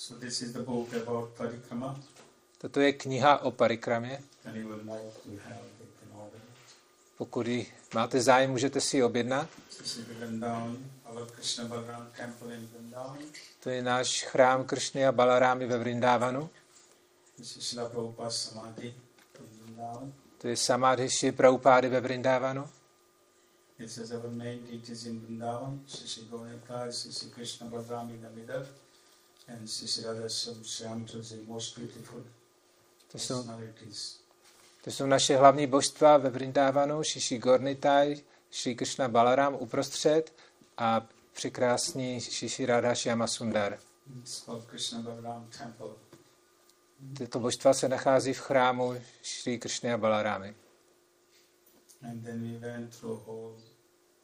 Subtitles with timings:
[0.00, 2.00] So this is the book about parikrama.
[2.58, 4.22] Toto je kniha o parikramě.
[7.18, 9.48] Pokud ji máte zájem, můžete si ji objednat.
[13.60, 16.50] To je náš chrám Kršny a Balarámy ve Vrindávanu.
[20.38, 22.68] To je Samadhi Shri Prabhupády ve Vrindávanu.
[23.78, 24.80] This is our main in
[25.20, 25.80] Vrindavan.
[25.86, 28.66] Sri Sri Krishna Balaram in the middle.
[33.12, 33.44] To jsou,
[34.84, 40.32] to jsou naše hlavní božstva ve Vrindávanu, Shishi Gornitai, Shri Krishna Balaram uprostřed
[40.76, 43.78] a překrásný Shishi Radha Shyama Sundar.
[47.18, 50.54] Tyto božstva se nachází v chrámu Shri Krishna a Balarámy.
[52.02, 53.56] And then we went through whole,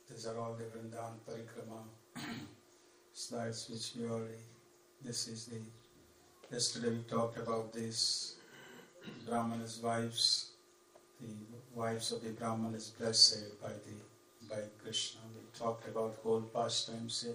[0.09, 1.89] these are all the Vrindavan Parikrama
[3.13, 4.41] slides which we already,
[5.07, 5.61] this is the,
[6.51, 8.35] yesterday we talked about this
[9.29, 10.51] Brahmana's wives,
[11.21, 11.33] the
[11.75, 13.95] wives of the Brahmanas blessed by the,
[14.49, 15.21] by Krishna.
[15.35, 17.33] We talked about whole pastimes uh,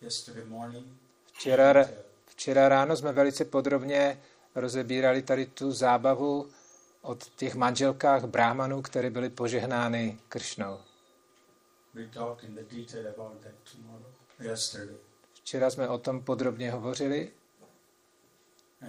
[0.00, 0.84] yesterday morning.
[1.32, 1.88] Včera, ra-
[2.26, 4.20] včera ráno jsme velice podrobně
[4.54, 6.48] rozebírali tady tu zábavu
[7.02, 10.78] od těch manželkách brámanů, které byly požehnány Kršnou.
[11.94, 14.06] We talked in the detail about that tomorrow,
[14.40, 14.96] yesterday.
[15.44, 17.32] Včera jsme o tom podrobně hovořili,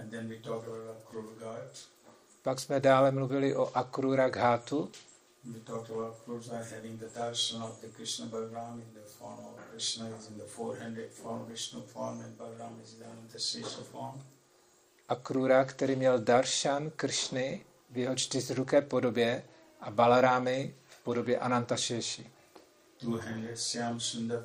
[0.00, 1.88] And then we talked about Akrura Ghat.
[2.42, 4.90] pak jsme dále mluvili o Akrura Ghatu.
[15.08, 19.44] Akrura, který měl darshan Kršny v jeho čtyřruké podobě
[19.80, 22.30] a Balarámy v podobě Anantašeši.
[23.00, 24.44] Two-handed Syam Sundar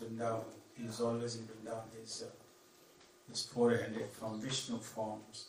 [0.00, 0.61] Vrindavan.
[0.82, 1.88] He is always in Vrindavan.
[2.00, 2.30] His, uh,
[3.28, 5.46] his four-handed form, Vishnu forms,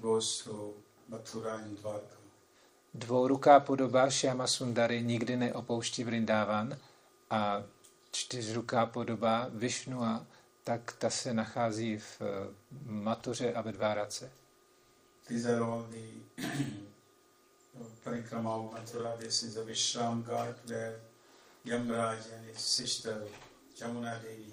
[0.00, 0.74] goes to
[1.10, 2.16] Mathura and Dwarka.
[2.94, 6.78] Dvouruká podoba Šyama Sundary nikdy neopouští Vrindávan
[7.30, 7.62] a
[8.12, 10.26] čtyřruká podoba Vishnua,
[10.64, 12.54] tak ta se nachází v eh,
[12.84, 14.30] Matuře a ve Dvárace.
[15.28, 16.42] These are all the
[18.04, 19.16] parikrama of Mathura.
[19.16, 21.00] This is the Vishram Ghat where
[21.64, 23.22] Yamraj and his sister
[23.80, 24.49] Jamuna Devi,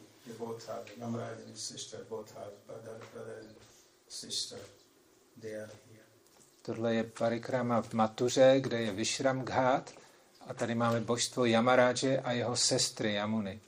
[0.69, 3.55] are, Yamraj and his sister both are brother, brother and
[4.07, 4.57] sister.
[5.41, 6.03] They are here.
[6.61, 9.93] Tohle je parikrama v Matuře, kde je Vishram Ghat
[10.47, 13.59] a tady máme božstvo Yamaraje a jeho sestry Yamuny.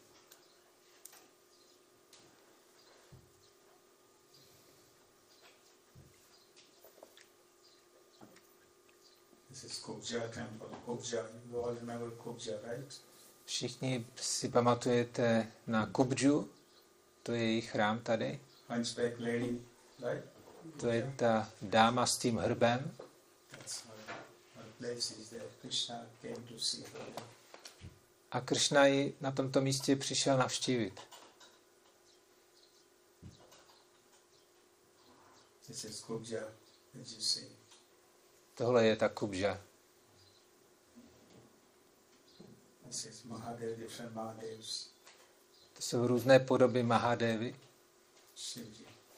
[9.50, 10.68] This is Kubja temple.
[10.86, 13.09] Kubja, you all remember Kubja, right?
[13.50, 16.50] Všichni si pamatujete na Kubju,
[17.24, 18.40] to je jejich chrám tady.
[20.80, 22.96] To je ta dáma s tím hrbem.
[25.62, 26.06] Krishna.
[28.32, 31.00] A Kršna ji na tomto místě přišel navštívit.
[36.08, 36.44] Kubja.
[38.56, 39.62] Tohle je ta Kubža.
[42.30, 42.79] This is Mahadev, different Mahadevs.
[45.74, 47.56] To jsou různé podoby Mahadevy.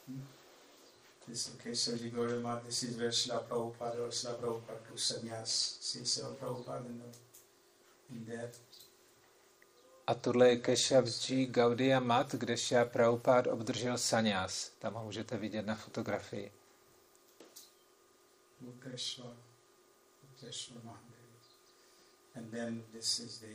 [0.08, 0.26] Hmm?
[1.26, 2.60] This is Keshavji Gaurama.
[2.60, 5.78] This is where Srila Prabhupada or Srila Prabhupada took sannyas.
[5.80, 8.50] See Srila Prabhupada in, the, in there.
[10.06, 14.70] A tohle je Keshavji Gaudiya Mat, kde Shia Prabhupád obdržel sanyas.
[14.78, 16.52] Tam ho můžete vidět na fotografii.
[18.60, 19.36] Bhuteshwar,
[20.22, 21.11] Bhuteshwar Mahadev.
[22.34, 23.54] And then this is the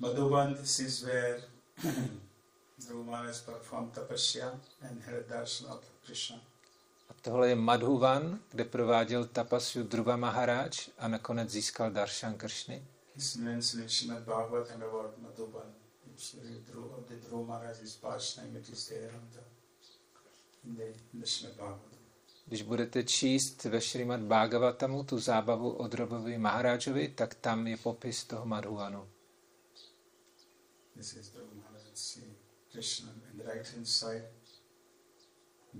[0.00, 0.56] Madhuban.
[0.56, 1.40] This is where
[2.80, 4.50] Dhruva Maharaj performed tapasya
[4.82, 6.40] and had darshan of Krishna.
[7.08, 12.82] A tohle je Madhuvan, kde prováděl tapasyu Dhruva Maharaj a nakonec získal darshan Kršny.
[13.16, 15.72] It's mentioned in Srimad Bhagavatam about Madhuban.
[16.14, 19.42] It's really Dhruva, the Dhruva Maharaj's pastime, it is there on the,
[20.68, 21.95] in the, in the Srimad Bhagavatam.
[22.46, 28.24] Když budete číst ve Šrimad Bhagavatamu tu zábavu o Drobovi Maharážovi, tak tam je popis
[28.24, 29.08] toho Madhuvanu.
[30.96, 31.32] This is
[32.72, 34.24] Krishna in the right hand side.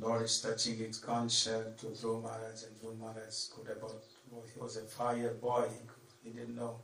[0.00, 1.44] Lord is touching his conch
[1.76, 4.02] to Dhruva Maharaj, and Maharaj could about,
[4.54, 6.80] he was a fire boy, he, he didn't know.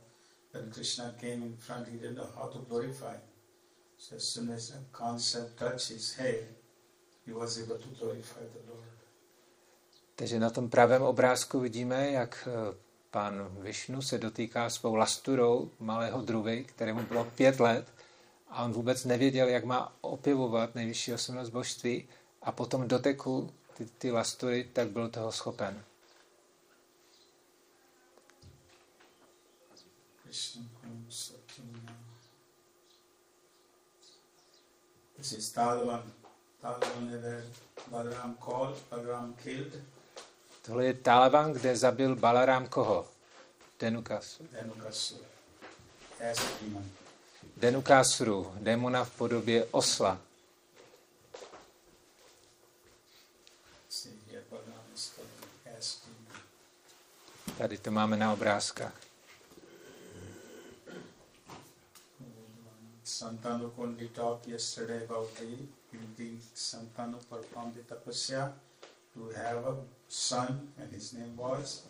[0.51, 3.15] When Krishna came in front, he didn't know how to glorify.
[3.97, 6.47] So as soon as the touched his head,
[7.25, 9.02] he was able to glorify the Lord.
[10.15, 12.75] Takže na tom pravém obrázku vidíme, jak eh,
[13.11, 17.87] pan Višnu se dotýká svou lasturou malého druvy, kterému bylo pět let
[18.49, 22.07] a on vůbec nevěděl, jak má opěvovat nejvyšší osobnost božství
[22.41, 25.83] a potom dotekl ty, ty lastury, tak byl toho schopen.
[35.17, 36.03] This is where
[37.91, 39.92] Balaram called, Balaram killed
[40.65, 43.07] Tohle je Talavan, kde zabil Balaram koho?
[43.79, 44.47] Denukasu.
[44.51, 45.33] Dhenukasura
[46.31, 46.83] as a demon.
[47.57, 50.21] Denukasuru, demona v podobě osla.
[57.57, 58.93] Tady to máme na obrázkách.
[63.03, 65.45] Santanu Kundi talked yesterday about the
[66.17, 68.53] the Santanu performed the tapasya
[69.13, 69.75] to have a
[70.13, 71.87] son, and his name was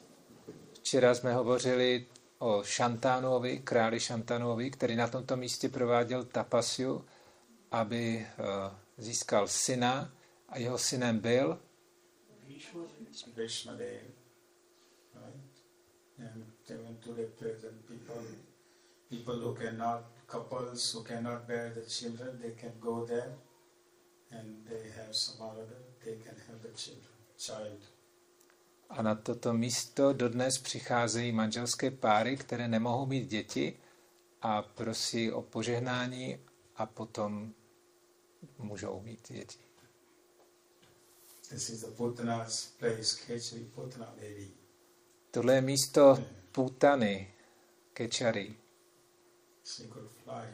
[0.74, 2.08] Včera jsme hovořili
[2.40, 7.06] o Šantánovi, králi Šantánovi, který na tomto místě prováděl tapasiu,
[7.72, 8.44] aby eh,
[8.98, 10.14] získal syna
[10.50, 11.60] a jeho synem byl
[13.36, 14.02] Vishmadev.
[15.16, 15.54] Right?
[16.20, 18.22] And even today present people,
[19.10, 23.36] people who cannot, couples who cannot bear the children, they can go there
[24.32, 25.68] and they have some other,
[26.06, 27.93] they can have the children, child.
[28.98, 33.80] A na toto místo dodnes přicházejí manželské páry, které nemohou mít děti
[34.42, 36.40] a prosí o požehnání
[36.76, 37.54] a potom
[38.58, 39.60] můžou mít děti.
[41.50, 44.52] This is the Putana's place, Kechari Putana Devi.
[45.32, 47.34] Tohle je místo Putany,
[47.94, 48.56] Kečary.
[49.64, 50.54] She could fly.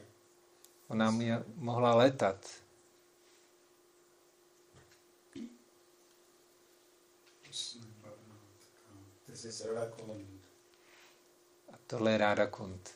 [0.88, 2.47] Ona mě mohla letat.
[7.41, 8.30] Krishna Bhagavan.
[9.39, 10.39] This is Radhakund.
[11.74, 12.89] A tohle je Ráda Kund.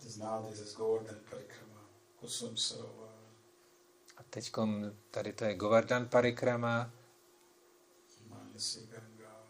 [0.00, 1.88] This now this is Govardhan Parikrama,
[2.20, 3.08] Kusum Sarovar.
[4.16, 4.52] A teď
[5.10, 6.90] tady to je Govardhan Parikrama,
[8.28, 9.46] Manasi Ganga,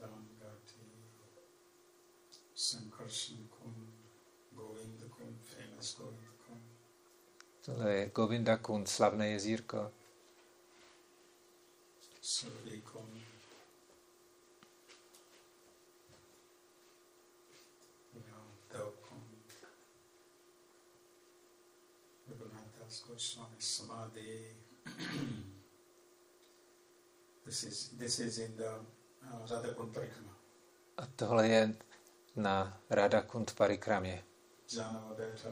[0.00, 0.92] Ramgati,
[2.54, 3.94] Sankarshan Kund,
[4.52, 6.62] Govinda Kund, famous Govinda Kund,
[7.64, 9.92] tohle je Govinda Kund, slavné jezírko.
[12.28, 13.08] Survey Kund,
[18.14, 19.48] you know, Dev Kund,
[22.28, 24.44] Raghunath Das Goswami Samadhi.
[27.46, 30.34] this is this is in the uh, Radhakund Parikrama.
[30.96, 31.74] A tohle je
[32.36, 34.24] na Ráda Kund Parikramě.
[34.76, 35.48] Janavadetta,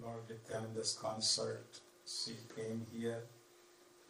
[0.00, 3.22] Lord Nityananda's concert, she came here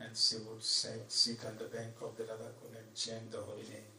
[0.07, 0.63] and she would
[1.09, 3.93] sit on the bank of the Radhakund and chant the holy name.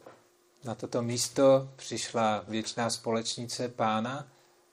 [0.64, 4.28] Na toto místo přišla věčná společnice pána,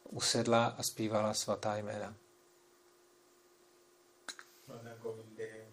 [0.09, 2.15] usedla a zpívala svatá jména.
[4.67, 5.67] Radha Govindev,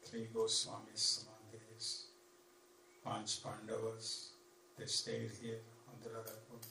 [0.00, 2.08] three Goswamis Samadhis,
[3.02, 4.30] Panch Pandavas,
[4.76, 6.66] they stayed here on the Radhakund.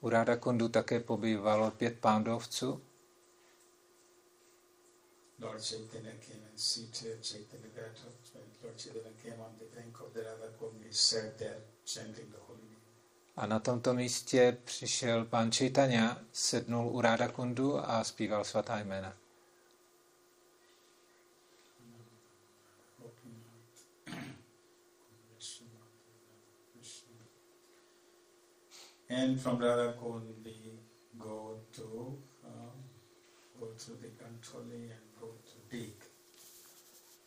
[0.00, 2.82] U Ráda Kundu také pobývalo pět pándovců.
[5.42, 7.68] Lord Chaitanya came and seated, Chaitanya.
[8.32, 12.38] When Lord Chaitanya came on the bank of the Radhakund, he sat there chanting the
[12.46, 12.78] holy name.
[13.36, 19.16] A na tomto místě přišel pán Čitania, sednul u Ráda Kundu a zpíval svatá jména.
[29.10, 30.52] And from Radha Kund we
[31.18, 32.72] go to um,
[33.60, 35.01] go to the Kantoli and.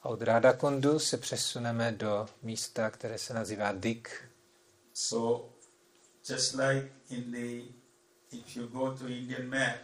[0.02, 4.24] A od Ráda Kundu se přesuneme do místa, které se nazývá Dik.
[4.94, 5.50] So
[6.30, 7.76] just like in the
[8.32, 9.80] if you go to Indian map,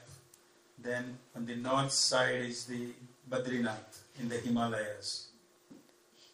[0.84, 2.94] then on the north side is the
[3.28, 5.32] Badrinath in the Himalayas.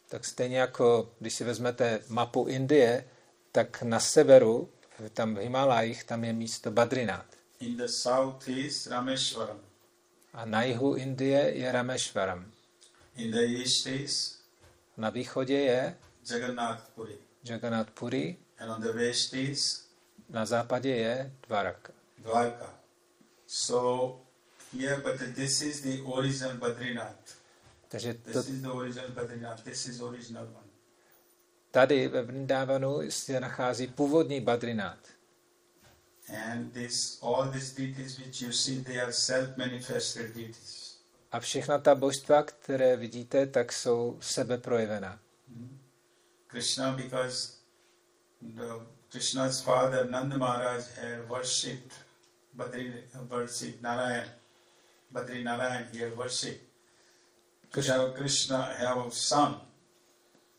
[0.10, 3.10] Tak stejně jako když si vezmete mapu Indie,
[3.52, 4.70] tak na severu,
[5.14, 7.38] tam v Himalajích, tam je místo Badrinath.
[7.60, 9.67] In the south is Rameshwaram.
[10.38, 12.52] A na jihu Indie je Rameshwaram.
[13.16, 14.38] In the east is
[14.98, 15.98] Na východě je
[16.32, 17.18] Jagannath Puri.
[17.44, 19.88] Jagannath Puri, And on the west is
[20.30, 21.94] na západě je Dvaraka.
[22.18, 22.74] Dwarka.
[23.48, 24.20] So
[24.74, 27.38] here, but this is the original Badrinath.
[27.88, 29.64] Takže to, This is the original Badrinath.
[29.64, 30.68] This is original one.
[31.72, 35.17] tady ve Vrindávanu se nachází původní Badrinath.
[36.30, 40.98] And this, all these deities which you see, they are self-manifested deities.
[41.32, 45.20] A všechna ta božstva, které vidíte, tak jsou sebeprojevená.
[46.48, 47.52] Krishna, because
[48.42, 48.64] the
[49.10, 51.94] Krishna's father Nanda Maharaj had worshipped
[52.56, 54.30] Badri, worshipped Narayan.
[55.12, 56.62] Badri Narayan he had worshipped.
[57.72, 59.62] Krishna, Krishna have a son.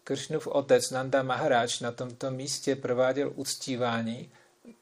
[0.04, 4.30] Kršnův otec Nanda Maharaj na tomto místě prováděl uctívání,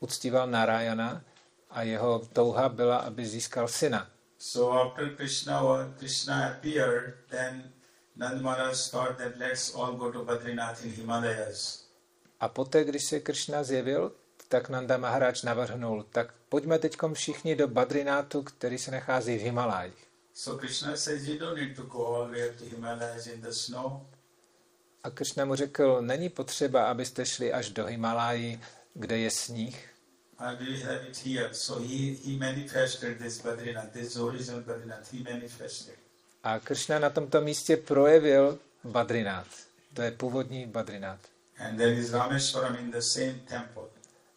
[0.01, 1.25] uctíval Narayana
[1.71, 4.11] a jeho touha byla, aby získal syna.
[4.39, 5.63] So after Krishna
[5.99, 7.73] Krishna appeared, then
[8.17, 11.87] Nanda Maharaj thought that let's all go to Badrinath in Himalayas.
[12.41, 14.13] A poté, když se Krishna zjevil,
[14.49, 20.07] tak Nanda Maharaj navrhnul, tak pojďme teď všichni do Badrinátu, který se nachází v Himalájích.
[20.35, 23.51] So Krishna says you don't need to go all the way to Himalayas in the
[23.51, 24.07] snow.
[25.03, 28.61] A Krishna mu řekl, není potřeba, abyste šli až do Himalájí,
[28.99, 29.89] kde je sníh.
[36.43, 39.67] A Krishna na tomto místě projevil Badrinath.
[39.95, 41.21] To je původní Badrinath.
[41.59, 43.83] And there is Rameshwaram in the same temple.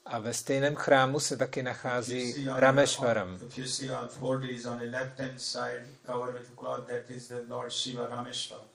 [0.05, 3.39] A ve stejném chrámu se taky nachází on- Rameshwaram.
[3.47, 7.09] If you see on four days on the left hand side covered with cloth, that
[7.09, 8.65] is the Lord Shiva Rameshwaram.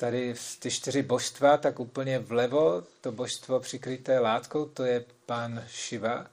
[0.00, 6.26] Tady ty čtyři božstva, tak úplně vlevo, to božstvo přikryté látkou, to je pán Shiva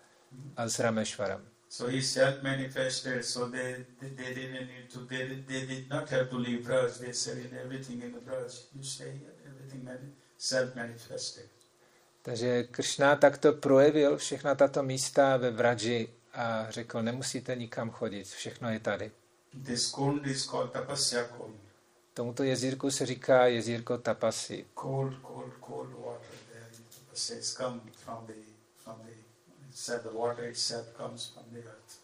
[0.58, 1.42] a s Rameshwaram.
[1.70, 6.26] So he self-manifested, so they, they, they didn't need to, they, they did not have
[6.26, 6.92] to leave Braj.
[7.00, 11.50] They said in everything in the Braj, you stay here, everything mani- self-manifested.
[12.22, 18.70] Takže Krishna takto projevil všechna tato místa ve Vraji a řekl, nemusíte nikam chodit, všechno
[18.70, 19.12] je tady.
[19.66, 21.67] This kund is called Tapasya Kund.
[22.18, 24.66] Tomuto jezírku se říká jezírko Tapasy.
[24.80, 26.38] Cold, cold, cold water
[27.28, 28.34] there come from the,
[28.78, 29.12] from the,
[29.74, 32.00] said the water itself comes from the earth.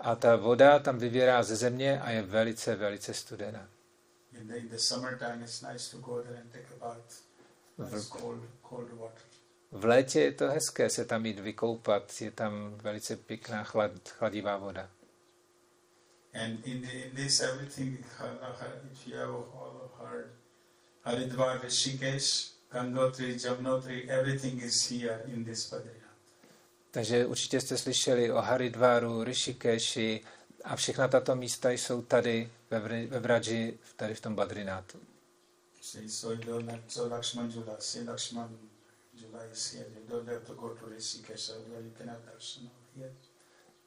[0.00, 3.68] A ta voda tam vyvěrá ze země a je velice, velice studená.
[4.40, 7.22] In the, in the summertime, it's nice to go there and take a bath.
[7.94, 9.22] It's cold, cold water.
[9.72, 14.56] V létě je to hezké se tam jít vykoupat, je tam velice pěkná chlad, chladivá
[14.56, 14.90] voda.
[16.32, 17.98] And in, the, in this, everything,
[18.92, 20.30] if you have all heard,
[21.04, 26.10] Haridwar, Rishikesh, Gangotri, Jamnotri, everything is here in this Badrinath.
[26.90, 30.20] Takže určitě jste slyšeli o Haridvaru, Rishikeshi
[30.64, 34.98] a všechna tato místa jsou tady ve, ve Vraji, tady v tom Badrinátu.
[36.06, 38.58] So you don't have, so Lakshman Jula, see Lakshman
[39.14, 39.86] Jula is here.
[39.94, 43.12] You don't have to go to Rishikesh, Haridwar, you can have darshan over here.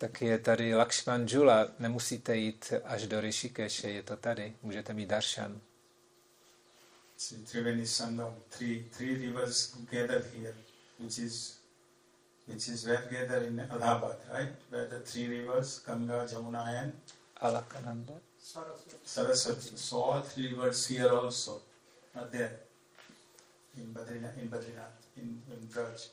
[0.04, 5.06] Tak je tady Lakshman Jula, nemusíte jít až do Rishikeše, je to tady, můžete mít
[5.06, 5.62] darshan.
[7.18, 10.56] See, Triveni Sangam, three, three rivers gather here,
[11.00, 11.58] which is,
[12.48, 14.52] which is where gather in Allahabad, right?
[14.70, 16.94] Where the three rivers, Ganga, Jamuna and
[17.42, 18.14] Alakananda.
[19.04, 19.78] Saraswati.
[19.78, 21.62] So all three rivers here also
[22.16, 22.60] are there
[23.78, 26.10] in Badrinath, in Badrinath, in, in Braj.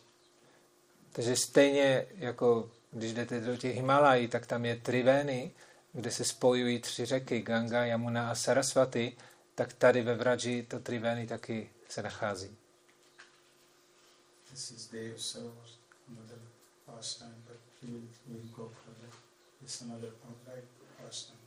[1.13, 5.53] Takže stejně jako když jdete do těch Himalají, tak tam je Triveni,
[5.93, 9.17] kde se spojují tři řeky, Ganga, Yamuna a Sarasvati,
[9.55, 12.57] tak tady ve Vraji to Triveni taky se nachází.
[14.51, 15.69] This is Dev Sarovar,
[16.09, 16.39] another
[16.87, 19.11] pastime, but we will, we will go further.
[19.63, 20.11] It's another
[20.47, 20.65] right
[21.03, 21.39] pastime.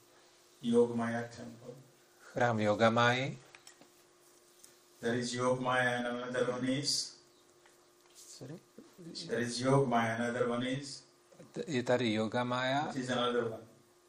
[0.61, 1.75] Yogamaya temple.
[2.33, 3.37] Chrám Yogamai,
[5.03, 7.15] There is Yogamaya and another one is,
[9.27, 11.02] there is Yogamaya, another one is,
[11.67, 12.09] je tady
[13.09, 13.57] another one.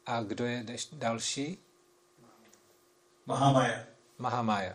[0.05, 1.59] a kdo je další?
[3.25, 3.83] Mahamaya.
[4.17, 4.73] Mahamaya.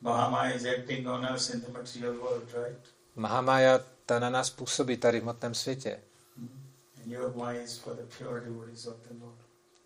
[0.00, 2.80] Mahamaya is acting on us in the material world, right?
[3.16, 6.00] Mahamaya ta na nás působí tady v hmotném světě.
[9.20, 9.38] Lord.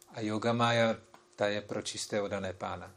[0.09, 0.97] A Yogamaya
[1.37, 2.91] ta je pro čisté odané pána.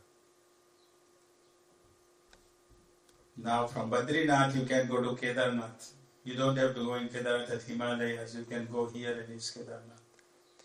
[3.38, 5.97] Now from Badrinath you can go to Kedarnath.
[6.28, 8.36] You don't have to go in Kedarnath at Himalayas.
[8.36, 10.04] You can go here in East Kedarnath.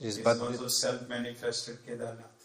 [0.00, 2.42] It's Badri, also self-manifested Kedarnath.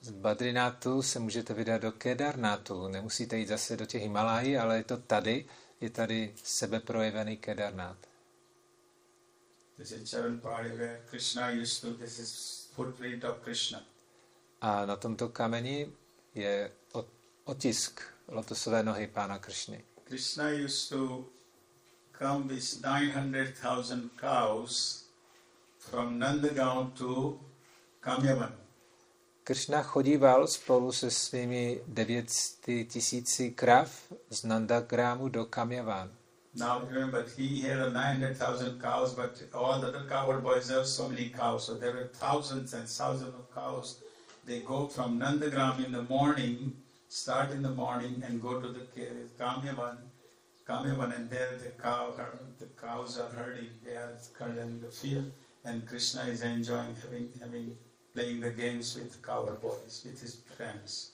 [0.00, 2.88] z Badrinátu se můžete vydat do Kedarnátu.
[2.88, 5.44] Nemusíte jít zase do těch Himalájí, ale je to tady.
[5.80, 7.96] Je tady sebeprojevený Kedarnát.
[9.76, 13.82] This is Charan Padi where Krishna used to, this is footprint of Krishna.
[14.60, 15.92] A na tomto kameni
[16.34, 16.72] je
[17.44, 19.84] otisk lotosové nohy pána Kršny.
[20.04, 21.24] Krishna used to
[22.20, 25.04] come with 900,000 cows
[25.78, 27.40] from Nandagaon to
[28.02, 28.52] Kamyavan.
[29.44, 33.90] Krishna chodíval spolu se svými 900 tisíci krav
[34.30, 36.10] z Nandagrámu do Kamyavan.
[36.54, 41.08] Now remember, he had a 900,000 cows, but all the other cowherd boys have so
[41.08, 41.64] many cows.
[41.64, 44.02] So there were thousands and thousands of cows.
[44.46, 46.72] They go from Nandagram in the morning,
[47.08, 50.09] start in the morning, and go to the Ka-
[50.70, 50.96] Kamyavan.
[50.96, 52.14] Kamyavan, and there the cow,
[52.58, 55.30] the cows are herding, they are herding the field,
[55.64, 57.76] and Krishna is enjoying having, having
[58.14, 61.12] playing the games with cow boys, with his friends.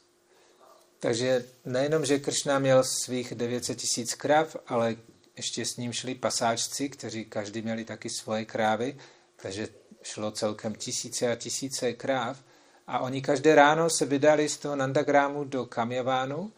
[1.00, 4.96] Takže nejenom, že Kršna měl svých 900 tisíc krav, ale
[5.36, 8.96] ještě s ním šli pasáčci, kteří každý měli taky svoje krávy,
[9.36, 9.68] takže
[10.02, 12.44] šlo celkem tisíce a tisíce kráv.
[12.86, 16.52] A oni každé ráno se vydali z toho Nandagrámu do Kamyavánu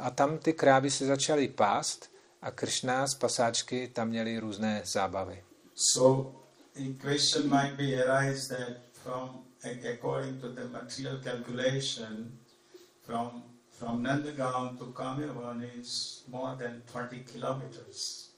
[0.00, 2.10] a tam ty krávy se začaly pást
[2.42, 5.44] a Kršna z pasáčky tam měli různé zábavy.
[5.74, 6.32] So,
[6.74, 9.44] the question might be arise that from,
[9.94, 12.38] according to the material calculation,
[13.02, 13.42] from
[13.78, 18.28] from Nandagaon to Kamyavan is more than 20 kilometers.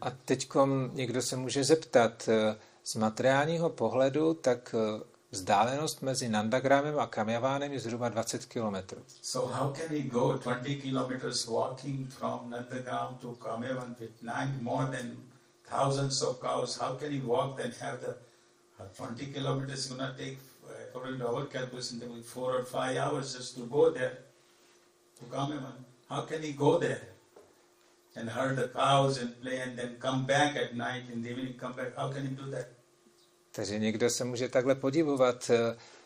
[0.00, 0.48] A teď
[0.92, 7.72] někdo se může zeptat, eh, z materiálního pohledu, tak eh, vzdálenost mezi Nandagramem a Kamyavánem
[7.72, 9.02] je zhruba 20 kilometrů.
[9.22, 14.86] So how can he go 20 kilometers walking from Nandagram to Kamyavan with nine more
[14.86, 15.16] than
[15.70, 16.80] thousands of cows?
[16.80, 18.14] How can he walk then have the
[18.80, 23.56] uh, 20 kilometers to take, uh, according to our calculation, four or five hours just
[23.56, 24.24] to go there?
[25.18, 25.84] to Kamavan.
[26.08, 27.00] How can he go there
[28.16, 31.54] and herd the cows and play and then come back at night in the evening
[31.58, 31.96] come back?
[31.96, 32.73] How can he do that?
[33.54, 35.50] Takže někdo se může takhle podivovat,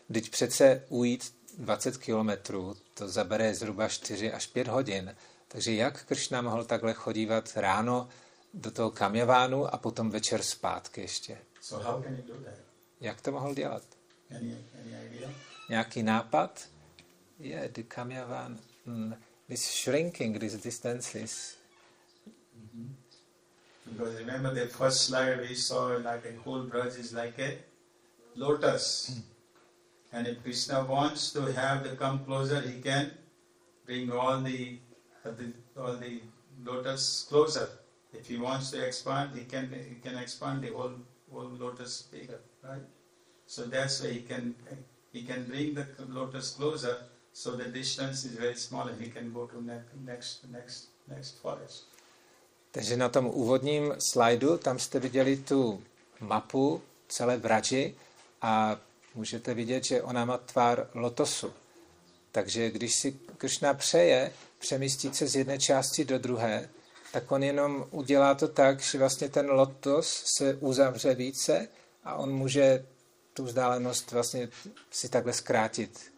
[0.07, 5.15] když eh, přece ujít 20 kilometrů, to zabere zhruba 4 až 5 hodin.
[5.47, 8.09] Takže jak Kršna mohl takhle chodívat ráno
[8.53, 11.37] do toho kamjavánu a potom večer zpátky ještě?
[11.61, 12.53] So how can he do that?
[13.01, 13.83] Jak to mohl dělat?
[14.35, 15.29] Any, any idea?
[15.69, 16.67] Nějaký nápad?
[17.39, 19.13] Je, yeah, the kamjavan mm,
[19.47, 21.58] this shrinking, these distances.
[23.91, 27.57] Because remember the first slide we saw like a whole brush is like a
[28.35, 29.11] lotus.
[29.13, 29.21] Mm.
[30.11, 33.11] And if Krishna wants to have the come closer, he can
[33.85, 34.79] bring all the,
[35.25, 36.21] uh, the all the
[36.63, 37.69] lotus closer.
[38.11, 40.93] If he wants to expand, he can he can expand the whole
[41.31, 42.81] whole lotus bigger, right?
[43.45, 44.55] So that's why he can
[45.11, 46.97] he can bring the lotus closer
[47.33, 51.85] So the distance is very small and he can go to next, next, next forest.
[52.71, 55.83] Takže na tom úvodním slajdu, tam jste viděli tu
[56.19, 57.95] mapu celé Vraži
[58.41, 58.79] a
[59.15, 61.53] můžete vidět, že ona má tvar lotosu.
[62.31, 66.69] Takže když si Kršna přeje přemístit se z jedné části do druhé,
[67.13, 71.67] tak on jenom udělá to tak, že vlastně ten lotos se uzavře více
[72.03, 72.85] a on může
[73.33, 74.49] tu vzdálenost vlastně
[74.91, 76.11] si takhle zkrátit.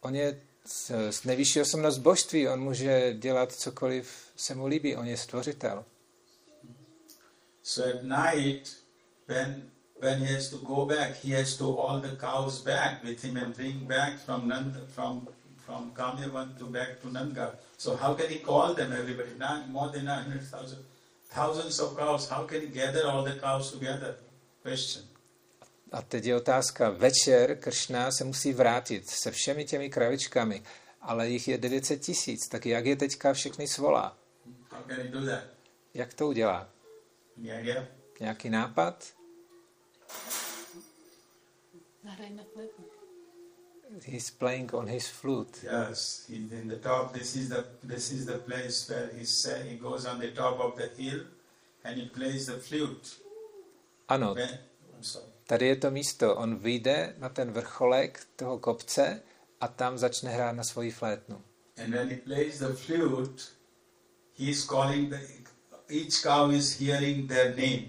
[0.00, 5.16] On je z nejvyšší osobnost božství, on může dělat cokoliv se mu líbí, on je
[5.16, 5.84] stvořitel.
[7.62, 8.76] So at night,
[9.26, 13.24] when, when he has to go back, he has to all the cows back with
[13.24, 15.28] him and bring back from Nanda, from,
[15.64, 17.54] from Kamyavan to back to Nanga.
[17.78, 19.30] So how can he call them, everybody?
[19.38, 20.78] Not more than 100,000,
[21.30, 22.28] thousands of cows.
[22.28, 24.16] How can he gather all the cows together?
[25.94, 30.62] A teď je otázka, večer Kršna se musí vrátit se všemi těmi kravičkami,
[31.00, 34.18] ale jich je 900 tisíc, tak jak je teďka všechny svolá?
[35.94, 36.68] Jak to udělá?
[38.20, 39.14] Nějaký nápad?
[44.06, 45.58] He's playing on his flute.
[45.62, 47.12] Yes, he's in the top.
[47.12, 50.60] This is the this is the place where he say he goes on the top
[50.60, 51.20] of the hill
[51.84, 53.08] and he plays the flute.
[54.08, 54.34] Ano,
[55.46, 56.36] tady je to místo.
[56.36, 59.22] On vyjde na ten vrcholek toho kopce
[59.60, 61.42] a tam začne hrát na svoji flétnu.
[61.84, 63.42] And when he plays the flute,
[64.38, 65.20] he is calling the,
[65.88, 67.88] each cow is hearing their name.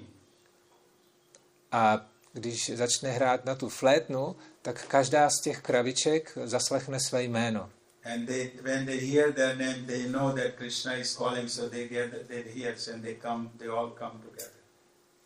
[1.72, 7.70] A když začne hrát na tu flétnu, tak každá z těch kraviček zaslechne své jméno.
[8.06, 11.88] And they, when they hear their name, they know that Krishna is calling, so they
[11.88, 14.52] get, they hear and they come, they all come together.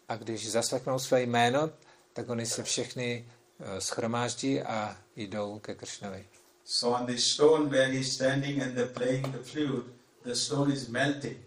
[0.08, 1.72] A když zaslechnou své jméno,
[2.20, 3.26] tak oni se všechny
[3.60, 6.26] uh, schromáždí a jdou ke Kršnovi.
[6.66, 9.88] So on the stone where he's standing and they're playing the flute,
[10.24, 11.38] the stone is melting.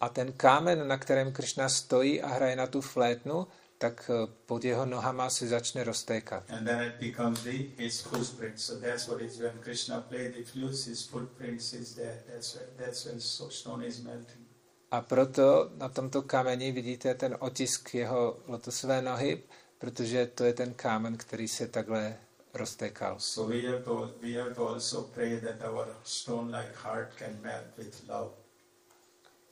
[0.00, 3.46] A ten kámen, na kterém Kršna stojí a hraje na tu flétnu,
[3.78, 6.50] tak eh, pod jeho nohama se začne roztékat.
[6.50, 8.60] And then it becomes the, his footprint.
[8.60, 12.22] So that's what it's when Krishna played the flute, his footprints is there.
[12.32, 14.46] That's when, that's when stone is melting.
[14.90, 19.42] A proto na tomto kameni vidíte ten otisk jeho lotosové nohy,
[19.78, 22.16] protože to je ten kámen, který se takhle
[22.54, 23.20] roztekal.
[23.20, 27.66] So we have to, we have to also pray that our stone-like heart can melt
[27.78, 28.30] with love.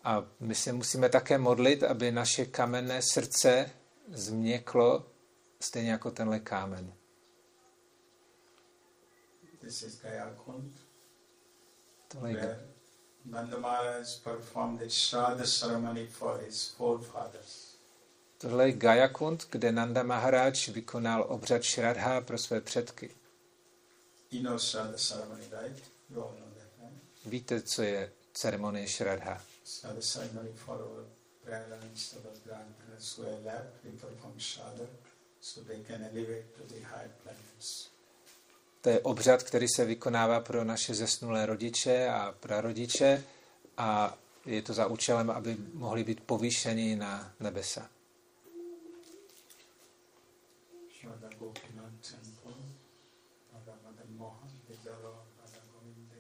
[0.04, 3.70] A my se musíme také modlit, aby naše kamenné srdce
[4.12, 5.06] změklo
[5.60, 6.92] stejně jako tenhle kámen.
[9.60, 10.72] This is Gayakund.
[12.08, 12.74] Tohle je, where
[13.24, 17.63] Nanda Maharaj performed the Shraddha ceremony for his forefathers.
[18.38, 23.10] Tohle je Gajakund, kde Nanda Maharaj vykonal obřad Shraddha pro své předky.
[24.30, 25.82] Right?
[27.26, 29.42] Víte, co je ceremonie Shraddha?
[38.80, 43.24] To je obřad, který se vykonává pro naše zesnulé rodiče a prarodiče
[43.76, 47.90] a je to za účelem, aby mohli být povýšeni na nebesa.
[51.00, 52.52] Shraddha Gopinath Temple,
[53.52, 56.16] Radha Madan Mohan, Vidyalaya, Radha Govinde.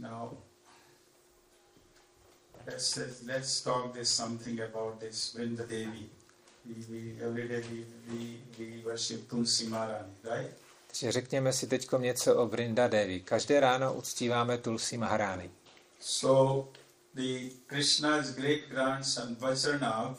[0.00, 0.30] Now,
[2.66, 6.08] let's, let's talk this something about this Vrinda Devi.
[6.66, 10.54] We, we, every day we, we, we worship Tulsi Maharani, right?
[10.86, 13.20] Takže řekněme si teď něco o Vrinda Devi.
[13.20, 15.50] Každé ráno uctíváme Tulsi Maharány.
[16.00, 16.68] So,
[17.14, 20.18] the Krishna's great grandson Vajranath,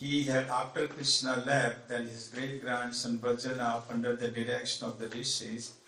[0.00, 5.08] he had, after Krishna left, then his great grandson Vajranath, under the direction of the
[5.08, 5.79] rishis,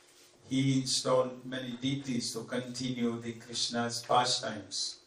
[0.51, 5.03] he installed many deities to continue the Krishna's pastimes.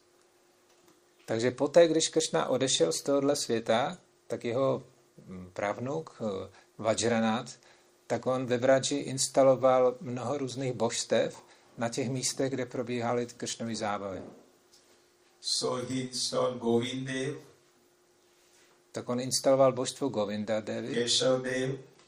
[1.25, 4.83] Takže poté, když Kršna odešel z tohohle světa, tak jeho
[5.27, 7.59] mm, pravnuk eh, Vajranath,
[8.07, 11.43] tak on ve Vraji instaloval mnoho různých božstev
[11.77, 14.21] na těch místech, kde probíhaly Kršnovy zábavy.
[15.41, 17.35] So he installed Govindev,
[18.91, 21.41] Tak on instaloval božstvo Govinda Devi, Keshav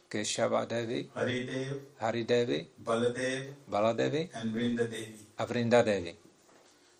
[0.10, 5.20] Keshava Devi, Haridev, Hari Devi, Baladev, Baladevi and Vrinda Devi.
[5.38, 6.16] a Vrinda Devi.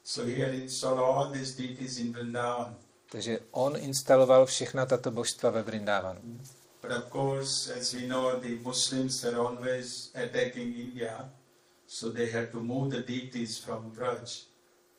[0.04, 2.76] So he had installed all these deities in Vrindavan.
[3.12, 6.22] Takže on instaloval všechna tato božstva ve Vrindávanu.
[6.82, 11.30] But of course, as we know, the Muslims are always attacking India,
[11.88, 14.20] so they had to move the deities from Braj.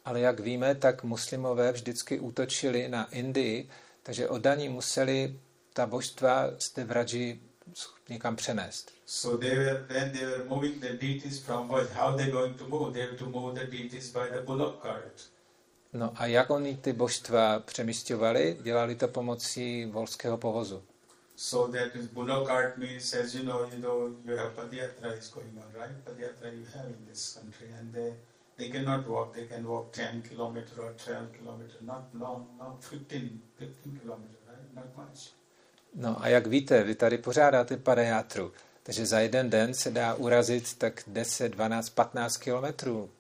[0.04, 3.68] Ale jak víme, tak muslimové vždycky útočili na Indii,
[4.02, 5.40] takže oddaní museli
[5.72, 7.40] ta božstva z té Vraji
[8.08, 8.92] někam přenést.
[9.06, 12.68] So they were when they were moving the deities from Braj, how they going to
[12.68, 12.92] move?
[12.92, 15.30] They have to move the deities by the bullock cart.
[15.92, 18.58] No a jak oni ty božstva přemístovali?
[18.62, 20.82] Dělali to pomocí volského povozu.
[21.36, 25.30] So that is bullock cart means, as you know, you know, you have Padiyatra is
[25.30, 25.96] going on, right?
[26.04, 28.14] Padiyatra you have in this country, and they
[28.58, 29.34] they cannot walk.
[29.34, 34.74] They can walk 10 kilometer or 12 kilometer, not long, not 15, 15 kilometer, right?
[34.74, 35.30] Not much.
[35.94, 40.74] No a jak víte, vy tady pořádáte padejátru, takže za jeden den se dá urazit
[40.74, 43.10] tak 10, 12, 15 kilometrů.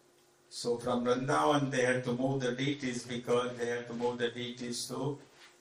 [0.50, 4.30] So from Vrindavan they had to move the deities because they had to move the
[4.30, 5.18] deities to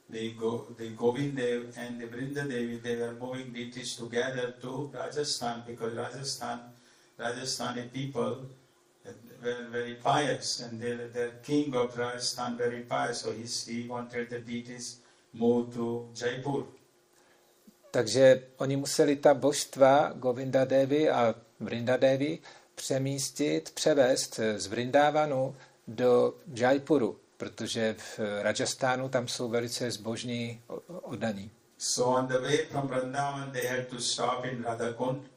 [0.10, 2.78] the Go, the Govindev and the Vrinda Devi.
[2.78, 6.60] They were moving deities together to Rajasthan because Rajasthan,
[7.20, 8.46] Rajasthani people
[9.44, 13.22] were very pious and they, the king of Rajasthan very pious.
[13.22, 15.00] So he, he wanted the deities
[15.34, 16.64] moved to Jaipur.
[17.92, 22.40] Takže oni museli ta božstva Govinda Devi a Vrinda Devi
[22.76, 25.56] přemístit, převést z Vrindávanu
[25.88, 31.52] do Jaipuru, protože v Rajastánu tam jsou velice zbožní oddaní.
[31.78, 35.32] So on the way from Vrindavan they had to stop in Radhakund.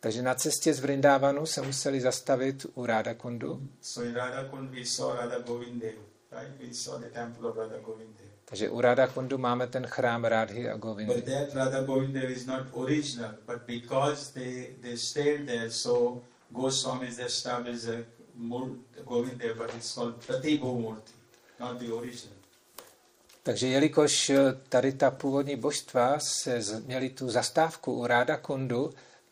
[0.00, 3.60] Takže na cestě z Vrindávanu se museli zastavit u Rádakundu.
[3.80, 5.94] So in Radhakund we saw Radha Govindev,
[6.32, 6.68] right?
[6.68, 8.27] We saw the temple of Radha Govindev.
[8.48, 11.22] Takže u Rádakundu máme ten chrám Rádhy a But Govindy.
[11.22, 17.88] that Radha Govindev is not original, but because they, they stayed there, so Goswamis established
[17.88, 18.04] a
[19.04, 21.12] Govindev, but it's called Pratibhu Murti,
[21.60, 22.34] not the original.
[23.42, 24.32] Takže jelikož
[24.68, 28.90] tady ta původní božstva se z- měli tu zastávku u Rádakundu,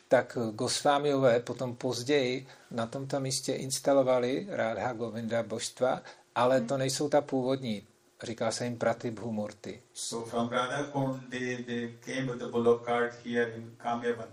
[0.09, 6.03] tak Gosvámiové potom později na tomto místě instalovali Rádha Govinda božstva,
[6.35, 7.83] ale to nejsou ta původní.
[8.23, 9.83] Říká se jim Pratibhu Murti.
[9.93, 14.29] So from Radhakund they, they came with the bullock cart here in Kamyavan.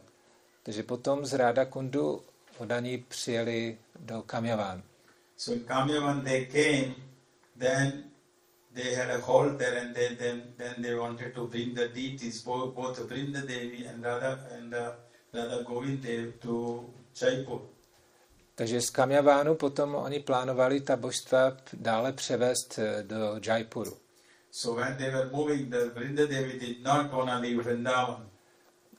[0.64, 2.24] Takže potom z Rádakundu
[2.58, 4.84] odaní přijeli do Kamjavan.
[5.38, 6.96] So in Kamyavan they came,
[7.60, 8.04] then
[8.74, 9.20] they had a
[9.58, 13.86] there and they, then, then they wanted to bring the deities, both, both Vrinda Devi
[13.86, 14.92] and Radha, and uh,
[15.34, 17.60] Radha Govindev to Jaipur.
[18.56, 23.98] Takže z Kamjavánu potom oni plánovali ta božstva dále převést eh, do Jaipuru.
[24.52, 28.30] So when they were moving, the Vrinda Devi did not want to leave Vrindavan.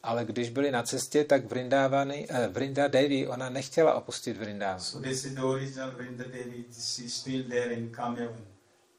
[0.03, 4.81] Ale když byli na cestě, tak Vrindávany, eh, Vrinda Devi, ona nechtěla opustit Vrindávan.
[4.81, 6.65] So this is the original Vrinda Devi.
[6.73, 8.45] She's still there in Kamyavan.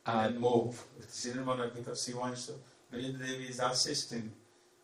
[0.05, 0.77] And then move.
[1.13, 2.53] She didn't want to because she wants to.
[2.91, 4.31] Vrinda Devi is assisting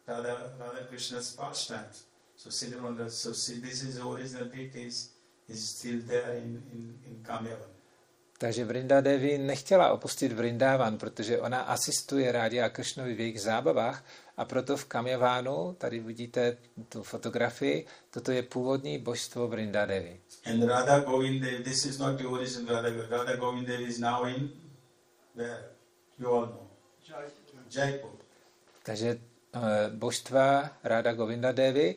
[0.07, 2.03] Radha, Radha Krishna's pastimes.
[2.35, 5.09] So Siddhartha, so see, this is the original deities
[5.51, 7.71] is still there in, in, in Kamyavan.
[8.37, 14.03] Takže Vrinda Devi nechtěla opustit Vrindavan, protože ona asistuje Rádi a Kršnovi v jejich zábavách
[14.37, 16.57] a proto v Kamyavánu, tady vidíte
[16.89, 20.19] tu fotografii, toto je původní božstvo Vrinda Devi.
[20.45, 23.11] And Radha Govind Dev, this is not the original Radha Govind.
[23.11, 24.49] Radha Govind Dev is now in
[25.35, 25.63] where?
[26.19, 26.67] You all know.
[27.69, 28.09] Jaipur.
[28.83, 29.19] Takže
[29.55, 31.95] uh, božstva Ráda Govinda Devi,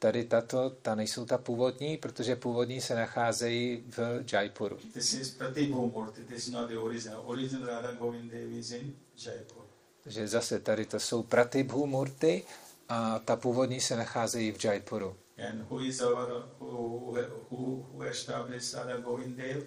[0.00, 4.78] tady tato, ta nejsou ta původní, protože původní se nacházejí v Jaipuru.
[4.92, 7.22] This is Pratibhumurti, this is not the original.
[7.26, 9.62] Original Radha Govind Dev is in Jaipur.
[10.04, 12.44] Takže zase tady to jsou Pratibhu Murty
[12.88, 15.16] a ta původní se nacházejí v Jaipuru.
[15.48, 17.16] And who is our, who,
[17.50, 19.64] who, who established Radha Govind Dev?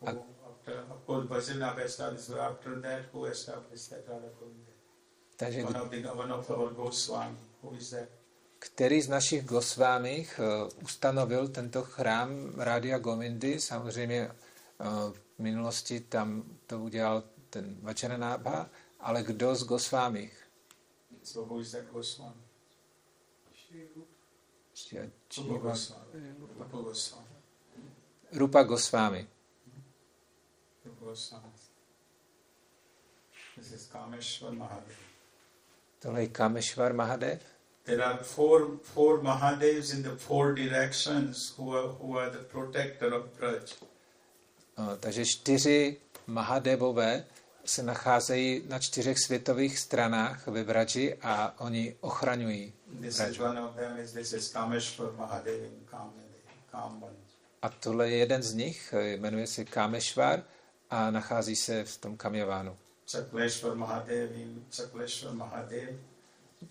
[0.00, 0.08] Who,
[0.50, 4.74] after, of course, Bhajanabha established, but after that, who established that Radha Govind Dev?
[5.36, 7.36] Takže One of, the, one of our Goswami.
[7.62, 8.08] Who is that?
[8.58, 13.60] Který z našich Gosvámích uh, ustanovil tento chrám Rádia Govindy.
[13.60, 20.48] Samozřejmě uh, v minulosti tam to udělal ten Vačaranabha, ale kdo z Gosvámích?
[21.22, 22.40] So who is that Goswami?
[28.32, 29.28] Rupa Goswami.
[35.98, 37.57] Tohle je Kameshwar Mahadev.
[37.88, 43.14] There are four, four Mahadevs in the four directions who are, who are the protector
[43.14, 43.74] of Braj.
[45.00, 45.96] Takže čtyři
[46.26, 47.24] Mahadevové
[47.64, 52.72] se nacházejí na čtyřech světových stranách ve Vraži a oni ochraňují.
[57.62, 60.42] A tohle je jeden z nich, jmenuje se Kameshwar
[60.90, 62.76] a nachází se v tom Kamyavánu.
[63.12, 65.88] Chakleshwar Mahadev in Chakleshwar Mahadev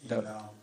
[0.01, 0.56] in, um.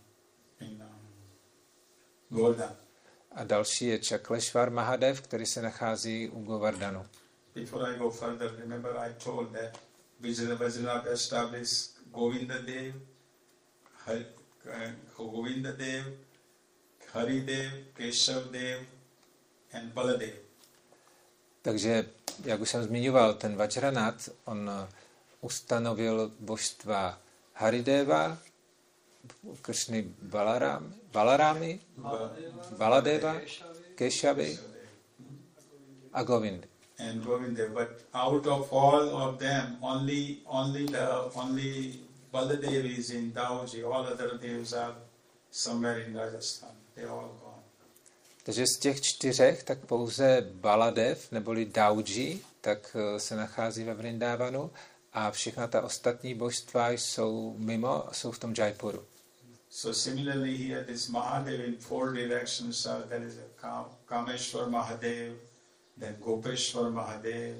[3.33, 7.07] A další je Chakleshwar Mahadev, který se nachází u Govardhanu.
[7.55, 9.81] Before I go further, remember I told that
[11.07, 12.95] established Govinda Dev,
[14.07, 14.25] Har-
[15.17, 16.07] Govinda Dev,
[17.12, 18.87] Hari Dev, Keshav Dev,
[19.73, 20.35] and Baladev.
[21.62, 22.07] Takže,
[22.45, 24.71] jak už jsem zmiňoval, ten Vajranath, on
[25.40, 27.21] ustanovil božstva
[27.55, 28.38] Harideva,
[29.63, 31.81] Kršny Balaram, Balarami,
[32.79, 33.41] Baladeva,
[33.97, 34.59] Keshavy
[36.13, 36.69] a Govindy.
[36.99, 37.69] and Govinda.
[37.69, 42.01] But out of all of them, only only the only
[42.33, 43.85] Baladev is in Dauji.
[43.85, 44.95] All other devs are
[45.51, 46.71] somewhere in Rajasthan.
[46.95, 47.55] They all gone.
[48.43, 54.71] Takže z těch čtyřech, tak pouze Baladev, neboli Dauji, tak eh, se nachází ve Vrindávanu
[55.13, 59.05] a všechna ta ostatní božstva jsou mimo, jsou v tom Jaipuru.
[59.77, 62.87] So similarly here, this Mahadev in four directions.
[62.87, 65.33] Are, there is a Kam- Kameshwar Mahadev,
[65.97, 67.57] then Gopeshwar Mahadev,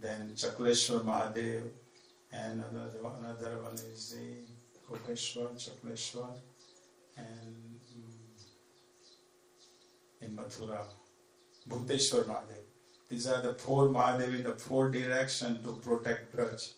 [0.00, 1.64] then Chakleshwar Mahadev,
[2.32, 4.28] and another another one is the
[4.88, 6.32] Gopeshwar, Chakleshwar,
[7.18, 8.22] and mm,
[10.22, 10.86] in Mathura,
[11.68, 12.64] Bhuteshwar Mahadev.
[13.10, 16.74] These are the four Mahadev in the four directions to protect Braj.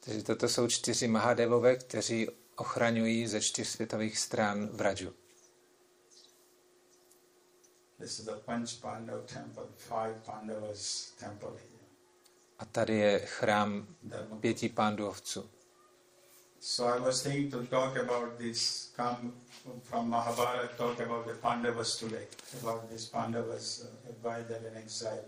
[0.00, 2.28] Takže toto jsou čtyři Mahadevové, kteří
[2.60, 4.68] ochraňují ze čtyř světových stran
[11.18, 11.78] temple here.
[12.58, 13.86] A tady je chrám
[14.40, 15.50] pěti pándovců.
[16.60, 19.32] So I was thinking to talk about this, come
[19.82, 22.26] from Mahabharata, talk about the Pandavas today,
[22.62, 23.86] about these Pandavas uh,
[24.22, 25.24] why they're in exile.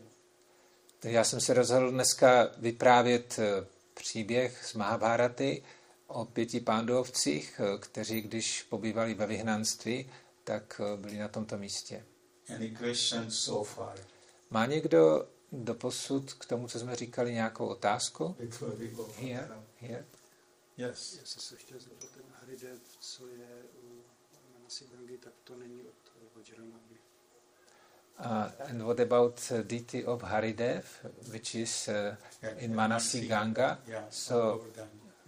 [1.05, 5.63] Já jsem se rozhodl dneska vyprávět eh, příběh z Mahabharaty
[6.11, 10.11] o pěti pándovcích, kteří, když pobývali ve vyhnanství,
[10.45, 12.05] tak byli na tomto místě.
[12.55, 13.99] Any questions so far
[14.51, 18.37] Má někdo doposud k tomu, co jsme říkali, nějakou otázku?
[19.17, 19.49] Here,
[19.81, 20.05] here.
[20.77, 21.17] Yes.
[21.21, 23.49] Já jsem se chtěl zeptat, ten Haridev, co je
[23.83, 24.03] u
[24.59, 26.97] Manasigangy, tak to není od Vajranabhy.
[28.25, 33.79] Uh, and what about uh, deity of Haridev, which is uh, in Manasi Ganga?
[33.87, 34.61] Yeah, So-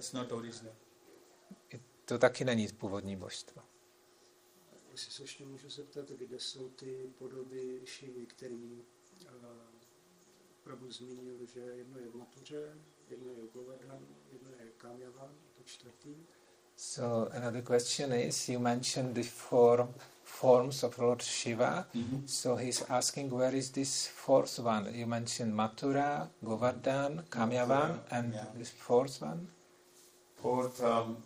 [0.02, 0.74] It's not original.
[2.04, 3.62] To taky není původní božstvo.
[4.90, 8.82] Jestli se ještě můžu zeptat, kde jsou ty podoby Šivy, který
[9.24, 9.28] uh,
[10.64, 12.76] Prabhu zmínil, že jedno je v Matuře,
[13.08, 16.16] jedno je v Govardhan, jedno je Kamyavan, to čtvrtý.
[16.76, 21.88] So another question is, you mentioned the form, forms of Lord Shiva.
[21.94, 22.28] Mhm.
[22.28, 24.90] So he's asking, where is this fourth one?
[24.98, 28.56] You mentioned Mathura, Govardhan, Kamyavan, and Yeah.
[28.58, 29.46] this fourth one?
[30.42, 31.16] Fourth, um,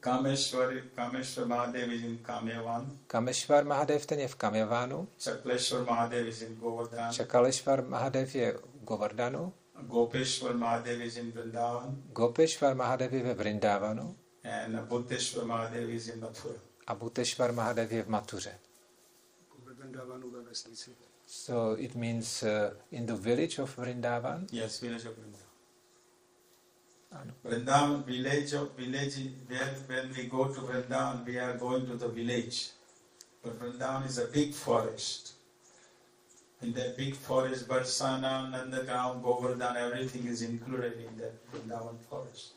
[0.00, 2.84] Kameshwar, Kameshwar Mahadev is in Kamyavan.
[3.08, 7.12] Kameshwar Mahadev ten je v Kamyavánu, Chakleshwar Mahadev is in Govardhan.
[7.12, 9.52] Čakaleshwar Mahadev je v Govardhanu,
[9.88, 11.94] Gopeshwar Mahadev is in Vrindavan.
[12.12, 16.58] Gopeshwar Mahadev je ve Vrindavanu And Buddheshwar Mahadev is in Mathura.
[16.86, 18.54] a Bhuteshwar Mahadev je v Matuře.
[21.26, 24.46] So it means uh, in the village of Vrindavan.
[24.52, 25.47] Yes, village of Vrindavan.
[27.10, 27.32] Ano.
[27.44, 29.14] Vrindavan village of village
[29.48, 32.70] where when we go to Vrindavan we are going to the village.
[33.42, 35.34] But Vrindavan is a big forest.
[36.60, 42.54] In that big forest, Barsana, Nandagram, Govardhan, everything is included in that Vrindavan forest.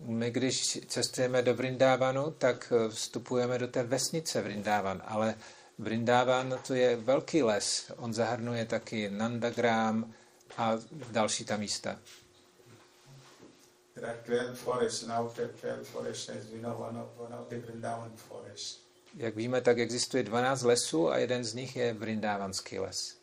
[0.00, 5.34] My, když cestujeme do Vrindávanu, tak eh, vstupujeme do té vesnice Vrindávan, ale
[5.78, 7.92] Vrindávan to je velký les.
[7.96, 10.14] On zahrnuje taky Nandagram
[10.56, 10.72] a
[11.10, 11.98] další ta místa.
[14.00, 17.56] There are 12 forests, of 12 forests, as we know, one of, one of the
[17.56, 18.78] Vrindavan forests.
[19.16, 23.18] Jak víme, tak existuje 12 lesů a jeden z nich je Vrindávanský les.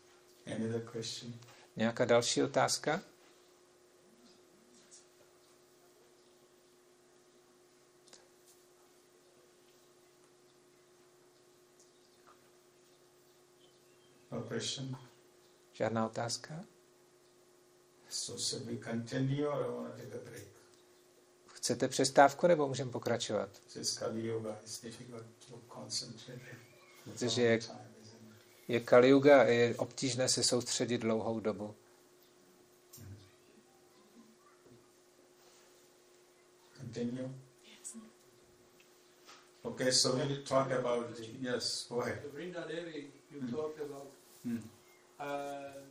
[0.91, 1.33] Question?
[1.75, 3.01] Nějaká další otázka?
[14.31, 14.97] No question?
[15.73, 16.65] Žádná otázka?
[18.09, 20.54] So should we continue or I want to take a break?
[21.65, 23.49] Chcete přestávku nebo můžeme pokračovat?
[27.03, 27.59] Protože je,
[28.67, 31.75] je Kali Yuga a je obtížné se soustředit dlouhou dobu.
[36.77, 37.29] Continue.
[39.63, 41.87] Okay, so we will talk about the yes.
[41.89, 42.21] Go ahead.
[42.23, 43.51] The Vrinda Devi you Mm.
[43.51, 44.11] talked about,
[44.43, 44.69] Hmm.
[45.19, 45.81] uh,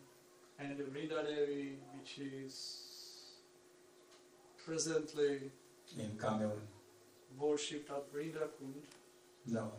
[0.59, 2.55] and the Vrinda Devi which is
[4.65, 5.51] presently
[5.99, 6.61] In Cameroon,
[7.39, 8.83] worshipped at Vrinda Kund.
[9.47, 9.73] no.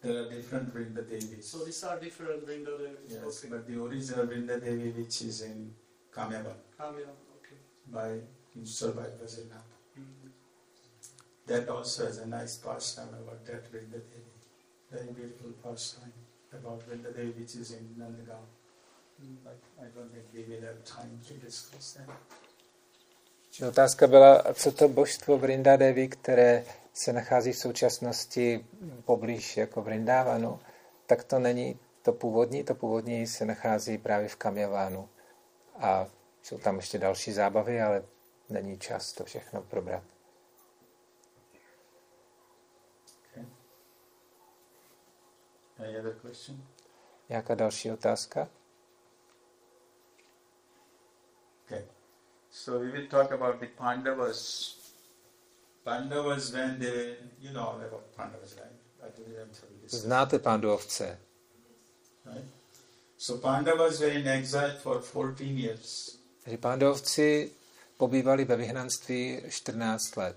[0.00, 1.48] There are different Vrinda Devis.
[1.48, 3.08] So these are different Vrinda Devis.
[3.08, 3.48] Yes, okay.
[3.50, 5.72] but the original Vrinda Devi, which is in
[6.14, 7.58] Kamyaban Kamya, okay.
[7.90, 8.20] by
[8.54, 9.74] installed by Vajranath.
[9.98, 10.30] Mm.
[11.46, 14.34] That also has a nice pastime about that Vrinda Devi.
[14.92, 16.12] Very beautiful pastime
[16.52, 18.46] about Vrinda Devi, which is in Nandagaon.
[19.20, 19.36] Mm.
[19.42, 22.08] But I don't think we will have time to discuss that.
[23.50, 28.66] Že Otázka byla, co to božstvo Vrinda Devi, které se nachází v současnosti
[29.04, 30.60] poblíž jako Vrindávanu,
[31.06, 35.08] tak to není to původní, to původní se nachází právě v Kamyavánu.
[35.74, 36.06] A
[36.42, 38.04] jsou tam ještě další zábavy, ale
[38.48, 40.02] není čas to všechno probrat.
[45.78, 46.66] Any other question?
[47.28, 48.48] Nějaká další otázka?
[51.64, 51.84] Okay.
[52.64, 54.74] So we will talk about the Pandavas.
[55.84, 58.78] Pandavas when they you know all about Pandavas, right?
[59.02, 59.96] I.
[59.96, 61.18] Znáte pándovce.
[62.26, 62.44] Right?
[63.16, 66.18] So Pandavas were in exile for 14 years.
[66.44, 67.50] Takže pándovci
[67.96, 70.36] pobývali ve vyhnanství 14 let.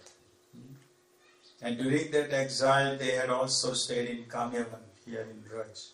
[1.62, 5.94] And during that exile, they had also stayed in Kamyavan, here in Raj.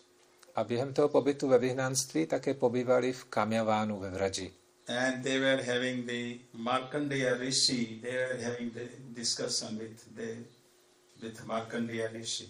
[0.54, 4.57] A během toho pobytu ve vyhnanství také pobývali v Kamyavánu ve Vraji.
[4.88, 10.36] And they were having the Markandeya Rishi, they were having the discussion with the
[11.22, 12.48] with Markandeya Rishi.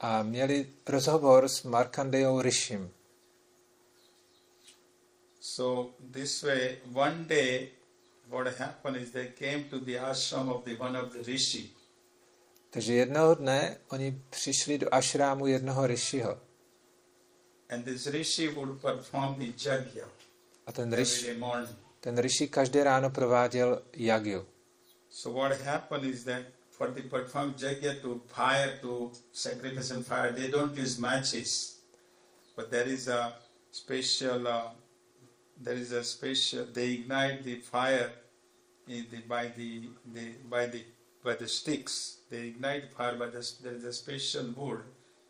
[0.00, 2.88] A měli rozhovor s Markandejou Rishim.
[5.40, 7.68] So this way, one day,
[8.30, 11.70] what happened is they came to the ashram of the one of the rishi,
[12.70, 16.38] Takže jednoho dne oni přišli do ašrámu jednoho Rishiho.
[17.68, 20.04] and this rishi would perform the jagya
[20.66, 21.40] A ten Rishi,
[22.00, 24.46] ten Rishi každé ráno prováděl jagyu.
[25.10, 30.32] So what happened is that for the perform jagya to fire to sacrifice and fire,
[30.32, 31.78] they don't use matches,
[32.56, 33.34] but there is a
[33.70, 34.48] special.
[34.48, 34.70] Uh,
[35.60, 36.64] there is a special.
[36.72, 38.10] They ignite the fire
[38.88, 40.82] in the, by the, the by the
[41.22, 42.18] by the sticks.
[42.30, 43.42] They ignite fire by the.
[43.62, 44.80] There is a special wood.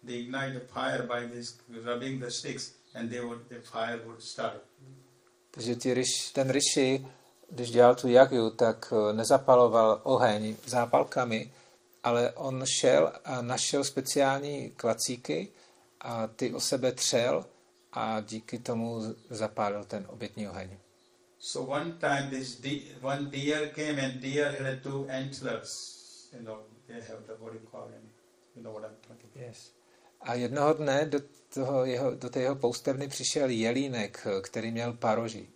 [0.05, 1.55] They ignite the fire by this
[1.85, 4.65] rubbing the sticks, and they would the fire would start.
[5.55, 7.07] Takže ti Rish, ten Rishi,
[7.51, 11.53] když dělal tu jagyu, tak eh, nezapaloval oheň zápalkami,
[12.05, 15.49] ale on šel a našel speciální klacíky
[16.01, 17.45] a ty o sebe třel
[17.93, 19.01] a díky tomu
[19.31, 20.79] zapálil ten obětní oheň.
[21.39, 25.69] So one time this de- one deer came and deer had two antlers.
[26.33, 28.03] You know, they have the what do you call them?
[28.57, 29.47] You know what I'm talking about.
[29.49, 29.71] Yes.
[30.21, 31.19] A jednoho dne do,
[31.55, 35.49] toho jeho, do té jeho poustevny přišel jelínek, který měl paroží.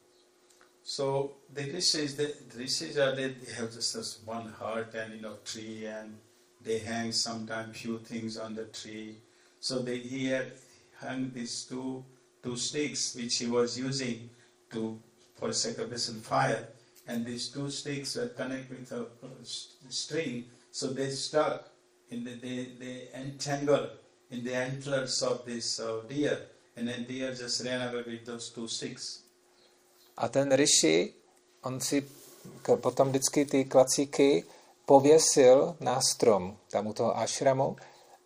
[0.83, 5.37] So the rishis, the, rishis are they, they have just one heart and you know
[5.43, 6.19] tree and
[6.63, 9.17] they hang sometimes few things on the tree.
[9.61, 10.53] So they, he had
[11.01, 12.05] hung these two
[12.43, 14.31] two sticks which he was using
[14.71, 14.99] to
[15.35, 16.69] for sacrificial fire,
[17.09, 21.69] and these two sticks were connected with a string, so they stuck
[22.11, 23.91] in the they they entangled
[24.31, 26.39] in the antlers of this uh, deer,
[26.77, 29.23] and then deer just ran away with those two sticks.
[30.17, 31.15] A ten Rishi,
[31.63, 32.03] on si
[32.63, 34.45] k- potom vždycky ty klacíky
[34.87, 37.77] pověsil na strom, tam u toho ashramu,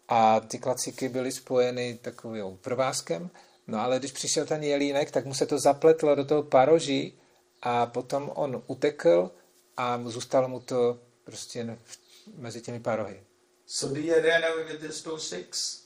[0.09, 3.31] a ty klacíky byly spojeny takovým provázkem,
[3.67, 7.15] no ale když přišel ten jelínek, tak mu se to zapletlo do toho paroží
[7.63, 9.31] a potom on utekl
[9.77, 11.79] a zůstalo mu to prostě
[12.37, 13.23] mezi těmi parohy.
[13.67, 15.80] So deer ran away with these two sticks.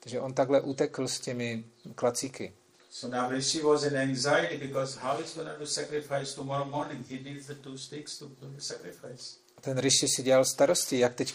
[0.00, 2.52] Takže on takhle utekl s těmi klacíky.
[2.90, 7.04] So now Rishi was in anxiety because how is going to sacrifice tomorrow morning?
[7.10, 9.36] He needs the two sticks to do the sacrifice.
[9.56, 11.34] A ten Rishi si dělal starosti, jak teď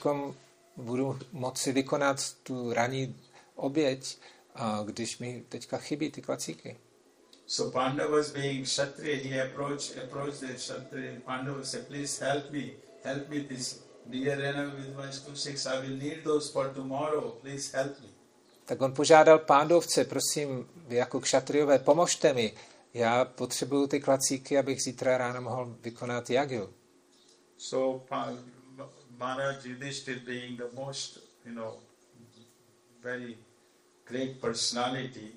[0.77, 3.15] budu moci vykonat tu ranní
[3.55, 4.17] oběť,
[4.55, 6.77] a když mi teďka chybí ty klacíky.
[7.47, 11.19] So Pandavas being Kshatriya, he approached approached the Kshatriya.
[11.25, 12.71] Pandavas said, please help me,
[13.03, 15.65] help me this ran away with my two sticks.
[15.65, 17.31] I will need those for tomorrow.
[17.41, 18.10] Please help me.
[18.71, 22.53] Tak on požádal pándovce, prosím, vy jako kšatriové, pomožte mi.
[22.93, 26.73] Já potřebuju ty klacíky, abych zítra ráno mohl vykonat jagil.
[27.57, 28.05] So
[29.17, 31.73] Maharaj Yudhishthir being the most, you know,
[33.03, 33.37] very
[34.05, 35.31] great personality,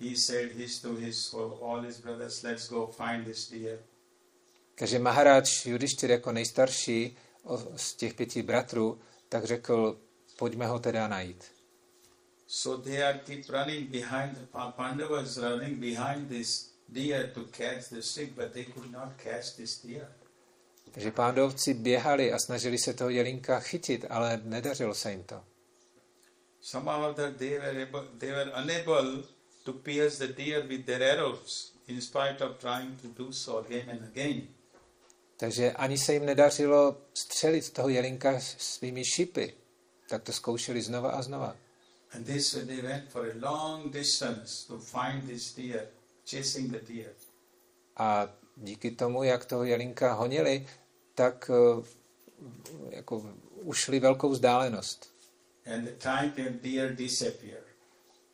[0.00, 3.78] he said his to his all his brothers, let's go find this deer.
[4.74, 7.16] Takže Maharáč Judištyr jako nejstarší
[7.76, 10.00] z těch pěti bratrů, tak řekl,
[10.36, 11.61] pojďme ho teda najít.
[12.54, 17.88] So they are keep running behind the Pa- Pandavas running behind this deer to catch
[17.88, 20.08] the stick, but they could not catch this deer.
[20.90, 25.44] Takže pándovci běhali a snažili se toho jelínka chytit, ale nedařilo se jim to.
[26.60, 29.22] Somehow that they were able, they were unable
[29.64, 33.90] to pierce the deer with their arrows, in spite of trying to do so again
[33.90, 34.48] and again.
[35.36, 39.54] Takže ani se jim nedařilo střelit toho jelínka svými šipy.
[40.08, 41.56] Tak to zkoušeli znova a znova.
[42.14, 45.88] And this they went for a long distance to find this deer,
[46.24, 47.10] chasing the deer.
[47.96, 50.66] A díky tomu, jak toho jelínka honili,
[51.14, 51.84] tak eh,
[52.90, 55.12] jako ušli velkou vzdálenost.
[55.74, 57.64] And the time came, deer disappeared.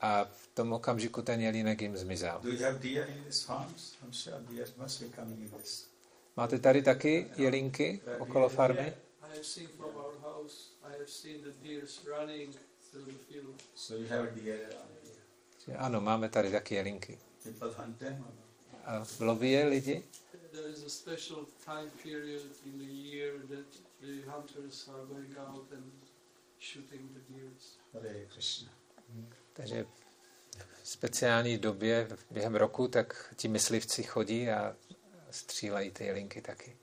[0.01, 2.41] A v tom okamžiku ten jelínek jim zmizel.
[2.43, 3.97] Do you have deer in these farms?
[4.03, 5.87] I'm sure deer must be coming in this.
[6.37, 8.93] Máte tady taky jelínky okolo farmy?
[9.23, 12.55] I have seen from our house, I have seen the deers running.
[13.75, 14.29] So you have
[15.77, 17.19] Ano, máme tady taky not?
[18.85, 20.03] A loví je lidi?
[20.53, 23.67] There is a special time period in the year that
[24.01, 25.93] the hunters are going out and
[26.59, 27.79] shooting the deers.
[27.93, 28.73] Hare Krishna.
[29.53, 29.87] Takže
[30.83, 34.77] v speciální době během roku, tak ti myslivci chodí a
[35.31, 36.77] střílejí ty jelinky taky.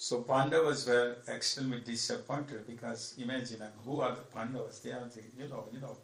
[0.00, 4.78] So Pandavas were extremely disappointed because imagine uh, who are the Pandavas?
[4.78, 5.96] They are the, you know, you know,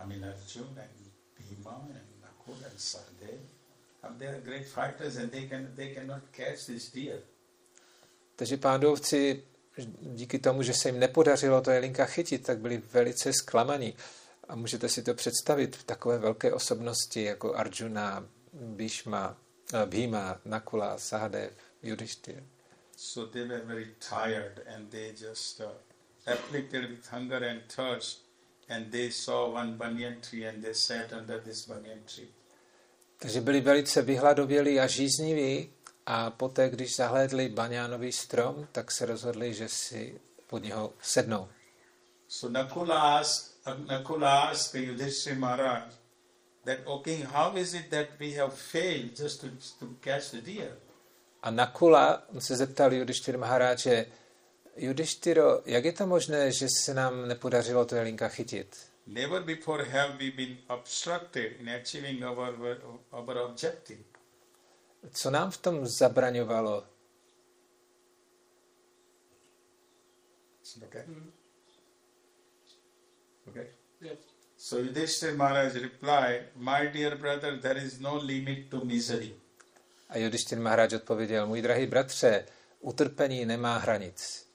[0.00, 0.96] I mean Arjun and
[1.38, 3.38] Bhima and Nakul and Sahadev.
[4.02, 7.22] And they are great fighters and they can they cannot catch this deer.
[8.36, 9.42] Takže pándovci
[10.00, 13.94] díky tomu, že se jim nepodařilo to jelinka chytit, tak byli velice zklamaní.
[14.48, 19.36] A můžete si to představit, takové velké osobnosti jako Arjuna, Bhishma,
[19.86, 21.52] Bhima, Nakula, Sahadev,
[21.82, 22.42] Yudhishthir.
[23.02, 25.68] So they were very tired and they just uh,
[26.26, 28.18] afflicted with hunger and thirst.
[28.68, 32.28] And they saw one banyan tree and they sat under this banyan tree.
[33.18, 35.70] Takže byli velice vyhladovělí a žízniví
[36.06, 41.48] a poté, když zahlédli baňánový strom, tak se rozhodli, že si pod něho sednou.
[42.28, 45.82] So Nakula asked, Nakula asked Yudhishthira Maharaj
[46.64, 49.46] that, O king, how is it that we have failed just to,
[49.78, 50.76] to catch the deer?
[51.42, 54.06] A Nakula on se zeptal Judištyr Maharáče,
[54.76, 58.90] Judištyro, jak je to možné, že se nám nepodařilo to jelinka chytit?
[59.06, 62.54] Never before have we been obstructed in achieving our,
[63.10, 64.00] our objective.
[65.12, 66.84] Co nám v tom zabraňovalo?
[70.86, 71.04] Okay.
[71.06, 71.32] Mm.
[73.48, 73.66] Okay.
[74.00, 74.18] Yes.
[74.56, 79.34] So Yudhishthira Maharaj replied, My dear brother, there is no limit to misery.
[80.10, 82.44] A Judištyr Maharáč odpověděl, můj drahý bratře,
[82.80, 84.46] utrpení nemá hranic.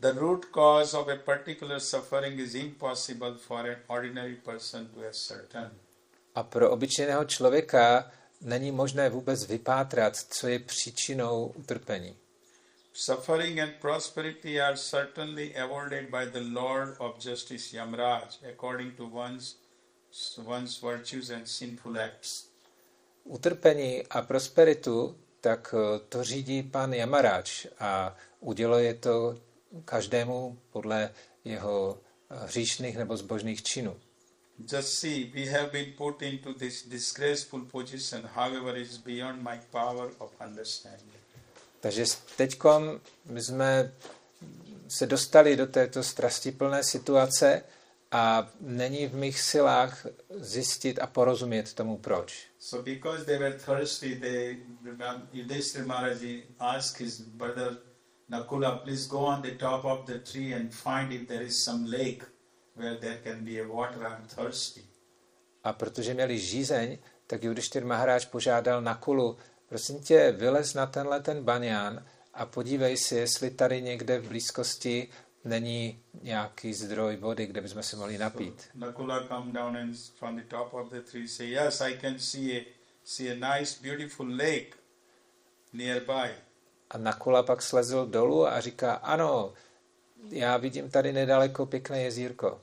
[0.00, 5.70] The root cause of a particular suffering is impossible for an ordinary person to ascertain.
[6.34, 12.16] A pro obyčejného člověka není možné vůbec vypátrat, co je příčinou utrpení.
[12.92, 18.22] Suffering and prosperity are certainly avoided by the Lord of Justice Yamraj
[18.52, 19.56] according to one's,
[20.44, 22.49] one's virtues and sinful acts.
[23.24, 29.34] Utrpení a prosperitu, tak eh, to řídí pan Jamaráč a uděluje to
[29.84, 31.10] každému podle
[31.44, 31.98] jeho
[32.30, 33.96] eh, hříšných nebo zbožných činů.
[34.72, 39.60] Just see, we have been put into this disgraceful position, however, it is beyond my
[39.70, 41.12] power of understanding.
[41.80, 42.04] Takže
[42.36, 42.58] teď
[43.24, 43.92] my jsme
[44.88, 47.62] se dostali do této strastiplné situace
[48.10, 52.46] a není v mých silách zjistit a porozumět tomu, proč.
[52.58, 54.56] So because they were thirsty, they,
[55.32, 57.76] Yudhishthira Maharaji asked his brother
[58.30, 61.90] Nakula, please go on the top of the tree and find if there is some
[61.90, 62.24] lake
[62.76, 64.84] where there can be a water, I'm thirsty.
[65.64, 69.36] A protože měli žízeň, tak Yudhishthir Maharáč požádal Nakulu,
[69.68, 75.08] prosím tě, vylez na tenhle ten banián a podívej si, jestli tady někde v blízkosti
[75.44, 78.60] není nějaký zdroj vody, kde bychom se mohli napít.
[78.60, 82.18] So, Nakula come down and from the top of the tree say, yes, I can
[82.18, 82.64] see a,
[83.04, 84.70] see a nice beautiful lake
[85.72, 86.34] nearby.
[86.90, 89.52] A Nakula pak slezl dolů a říká, ano,
[90.28, 92.60] já vidím tady nedaleko pěkné jezírko.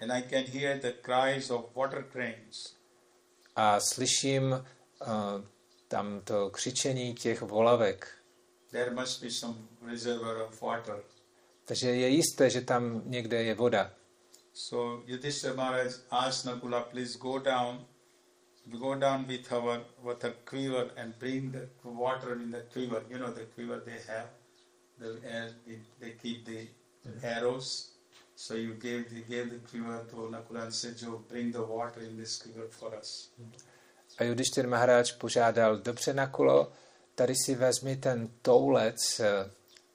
[0.00, 2.76] And I can hear the cries of water cranes.
[3.56, 5.06] A slyším uh,
[5.88, 8.08] tam to křičení těch volavek.
[8.70, 9.54] There must be some
[9.86, 11.02] reservoir of water.
[11.70, 13.90] Takže je jisté, že tam někde je voda.
[14.52, 17.86] So Yudhishthira Maharaj asked Nakula, please go down,
[18.66, 23.04] go down with our with a quiver and bring the water in the quiver.
[23.08, 24.28] You know the quiver they have,
[24.98, 25.50] the air,
[26.00, 26.66] they keep the
[27.22, 27.92] arrows.
[28.34, 32.00] So you gave the, gave the quiver to Nakula and said, Joe, bring the water
[32.00, 33.30] in this quiver for us.
[34.18, 36.72] A Yudhishthir Maharaj požádal, dobře Nakulo,
[37.14, 39.50] tady si vezmi ten toulec, eh,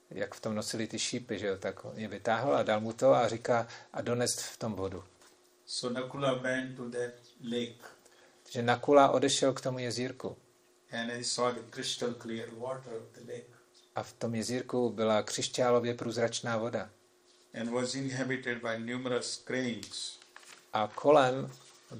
[0.09, 3.13] jak v tom nosili ty šípy, že jo, tak je vytáhl a dal mu to
[3.13, 5.03] a říká, a donest v tom vodu.
[5.65, 7.85] So Nakula went to that lake.
[8.43, 10.37] Takže Nakula odešel k tomu jezírku.
[10.91, 13.55] And he saw the crystal clear water of the lake.
[13.95, 16.89] A v tom jezírku byla křišťálově průzračná voda.
[17.61, 20.19] And was inhabited by numerous cranes.
[20.73, 21.51] A kolem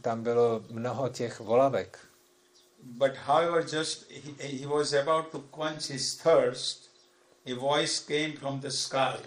[0.02, 2.00] tam bylo mnoho těch volavek.
[2.84, 6.85] But however, just he, he was about to quench his thirst,
[7.46, 9.18] a voice came from the sky.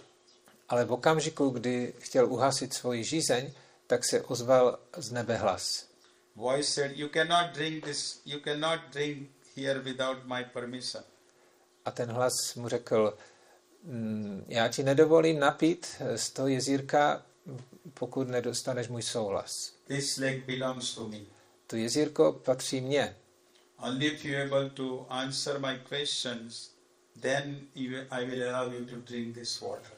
[0.68, 3.52] Ale v okamžiku, kdy chtěl uhasit svoji žízeň,
[3.86, 5.86] tak se ozval z nebe hlas.
[6.36, 8.20] Voice said, "You cannot drink this.
[8.24, 11.04] You cannot drink here without my permission."
[11.84, 13.18] A ten hlas mu řekl,
[13.84, 17.22] "Mm, já ti nedovolím napít z toho jezírka,
[17.94, 19.72] pokud nedostaneš můj souhlas.
[19.86, 21.18] This lake belongs to me.
[21.66, 23.16] To jezírko patří mně.
[23.78, 26.70] Only if you able to answer my questions,
[27.20, 29.92] then you, I will allow you to drink this water.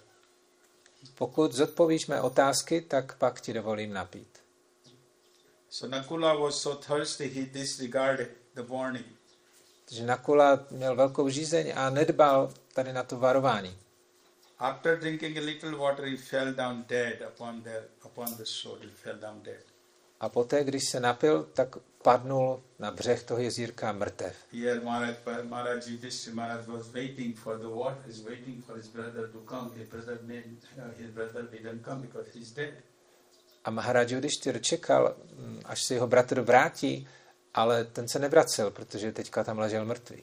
[1.15, 4.39] Pokud zodpovíš mé otázky, tak pak ti dovolím napít.
[5.71, 9.07] So Nakula was so thirsty he disregarded the warning.
[9.85, 13.79] Takže Nakula měl velkou žízeň a nedbal tady na to varování.
[14.59, 18.81] After drinking a little water, he fell down dead upon the upon the shore.
[18.81, 19.65] He fell down dead.
[20.21, 24.37] A poté, když se napil, tak padnul na břeh toho jezírka mrtev.
[24.53, 25.01] Uh.
[33.65, 37.09] A Maharaj Yudhishthir čekal, mm, až se jeho bratr vrátí,
[37.55, 40.23] ale ten se nevracel, protože teďka tam ležel mrtvý.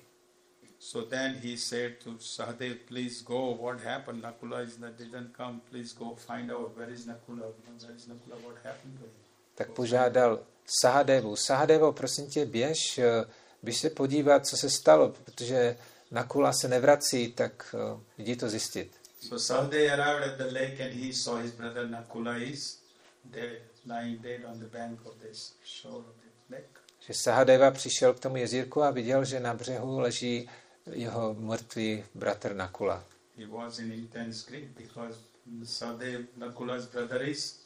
[0.80, 3.56] So then he said to Sahadev, please go.
[3.56, 4.24] What happened?
[4.24, 5.60] Nakula is that didn't come.
[5.70, 7.50] Please go find out where is Nakula.
[7.66, 8.38] Where is Nakula?
[8.46, 9.12] What happened to him?
[9.56, 13.26] Tak požádal Sahadevu, Sahadevo, prosím tě, běž, eh,
[13.64, 15.78] běž se podívat, co se stalo, protože
[16.12, 18.92] Nakula se nevrací, tak eh, jdi to zjistit.
[19.20, 22.78] So Sahadev arrived at the lake and he saw his brother Nakula is
[23.26, 26.80] dead, lying dead on the bank of this shore of the lake.
[27.00, 30.50] Že Sahadeva přišel k tomu jezírku a viděl, že na břehu leží
[30.92, 33.04] jeho mrtvý bratr Nakula.
[33.38, 35.18] He was in intense grief because
[35.64, 37.60] Sahadev, Nakula's brother is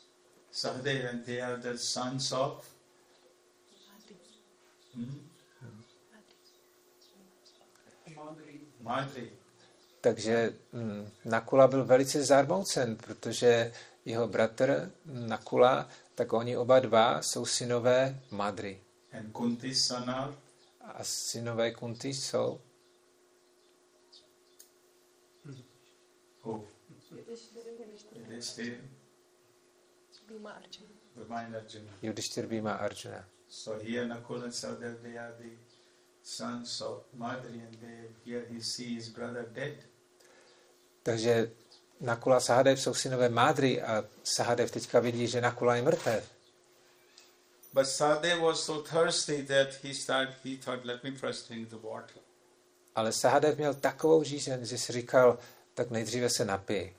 [0.52, 2.66] Sahadev and they are the sons of.
[10.01, 13.73] Takže mm, Nakula byl velice zarmoucen, protože
[14.05, 18.81] jeho bratr Nakula, tak oni oba dva jsou synové Madry.
[20.81, 22.61] A synové Kunti jsou
[26.43, 26.65] who?
[30.27, 31.91] Bhima Arjuna.
[32.01, 33.25] Yudhishthir Bhima Arjuna.
[33.52, 35.52] So here Nakul and Sahadev, they are the
[36.24, 39.76] sons of Madri, and they, here he sees his brother dead.
[41.04, 41.52] Takže
[42.02, 46.24] Nakula a Sahadev jsou synové Mádry a Sahadev teďka vidí, že Nakula je mrtev.
[47.74, 51.78] But Sadev was so thirsty that he started, he thought, let me first drink the
[51.78, 52.22] water.
[52.95, 55.38] Ale Sahadev měl takovou žízeň, že si říkal,
[55.74, 56.93] tak nejdříve se napij.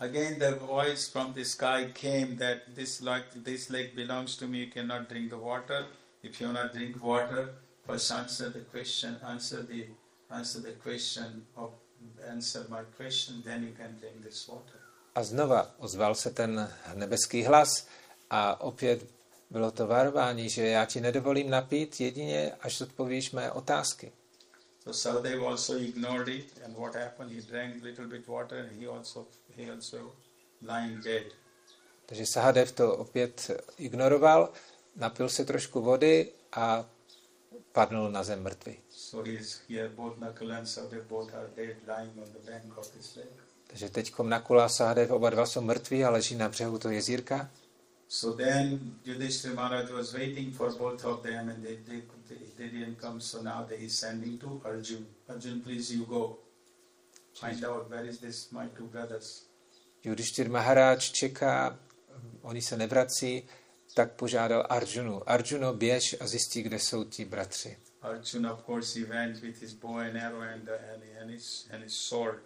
[0.00, 4.58] Again, the voice from the sky came that this lake, this lake belongs to me.
[4.58, 5.86] You cannot drink the water.
[6.22, 7.50] If you to drink water,
[7.84, 9.16] first answer the question.
[9.26, 9.86] Answer the
[10.30, 11.70] answer the question of
[12.30, 13.42] answer my question.
[13.44, 14.78] Then you can drink this water.
[15.14, 17.86] A znova ozval se ten nebeský hlas
[18.30, 19.06] a opět
[19.50, 24.12] bylo to varování, že já ti nedovolím napít jedině, až odpovíš mé otázky.
[24.88, 27.30] So Sadev also ignored it, and what happened?
[27.30, 29.26] He drank little bit water, and he also
[29.56, 30.12] he also
[30.62, 31.24] lying dead.
[32.06, 34.52] Takže Sahadev to opět ignoroval,
[34.96, 36.84] napil se trošku vody a
[37.72, 38.76] padnul na zem mrtvý.
[38.90, 39.88] So he's here.
[39.88, 43.42] Both Nakul and Sadev both are dead, lying on the bank of this lake.
[43.66, 47.50] Takže teď Nakula a Sahadev oba dva jsou mrtví a leží na břehu toho jezírka.
[48.08, 52.68] So then Yudhishthira Maharaj was waiting for both of them and they, they, they, they
[52.68, 53.20] didn't come.
[53.20, 55.06] So now they is sending to Arjun.
[55.28, 56.38] Arjun, please you go.
[57.40, 59.44] Find out where is this my two brothers.
[60.04, 61.78] Judištyr Maharáč čeká,
[62.42, 63.42] oni se nevrací,
[63.94, 65.30] tak požádal Arjunu.
[65.30, 67.76] Arjuno, běž a zjistí, kde jsou ti bratři.
[68.02, 71.68] Arjun, of course, he went with his bow and arrow and, the, and, and, his,
[71.70, 72.42] and his sword.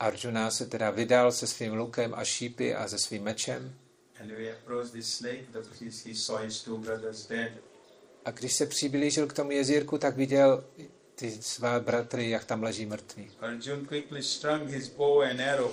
[0.00, 3.74] Arjuna se teda vydal se svým lukem a šípy a se svým mečem.
[4.20, 7.52] And when he approached this lake, the, he, he saw his two brothers dead.
[8.24, 10.64] A když se přiblížil k tomu jezírku, tak viděl
[11.14, 13.30] ty své bratry, jak tam leží mrtví.
[13.40, 15.72] Arjun quickly strung his bow and arrow,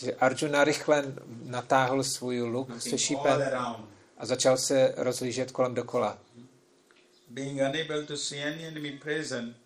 [0.00, 1.04] Takže Arjuna rychle
[1.42, 3.42] natáhl svůj luk se šípem
[4.18, 6.18] a začal se rozlížet kolem dokola.
[7.28, 9.56] Being unable to see any enemy present,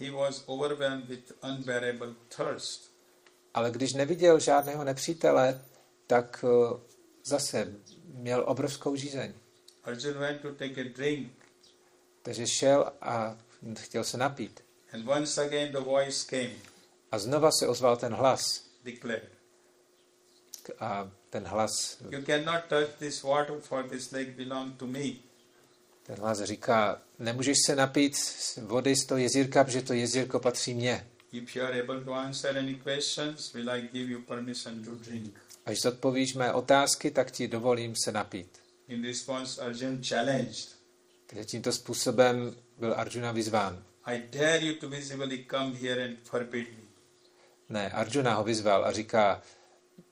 [0.00, 2.90] he was overwhelmed with unbearable thirst.
[3.54, 5.64] Ale když neviděl žádného nepřítele,
[6.06, 6.80] tak eh,
[7.24, 7.72] zase
[8.04, 9.32] měl obrovskou žízeň.
[9.88, 11.32] Arjun went to take a drink,
[12.22, 13.36] Takže šel a
[13.78, 14.60] chtěl se napít.
[14.92, 16.54] and once again the voice came,
[17.12, 18.64] A znova se ozval ten hlas.
[18.84, 19.28] declared,
[20.80, 25.08] A ten hlas, You cannot touch this water, for this lake belongs to me.
[26.02, 28.16] ten hlas říká, nemůžeš se napít
[28.62, 31.06] vody z toho jezírka, protože to jezírko patří mně.
[31.32, 35.34] If you are able to answer any questions, will I give you permission to drink?
[35.66, 38.48] Až zodpovíš mé otázky, tak ti dovolím se napít.
[38.88, 40.78] In response, Arjun challenged,
[41.26, 43.84] Takže tímto způsobem byl Arjuna vyzván.
[44.04, 46.84] I dare you to visibly come here and forbid me.
[47.68, 49.42] Ne, Arjuna ho vyzval a říká,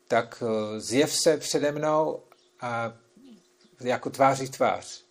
[0.08, 2.22] tak eh, zjev se přede mnou
[2.60, 2.92] a
[3.80, 5.04] jako tváří tvář.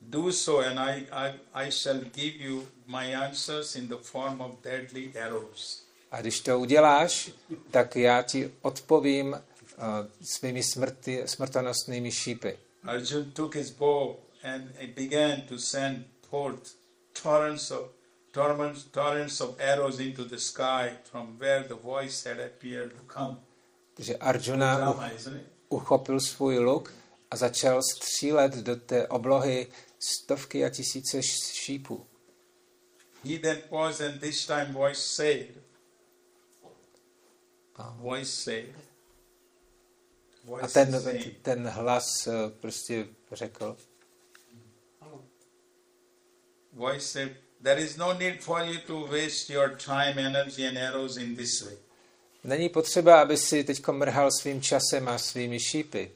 [0.00, 4.62] Do so, and I, I, I shall give you my answers in the form of
[4.62, 5.82] deadly arrows.
[6.10, 7.30] A když to uděláš,
[7.70, 9.38] tak já ti odpovím uh,
[10.22, 12.58] svými smrti, smrtonostnými šípy.
[12.86, 16.74] Arjun took his bow and he began to send forth
[17.22, 17.88] torrents of
[18.32, 23.36] torrents, torrents of arrows into the sky from where the voice had appeared to come.
[23.94, 25.46] Takže Arjuna u- Drama, isn't it?
[25.68, 26.92] uchopil svůj luk
[27.30, 29.66] a začal střílet do té oblohy
[29.98, 31.22] stovky a tisíce
[31.52, 32.06] šípů.
[33.24, 35.46] He then paused, and this time voice said,
[38.00, 38.64] voice said,
[40.60, 41.02] A ten,
[41.42, 43.76] ten hlas eh, prostě řekl,
[46.72, 47.32] voice said,
[47.62, 51.62] there is no need for you to waste your time, energy, and arrows in this
[51.62, 51.76] way.
[52.44, 56.12] není potřeba, aby si teď mrhal svým časem a svými šípy.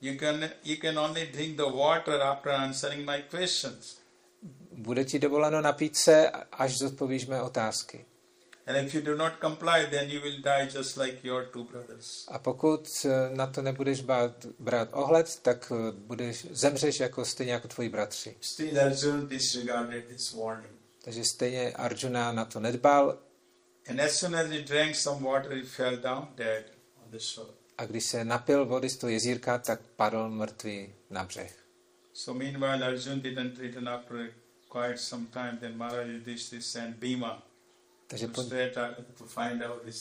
[0.00, 3.98] You can you can only drink the water after answering my questions.
[4.72, 8.04] Bude ti dovoleno napít se, až zodpovíš mé otázky.
[12.28, 17.52] A pokud eh, na to nebudeš bát, brát ohled, tak eh, budeš, zemřeš jako stejně
[17.52, 18.36] jako tvoji bratři.
[18.40, 20.72] Still, Arjuna disregarded this warning.
[21.04, 23.18] Takže stejně Arjuna na to nedbal
[23.88, 26.64] And as soon as he drank some water, he fell down dead
[27.04, 27.50] on the shore.
[27.78, 31.54] a když se napil vody z toho jezírka, tak padl mrtvý na břeh.
[32.12, 34.30] So meanwhile, Arjuna didn't return after
[34.68, 35.58] quite some time.
[35.60, 37.42] Then Maharaj Yudhishthira sent Bhima
[38.10, 38.42] Takže po,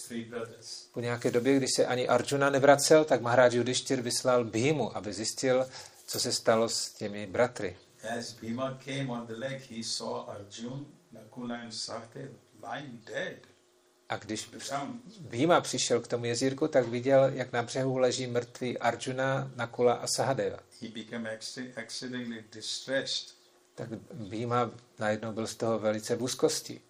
[0.07, 0.88] three brothers.
[0.93, 5.66] po nějaké době, když se ani Arjuna nevracel, tak Maharaj Yudhishthir vyslal Bhimu, aby zjistil,
[6.05, 7.78] co se stalo s těmi bratry.
[8.18, 12.30] As Bhima came on the lake, he saw Arjun, Nakula, and Sahadev
[12.74, 13.38] lying dead
[14.10, 14.49] A když.
[15.20, 20.07] Bhima přišel k tomu jezírku, tak viděl, jak na břehu leží mrtvý Arjuna, Nakula a
[20.07, 20.60] Sahadeva.
[23.76, 26.82] Tak Bhima najednou byl z toho velice v úzkosti.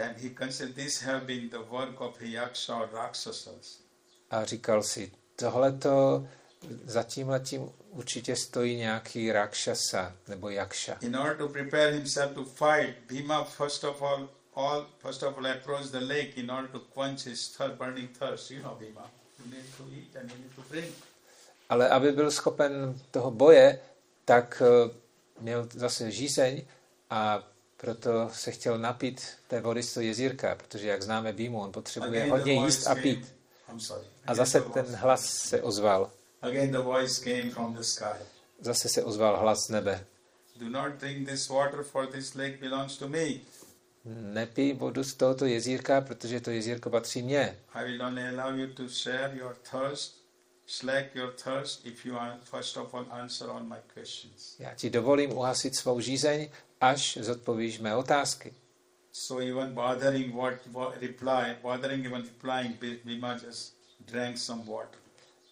[0.00, 3.80] Then he considered this have been the work of Yaksha or Rakshasas.
[4.30, 6.26] A říkal si, tohleto
[6.84, 10.96] za tímhletím určitě stojí nějaký Rakshasa nebo Yaksha.
[11.00, 15.46] In order to prepare himself to fight, Bhima first of all, all first of all
[15.46, 18.50] approached the lake in order to quench his thirst, burning thirst.
[18.50, 19.10] You know Bhima.
[19.38, 20.94] You need to eat and you need to drink.
[21.68, 23.80] Ale aby byl schopen toho boje,
[24.24, 24.90] tak eh,
[25.40, 26.62] měl zase žízeň
[27.10, 27.49] a
[27.80, 32.22] proto se chtěl napít té vody z toho jezírka, protože jak známe Bímu, on potřebuje
[32.22, 33.34] Again hodně jíst a pít.
[34.26, 36.10] A zase ten hlas se ozval.
[36.42, 38.24] Again the voice came from the sky.
[38.60, 40.06] Zase se ozval hlas z nebe.
[40.56, 43.26] Do not drink this water, for this lake belongs to me.
[44.04, 47.58] Nepij vodu z tohoto jezírka, protože to jezírko patří mně.
[47.74, 50.24] I will only allow you to share your thirst,
[50.66, 54.56] slack your thirst, if you are first of all answer on my questions.
[54.58, 56.48] Já ti dovolím uhasit svou žízeň,
[56.80, 58.54] až zodpovíš mé otázky.
[59.12, 65.00] So even bothering what, what reply, bothering even replying, Bhima just drank some water.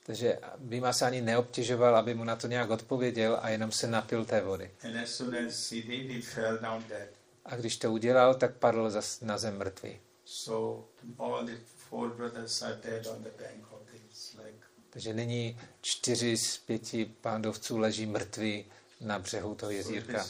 [0.08, 4.24] Takže Bima se ani neobtěžoval, aby mu na to nějak odpověděl a jenom se napil
[4.24, 4.70] té vody.
[4.84, 7.08] And as soon as he did, he fell down dead.
[7.44, 9.98] A když to udělal, tak padl zas na zem mrtvý.
[10.24, 10.84] So
[11.18, 14.66] all the four brothers are dead on the bank of this lake.
[14.90, 18.64] Takže nyní čtyři z pěti pándovců leží mrtví
[19.00, 20.26] na břehu toho jezírka.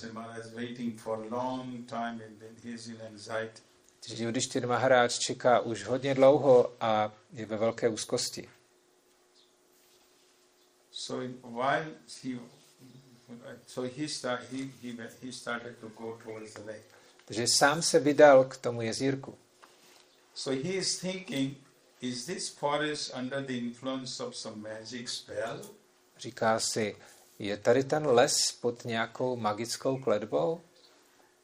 [4.06, 8.48] Takže Judištyr Maharáč čeká už hodně dlouho a je ve velké úzkosti.
[10.92, 11.86] So in- while
[12.24, 12.38] he,
[13.66, 16.84] so he, start, he, he, went- he started to go towards the lake.
[17.24, 19.38] Takže sám se vydal k tomu jezírku.
[20.34, 21.56] So he is thinking,
[22.00, 25.60] is this forest under the influence of some magic spell?
[26.18, 26.96] Říká si,
[27.38, 30.60] je tady ten les pod nějakou magickou kledbou?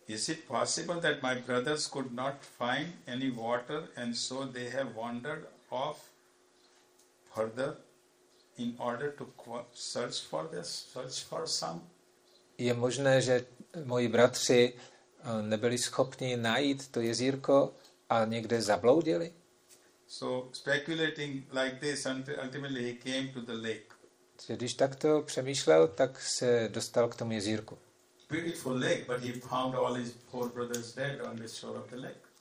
[0.07, 4.95] Is it possible that my brothers could not find any water and so they have
[4.95, 6.11] wandered off
[7.34, 7.76] further
[8.57, 9.26] in order to
[9.72, 11.80] search for this, search for some?
[12.59, 13.47] Je možné, že
[13.84, 17.74] moji bratři eh, nebyli schopni najít to jezírko
[18.09, 19.32] a někde zabloudili?
[20.07, 22.07] So speculating like this,
[22.42, 23.93] ultimately he came to the lake.
[24.47, 27.78] Když takto přemýšlel, tak se dostal k tomu jezírku.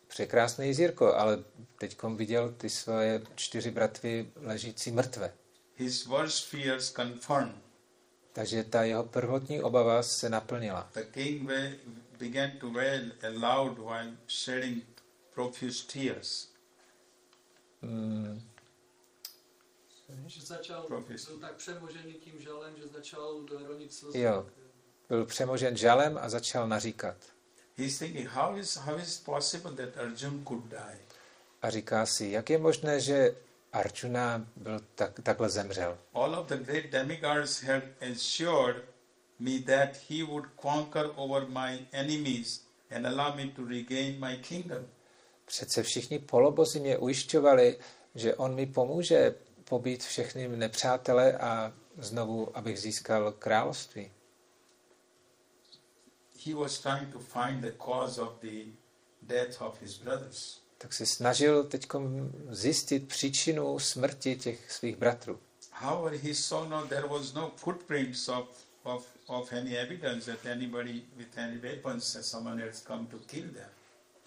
[0.08, 1.44] Překrásné jezírko, ale
[1.78, 5.34] teď viděl ty svoje čtyři bratvy ležící mrtvé.
[5.76, 7.56] His worst fears confirmed.
[8.34, 10.90] Takže ta jeho prvotní obava se naplnila.
[10.94, 11.50] The king
[12.20, 14.84] began to wail aloud while shedding
[15.34, 16.50] profuse tears.
[17.82, 18.42] Mm,
[20.28, 24.20] Že začal, byl tak přemožený tím žalem, že začal ronit slzy.
[24.20, 24.46] Jo.
[25.10, 27.16] byl přemožen žalem a začal naříkat.
[27.78, 31.00] He's thinking, how is how is it possible that Arjun could die?
[31.62, 33.36] A říká si, jak je možné, že
[33.74, 35.98] Arjuna byl tak, takhle zemřel.
[36.14, 38.84] All of the great demigods had assured
[39.40, 44.86] me that he would conquer over my enemies and allow me to regain my kingdom.
[45.46, 47.78] Přece všichni polobozi mě ujišťovali,
[48.16, 49.36] že on mi pomůže
[49.74, 54.12] pobít všechny nepřátele a znovu, abych získal království.
[56.46, 58.66] He was trying to find the cause of the
[59.22, 60.62] death of his brothers.
[60.78, 61.88] Tak se snažil teď
[62.50, 65.40] zjistit příčinu smrti těch svých bratrů.
[65.72, 68.48] However, he saw no there was no footprints of,
[68.84, 73.50] of, of any evidence that anybody with any weapons that someone else come to kill
[73.54, 73.70] them.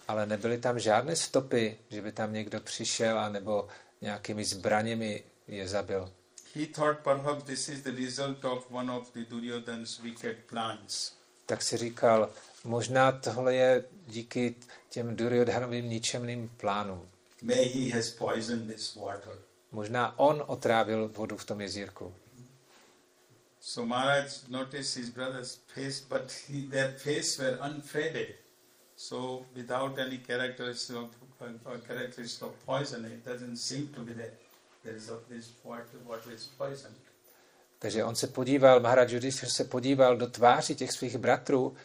[0.07, 3.67] Ale nebyly tam žádné stopy, že by tam někdo přišel a nebo
[4.01, 6.11] nějakými zbraněmi je zabil.
[6.55, 11.13] He thought perhaps this is the result of one of the Duryodhana's wicked plans.
[11.45, 12.29] Tak si říkal,
[12.63, 14.55] možná tohle je díky
[14.89, 17.09] těm Duryodhanovým ničemným plánům.
[17.41, 19.33] May he has poisoned this water.
[19.71, 22.13] Možná on otrávil vodu v tom jezírku.
[23.61, 28.35] So Maharaj noticed his brother's face, but he, their face were unfaded.
[28.95, 31.09] So without any characteristics of,
[31.41, 34.31] uh, characteristics of poison, it doesn't seem to be there
[37.79, 41.75] Takže on se podíval, Maharaj Yudhishthira se podíval do tváří těch svých bratrů,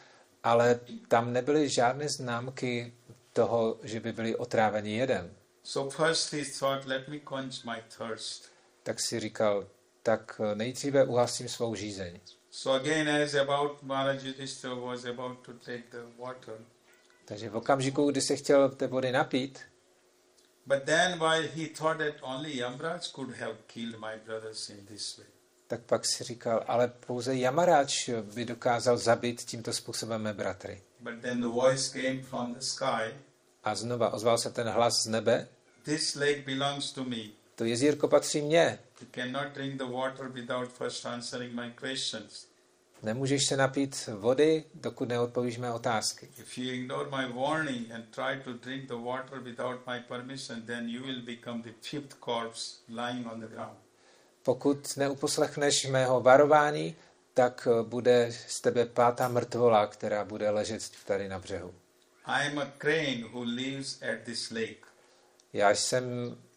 [0.42, 2.94] ale tam nebyly žádné známky
[3.32, 5.36] toho, že by byli otráveni jedem.
[5.62, 8.48] So first he thought, let me quench my thirst.
[8.82, 9.66] Tak si říkal,
[10.02, 12.20] tak nejdříve uhasím svou žízeň.
[12.50, 14.18] So again, as about Maharaj
[14.80, 16.54] was about to take the water,
[17.24, 19.60] Takže v okamžiku, kdy se chtěl té vody napít,
[25.66, 30.82] tak pak si říkal, ale pouze Yamarač by dokázal zabít tímto způsobem mé bratry.
[31.00, 33.14] But then the voice came from the sky
[33.64, 35.48] A znova ozval se ten hlas z nebe,
[35.84, 37.16] This lake belongs to me.
[37.54, 42.46] to jezírko patří mně, You cannot drink the water without first answering my questions.
[43.02, 46.28] Nemůžeš se napít vody, dokud neodpovíš mé otázky.
[46.38, 50.88] If you ignore my warning and try to drink the water without my permission, then
[50.88, 53.78] you will become the fifth corpse lying on the ground.
[54.42, 56.96] Pokud neuposlechneš mého varování,
[57.34, 61.74] tak eh, bude z tebe pátá mrtvola, která bude ležet tady na břehu.
[62.24, 64.86] I am a crane who lives at this lake.
[65.52, 66.04] Já jsem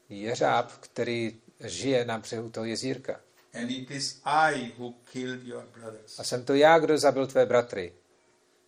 [0.10, 3.20] jeřáb, který žije na břehu toho jezírka.
[3.56, 6.20] And it is I who killed your brothers.
[6.20, 7.94] A jsem to já, kdo zabil tvé bratry.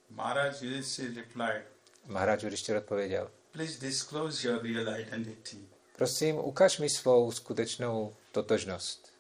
[0.10, 1.64] Maharaj Yudhishthira replied,
[2.06, 3.32] Maharaj Yudhishthir odpověděl.
[3.52, 5.58] Please disclose your real identity.
[5.96, 9.14] Prosím, ukaž mi svou skutečnou totožnost.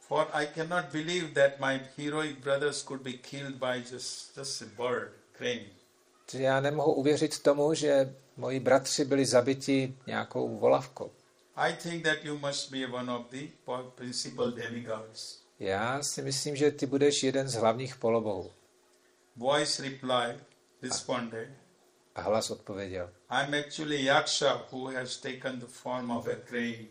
[0.00, 4.64] For I cannot believe that my heroic brothers could be killed by just, just a
[4.64, 5.66] bird, crane.
[6.32, 11.10] Já nemohu uvěřit tomu, že moji bratři byli zabiti nějakou volavkou.
[11.56, 13.48] I think that you must be one of the
[13.94, 15.44] principal demigods.
[15.58, 18.52] Já si myslím, že ty budeš jeden z hlavních polobohů.
[19.36, 20.36] Voice replied,
[20.82, 21.48] responded,
[22.14, 23.10] A hlas odpověděl.
[23.30, 26.86] I'm actually Yaksha who has taken the form of a crane.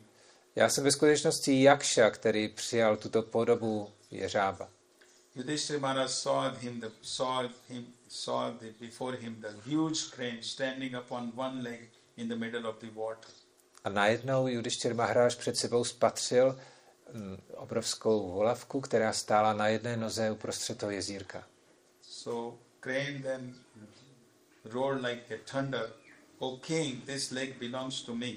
[0.56, 4.70] Já jsem ve skutečnosti Jakša, který přijal tuto podobu jeřába.
[5.36, 10.96] Yudhishthira Maharaj saw him, the, saw him, saw the, before him the huge crane standing
[10.96, 13.30] upon one leg in the middle of the water.
[13.84, 16.60] A najednou Judištěr Mahráž před sebou spatřil
[17.14, 21.44] mm, obrovskou volavku, která stála na jedné noze uprostřed toho jezírka.
[22.02, 23.56] So crane then
[24.66, 25.90] roared like a thunder,
[26.40, 28.32] O king, this lake belongs to me.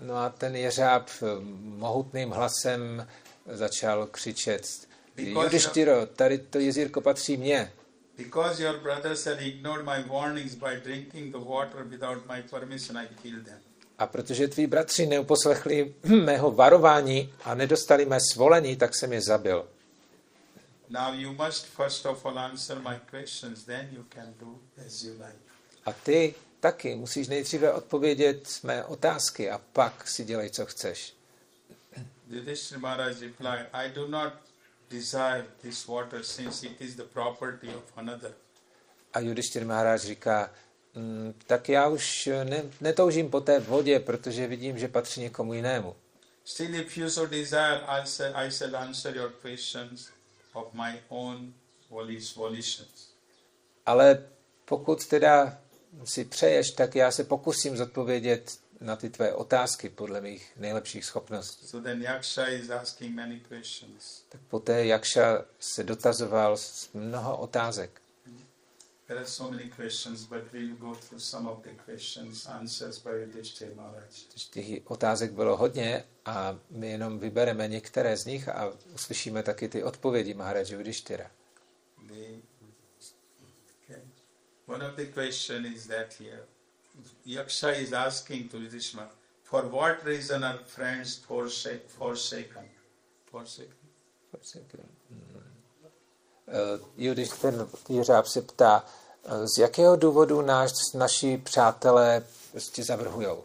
[0.00, 3.08] No a ten jeřáb mm, mohutným hlasem
[3.46, 7.72] začal křičet, Judištěro, tady to jezírko patří mně.
[8.16, 13.08] Because your brothers had ignored my warnings by drinking the water without my permission, I
[13.22, 13.60] killed them.
[14.02, 15.94] A protože tví bratři neuposlechli
[16.24, 19.68] mého varování a nedostali mé svolení, tak jsem je zabil.
[20.88, 25.12] Now you must first of all answer my questions, then you can do as you
[25.12, 25.38] like.
[25.86, 31.14] A ty taky musíš nejdříve odpovědět mé otázky a pak si dělej, co chceš.
[32.30, 34.32] Yudhishthira Maharaj replied, I do not
[34.90, 38.32] desire this water since it is the property of another.
[39.14, 40.52] A Judištěr Maharaj říká, "Mm,
[41.46, 45.96] tak já už ne, netoužím po té vodě, protože vidím, že patří někomu jinému.
[46.44, 50.10] Still, if you so desire, I shall, I shall answer your questions
[50.52, 51.54] of my own
[51.90, 53.12] voli- volitions.
[53.86, 54.24] Ale
[54.64, 55.58] pokud teda
[56.04, 61.66] si přeješ, tak já se pokusím zodpovědět na ty tvé otázky podle mých nejlepších schopností.
[61.66, 64.22] So then Yaksha is asking many questions.
[64.28, 68.01] Tak poté Jakša se dotazoval z mnoho otázek.
[69.12, 73.10] There are so many questions, but we'll go through some of the questions, answers by
[73.10, 74.24] Yudhishthira Maharaj.
[74.50, 79.82] Těch otázek bylo hodně a my jenom vybereme některé z nich a uslyšíme taky ty
[79.82, 80.64] odpovědi Maharaj.
[80.64, 80.74] The,
[83.84, 84.02] okay.
[84.66, 86.46] One of the question is that here,
[87.26, 89.10] Yaksha is asking to Yudhishthira,
[89.42, 92.68] for what reason are friends forsake, forsaken?
[93.30, 94.80] Forsaken?
[96.96, 97.54] Judištyr
[97.88, 98.84] Jiřáb se ptá,
[99.44, 103.44] z jakého důvodu náš, naši přátelé prostě zavrhujou.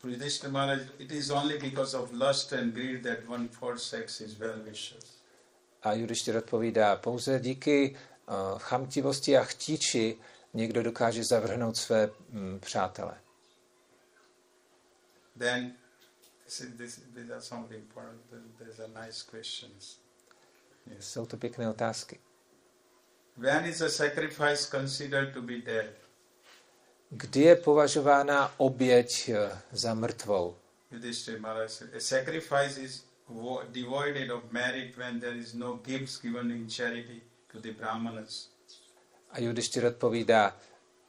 [0.00, 4.34] To Yudhishthira Maharaj, it is only because of lust and greed that one forsakes his
[4.38, 5.04] well-wishers.
[5.82, 7.96] A Judištyr odpovídá, pouze díky
[8.28, 10.18] uh, chamtivosti a chtíči
[10.54, 13.18] někdo dokáže zavrhnout své mm, přátele.
[15.38, 15.72] Then,
[16.46, 18.20] is, this, these are some important,
[19.04, 19.98] nice questions.
[20.86, 21.12] Yes.
[21.12, 22.20] Jsou to pěkné otázky.
[23.36, 25.90] When is a sacrifice considered to be dead?
[27.10, 30.56] Kdy je považována oběť eh, za mrtvou?
[30.92, 37.20] A sacrifice is vo- devoided of merit when there is no gifts given in charity
[37.52, 38.50] to the brahmanas.
[39.30, 40.56] A Judištyr odpovídá,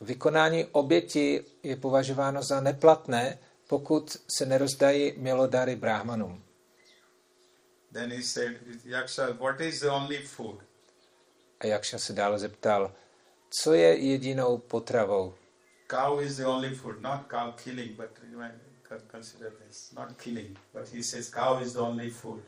[0.02, 6.44] vykonání oběti je považováno za neplatné, pokud se nerozdají milodary brahmanům.
[7.92, 10.64] Then he said, Yaksha, what is the only food?
[11.64, 12.92] A Jakša se dále zeptal,
[13.50, 15.34] co je jedinou potravou?
[15.90, 18.10] Cow is the only food, not cow killing, but
[19.12, 22.44] consider this, not killing, but he says cow is the only food.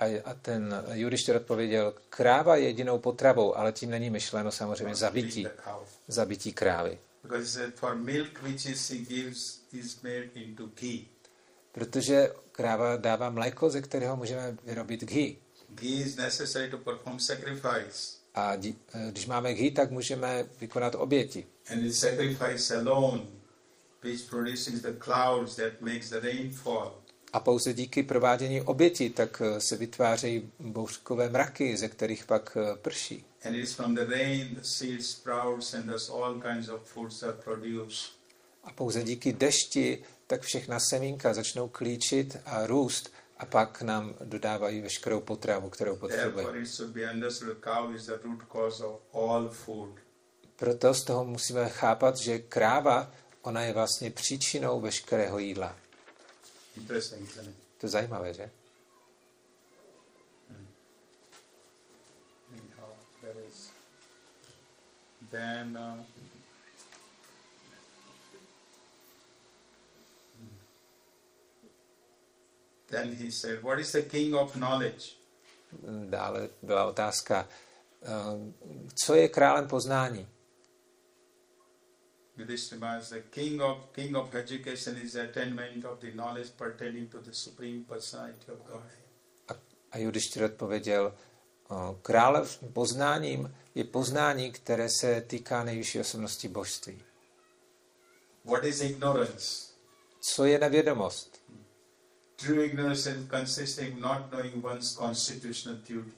[0.00, 5.46] A, a ten Judištyr odpověděl, kráva je jedinou potravou, ale tím není myšleno samozřejmě zabití,
[6.08, 6.98] zabití krávy.
[7.22, 11.06] Because he said, for milk which is he gives is made into ghee.
[11.72, 15.36] Protože kráva dává mléko, ze kterého můžeme vyrobit ghee.
[15.68, 18.21] Ghee is necessary to perform sacrifice.
[18.34, 21.46] A dí- eh, když máme ghee, tak můžeme vykonat oběti.
[21.70, 23.22] And the sacrifice alone,
[24.02, 26.20] which produces the clouds that makes the.
[27.32, 32.76] A pouze díky provádění oběti tak eh, se vytvářejí bouřkové mraky, ze kterých pak eh,
[32.76, 33.24] prší.
[33.44, 37.22] And it is from the rain the seed sprouts and thus all kinds of foods
[37.22, 38.12] are produced.
[38.64, 43.12] A pouze díky dešti tak všechna semínka začnou klíčit a růst
[43.42, 46.66] a pak nám dodávají veškerou potravu, kterou potřebujeme.
[50.56, 53.12] Proto z toho musíme chápat, že kráva,
[53.42, 55.76] ona je vlastně příčinou veškerého jídla.
[57.78, 58.50] To je zajímavé, že?
[63.48, 63.70] Is.
[65.30, 65.78] Then.
[65.78, 66.04] Uh,
[72.92, 75.16] then he said, What is the king of knowledge?
[76.08, 77.48] Dále byla otázka,
[78.02, 78.08] eh,
[79.04, 80.28] co je králem poznání?
[82.36, 87.20] Yudhishthira is the king of king of education is attainment of the knowledge pertaining to
[87.20, 88.82] the supreme personality of God.
[89.48, 89.52] A,
[89.90, 91.14] a Judištyr odpověděl,
[91.68, 97.02] o, králem poznáním je poznání, které se týká nejvyšší osobnosti božství.
[98.44, 99.72] What is ignorance?
[100.20, 101.42] Co je nevědomost?
[102.36, 106.12] True ignorance is consisting not knowing one's constitutional duty.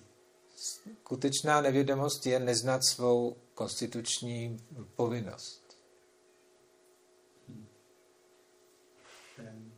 [0.56, 4.58] Skutečná nevědomost je neznat svou konstituční
[4.96, 5.64] povinnost.
[9.36, 9.72] Then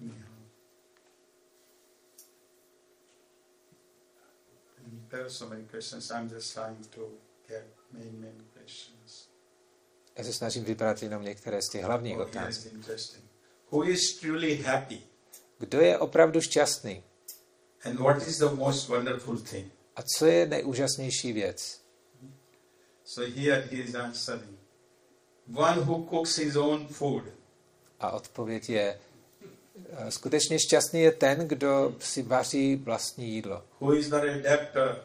[0.00, 0.12] Yeah.
[5.10, 6.10] There are so many questions.
[6.10, 7.00] I'm just trying to
[7.48, 8.99] get main main questions.
[10.16, 12.72] Já se snažím vybrat jenom některé z těch hlavních Oh, otázek.
[13.70, 14.98] Who is truly happy?
[15.58, 17.02] Kdo je opravdu šťastný?
[17.84, 19.72] And what is the most wonderful thing?
[19.96, 21.80] A co je nejúžasnější věc?
[23.04, 24.58] So here he is answering.
[25.54, 27.24] One who cooks his own food.
[28.00, 29.00] A odpověď je,
[29.90, 33.62] eh, skutečně šťastný je ten, kdo si vaří vlastní jídlo.
[33.80, 35.04] Who is not a debtor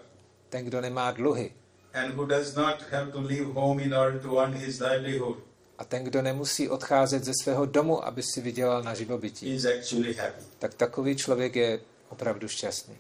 [0.50, 1.54] Ten, kdo nemá dluhy.
[1.96, 5.38] And who does not have to leave home in order to earn his livelihood.
[5.78, 9.56] A ten, kdo nemusí odcházet ze svého domu, aby si vydělal na živobytí.
[9.56, 10.42] is actually happy.
[10.60, 11.80] Tak takový člověk je
[12.10, 12.96] opravdu šťastný.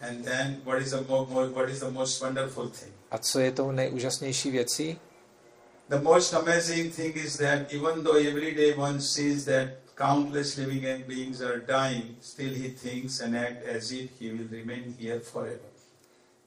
[0.00, 2.92] And then what is the mo- what is the most wonderful thing?
[3.10, 4.98] A co je tou nejúžasnější věcí?
[5.88, 11.04] The most amazing thing is that even though every day one sees that countless living
[11.06, 15.69] beings are dying, still he thinks and acts as if he will remain here forever.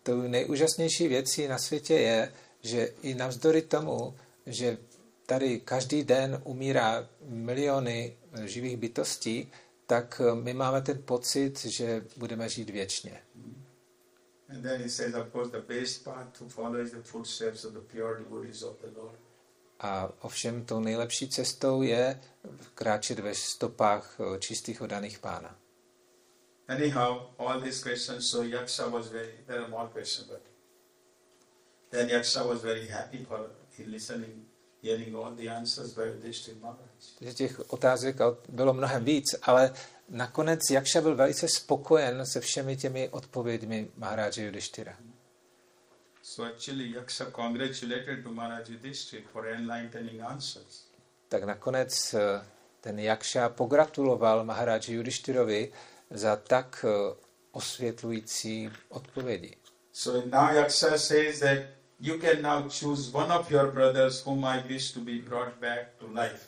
[0.03, 4.77] Tou nejúžasnější věcí na světě je, že i navzdory tomu, že
[5.25, 9.51] tady každý den umírá miliony eh, živých bytostí,
[9.87, 13.21] tak eh, my máme ten pocit, že budeme žít věčně.
[14.49, 17.73] And then he says, of course, the best path to follow is the footsteps of
[17.73, 19.19] the pure devotees of the Lord.
[19.79, 22.21] A ovšem tou nejlepší cestou je
[22.75, 25.62] kráčet ve stopách eh, čistých oddaných pána.
[26.67, 30.41] Anyhow, all these questions, so Yaksha was very, there are more questions, but
[31.91, 33.39] then Yaksha was very happy for
[33.85, 34.45] listening,
[34.81, 37.03] hearing all the answers by Yudhishthira Maharaj.
[37.19, 38.15] Takže těch otázek
[38.49, 39.73] bylo mnohem víc, ale
[40.09, 44.97] nakonec Jakša byl velice spokojen se všemi těmi odpověďmi Maharáže Judištyra.
[46.21, 50.83] So actually, Yaksha congratulated to Maharaj Yudhishthira for enlightening answers.
[51.29, 52.45] Tak nakonec eh,
[52.81, 55.71] ten Jakša pogratuloval Maharáži Judištyrovi
[56.13, 57.15] za tak eh,
[57.51, 59.55] osvětlující odpovědi.
[59.93, 61.57] So now Yaksha says that
[61.99, 65.79] you can now choose one of your brothers whom I wish to be brought back
[65.99, 66.45] to life.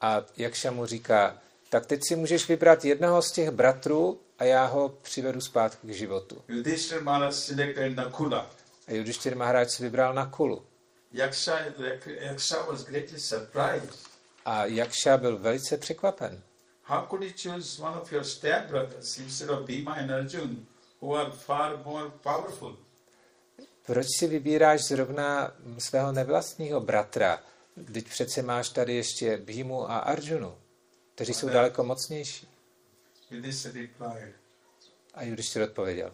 [0.00, 1.38] A Jakša mu říká,
[1.70, 5.90] tak teď si můžeš vybrat jednoho z těch bratrů a já ho přivedu zpátky k
[5.90, 6.42] životu.
[6.48, 8.50] Yudhishthira Maharaj selected Nakula.
[8.88, 10.66] A Judištyr Maharáž si vybral Nakulu.
[11.12, 11.58] Yaksha,
[12.06, 13.94] Yaksha was greatly surprised.
[14.44, 16.42] A Jakša byl velice překvapen.
[16.88, 20.66] How could you choose one of your stepbrothers instead of Bhima and Arjun,
[21.00, 22.76] who are far more powerful?
[23.86, 27.42] Proč si vybíráš zrovna svého nevlastního bratra,
[27.74, 30.54] když přece máš tady ještě Bhimu a Arjunu,
[31.14, 32.48] kteří jsou daleko mocnější?
[35.14, 36.12] A Judištyr odpověděl.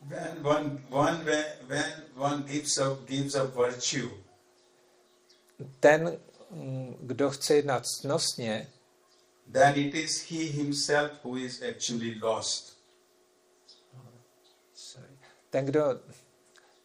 [0.00, 4.10] when one, one when, when one gives up gives up virtue,
[5.80, 6.18] Ten,
[6.50, 8.68] mm, kdo chce jednat cnostně,
[9.52, 12.72] then it is he himself who is actually lost.
[15.50, 16.00] ten, kdo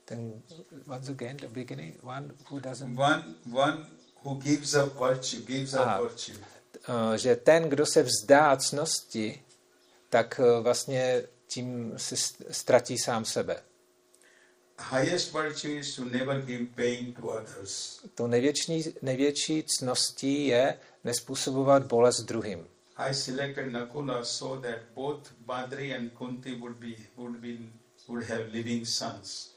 [0.05, 0.41] Ten,
[0.87, 2.95] once again, the beginning, one who doesn't...
[2.95, 3.85] One, one
[4.23, 6.01] who gives up virtue, gives up Ah.
[6.01, 6.33] virtue.
[6.87, 9.43] Uh, že ten, kdo se vzdá cnosti,
[10.09, 13.63] tak uh, vlastně tím si st- ztratí sám sebe.
[14.91, 17.99] Highest virtue is to never give pain to others.
[18.15, 22.67] To největší, největší cností je nespůsobovat bolest druhým.
[22.97, 27.57] I selected Nakula so that both Badri and Kunti would be would be
[28.07, 29.51] would have living sons.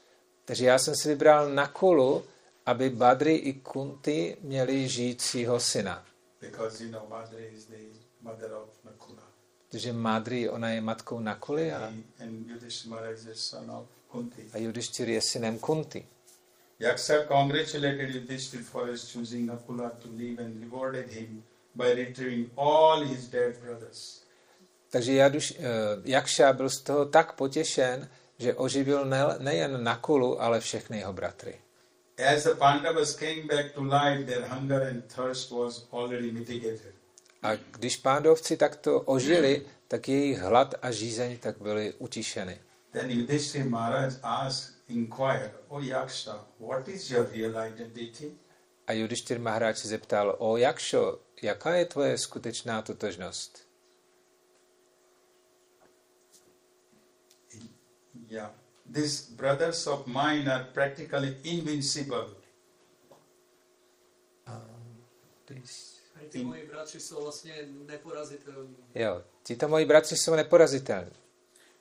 [0.45, 2.23] Takže já jsem si vybral Nakulu,
[2.65, 6.05] aby Badry i Kunti měli žijícího syna.
[6.41, 7.77] Because you know Badri is the
[8.21, 9.23] mother of Nakula.
[9.69, 11.93] Takže Madri, ona je matkou Nakuly a,
[12.45, 12.99] Yudhishthira
[14.53, 16.05] a Judištyr je synem Kunti.
[16.81, 21.43] Yaksha congratulated Yudhishthira for his choosing Nakula to live and rewarded him
[21.75, 24.21] by retrieving all his dead brothers.
[24.89, 25.65] Takže Jaduš, uh,
[26.03, 31.61] Jakša byl z toho tak potěšen, že oživil ne, nejen Nakulu, ale všechny jeho bratry.
[32.17, 36.93] As the Pandavas came back to life, their hunger and thirst was already mitigated.
[37.43, 42.59] A když pándovci takto ožili, tak jejich hlad a žízeň tak byly utišeny.
[42.91, 48.31] Then Yudhishthira Maharaj asked, inquired, O Yaksha, what is your real identity?
[48.87, 53.67] A Judištyr Maharáč se zeptal, o Jakšo, jaká je tvoje skutečná totožnost?
[58.29, 58.51] Yeah.
[58.93, 62.25] These brothers of mine are practically invincible.
[65.45, 65.61] Tady
[66.29, 68.75] ty moji bratři jsou vlastně neporazitelní.
[68.95, 71.11] Jo, tito moji bratři jsou neporazitelní.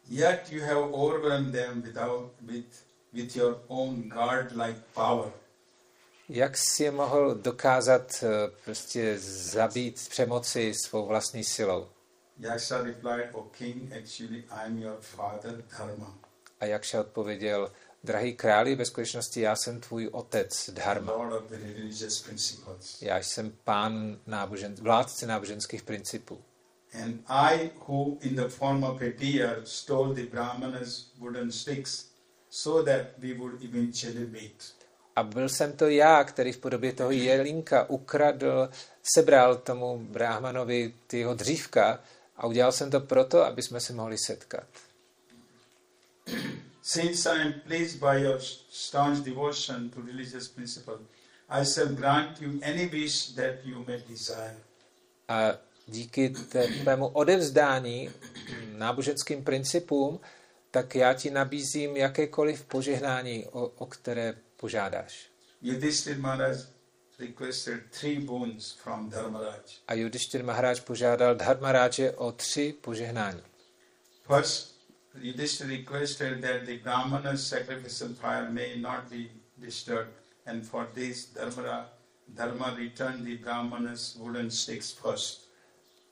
[0.08, 5.32] Yet you have overwhelmed them without with with your own god-like power.
[6.28, 11.86] Jak si je mohl dokázat eh, prostě zabít, přemoci svou vlastní silou?
[12.38, 16.18] Yaksha replied, O king, actually I am your father Dharma,
[16.60, 17.72] A odpověděl,
[18.04, 21.12] drahý králi, ve skutečnosti já jsem tvůj otec Dharma.
[21.12, 23.02] lord of the religious principles.
[23.02, 26.40] Já jsem pán nábožen, vládce náboženských principů.
[27.02, 32.09] And I, who in the form of a deer stole the Brahmana's wooden sticks,
[32.50, 34.74] so that we would eventually meet.
[35.16, 38.70] A byl jsem to já, který v podobě toho jelínka ukradl,
[39.02, 42.00] sebral tomu bráhmanovi ty jeho dřívka
[42.36, 44.66] a udělal jsem to proto, aby jsme se mohli setkat.
[46.82, 48.40] Since I am pleased by your
[48.70, 50.98] staunch devotion to religious principle,
[51.48, 54.56] I shall grant you any wish that you may desire.
[55.28, 55.52] A
[55.86, 56.28] díky
[56.82, 58.10] tvému odevzdání
[58.76, 60.20] náboženským principům,
[60.70, 65.30] tak já ti nabízím jakékoliv požehnání, o, o které požádáš.
[65.62, 66.56] Yudhishthir Maharaj
[67.20, 69.60] requested three boons from Dharmaraj.
[69.88, 73.42] A Judištěr Maharáč požádal Dharmaráče o tři požehnání.
[74.26, 74.80] First,
[75.20, 79.16] Yudhishthir requested that the Brahmana's sacrificial fire may not be
[79.56, 80.12] disturbed,
[80.46, 81.90] and for this, Dharmara,
[82.28, 85.50] Dharma returned the Brahmana's wooden sticks first.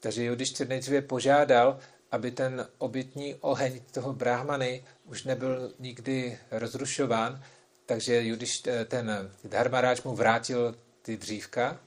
[0.00, 1.78] Takže Judištěr nejdříve požádal,
[2.10, 7.42] aby ten obytní oheň toho brahmany už nebyl nikdy rozrušován,
[7.86, 11.80] takže Judiš, ten Dharmaráč mu vrátil ty dřívka.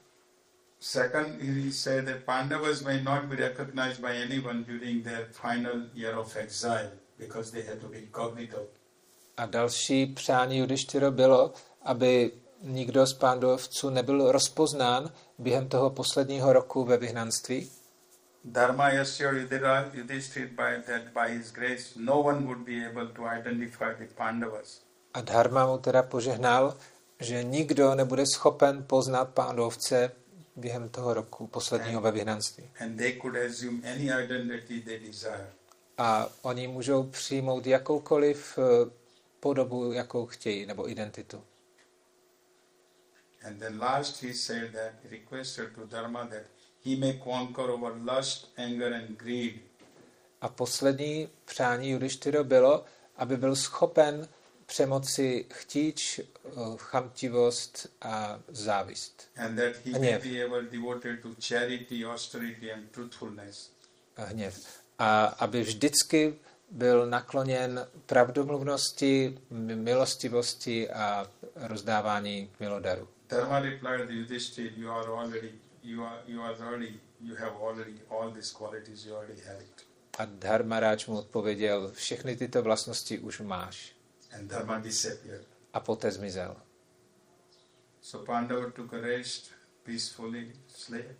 [0.80, 6.18] Second, he said that Pandavas may not be recognized by anyone during their final year
[6.18, 8.66] of exile because they had to be incognito.
[9.36, 11.52] A další přání Judištyro bylo,
[11.82, 17.70] aby nikdo z pándovců nebyl rozpoznán během toho posledního roku ve vyhnanství.
[18.44, 23.22] Dharma assured Yudhira- Yudhishthir by that by his grace no one would be able to
[23.26, 24.82] identify the Pandavas.
[25.14, 26.76] A Dharma mu teda požehnal,
[27.20, 30.10] že nikdo nebude schopen poznat pándovce
[30.56, 32.70] během toho roku posledního ve vyhnanství.
[32.80, 35.46] and they could assume any identity they desire.
[35.98, 38.90] A oni můžou přijmout jakoukoliv eh,
[39.40, 41.44] podobu, jakou chtějí, nebo identitu.
[43.46, 46.42] And then last he said that he requested to Dharma that
[46.84, 49.54] he may conquer over lust, anger, and greed.
[50.40, 52.84] A poslední přání Judištyro bylo,
[53.16, 54.28] aby byl schopen
[54.66, 59.28] přemoci chtíč, eh, chamtivost a závist.
[59.36, 60.22] And that he may yeah.
[60.22, 63.70] be ever devoted to charity, austerity, and truthfulness.
[64.16, 64.66] a hněv.
[64.98, 66.34] A aby vždycky
[66.70, 69.38] byl nakloněn pravdomluvnosti,
[69.74, 71.26] milostivosti a
[71.56, 73.08] rozdávání milodaru.
[73.28, 75.52] Dharma replied Yudhishthir, you are already,
[75.82, 79.86] you are, you are already, you have already all these qualities, you already have it.
[80.18, 83.92] A Dharmaráč mu odpověděl, všechny tyto vlastnosti už máš.
[84.34, 85.46] And Dharma disappeared.
[85.72, 86.56] A poté zmizel.
[88.02, 89.50] So Pandava took a rest,
[89.82, 91.16] peacefully slept,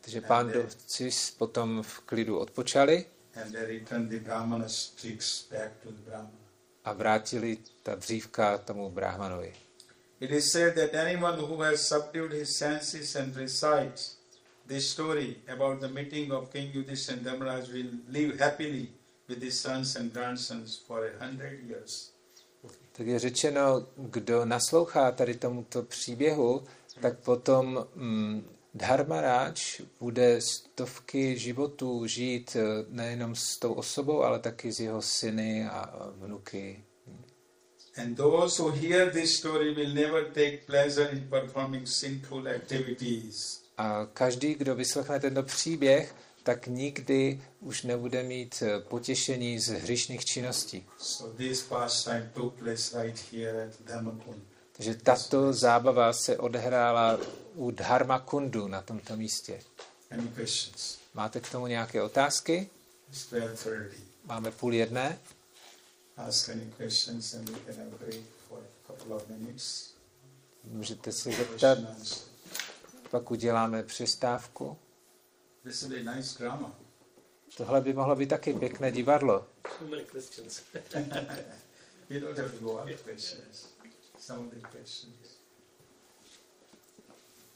[0.00, 6.00] Takže pándovci potom v klidu odpočali and they returned the Brahmana's tricks back to the
[6.02, 6.38] Brahmana.
[6.84, 9.54] a vrátili ta dřívka tomu bráhmanovi.
[10.24, 14.16] It is said that anyone who has subdued his senses and recites
[14.66, 18.88] this story about the meeting of King Yudhishthira and Dharmaraj will live happily
[19.28, 22.10] with his sons and grandsons for a hundred years.
[22.92, 26.64] Tak je řečeno, kdo naslouchá tady tomuto příběhu,
[27.00, 28.44] tak potom mm,
[28.74, 35.66] Dharmaráč bude stovky životů žít eh, nejenom s tou osobou, ale taky s jeho syny
[35.68, 36.84] a vnuky.
[37.96, 43.62] And those who hear this story will never take pleasure in performing sinful activities.
[43.78, 50.24] A každý, kdo vyslechne tento příběh, tak nikdy už nebude mít eh, potěšení z hřišných
[50.24, 50.86] činností.
[50.98, 54.42] So this pastime took place right here at Dhammakund.
[54.76, 57.18] Takže tato zábava se odehrála
[57.54, 59.60] u Dharma Kundu na tomto místě.
[60.10, 60.98] Any questions?
[61.14, 62.68] Máte k tomu nějaké otázky?
[63.10, 63.86] It's 12.30.
[64.24, 65.18] Máme půl jedné.
[66.16, 69.94] Ask any questions and we can have a break for a couple of minutes.
[70.64, 72.28] Můžete se zeptat, answer.
[73.10, 74.76] pak uděláme přestávku.
[75.62, 76.78] This is a nice drama.
[77.56, 79.46] Tohle by mohlo být taky pěkné divadlo.
[79.78, 80.62] So many questions.
[82.10, 83.68] You don't have to go on questions.
[84.18, 85.38] Some of the questions.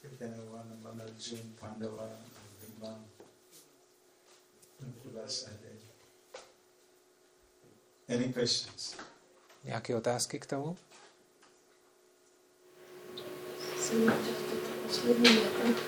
[0.03, 2.09] You can have one on Arjun, Pandava,
[2.59, 2.99] Bhima.
[8.09, 8.95] Any questions?
[9.63, 10.77] Nějaké otázky k tomu?
[13.79, 14.15] jsem chtěla
[14.49, 15.79] to poslední věta,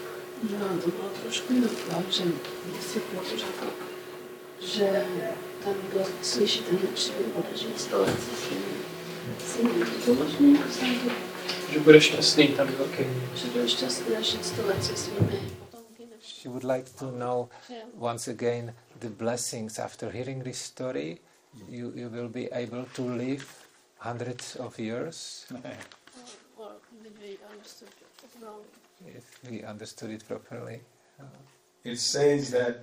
[0.50, 2.24] že vám to bylo trošku naklad, že
[2.76, 3.74] jestli to řekl,
[4.60, 5.06] že
[5.64, 8.66] ten, kdo slyší ten příběh, bude žít sto let se svými
[9.46, 9.86] syny.
[10.06, 10.88] To možný jako jsem
[11.72, 13.04] Že bude šťastný tam velký.
[13.36, 16.06] že bude šťastný a žít sto let se svými potomky.
[16.06, 21.18] nebo- She would like to know že once again the blessings after hearing this story.
[21.70, 23.46] You, you will be able to live
[23.98, 25.46] hundreds of years
[26.58, 26.72] or
[27.04, 27.90] did we understood
[28.24, 28.62] it wrong?
[29.08, 30.82] if we understood it properly.
[31.84, 32.76] It says that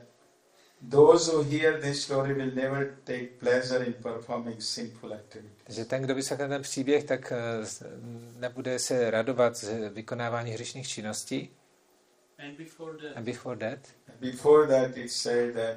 [0.81, 5.51] those who hear this story will never take pleasure in performing sinful activities.
[5.65, 7.37] Takže ten, kdo vyslechne ten příběh, tak eh,
[8.37, 11.51] nebude se radovat z vykonávání hřišných činností.
[12.39, 13.79] And before that, And before that,
[14.21, 15.77] Before that, it said that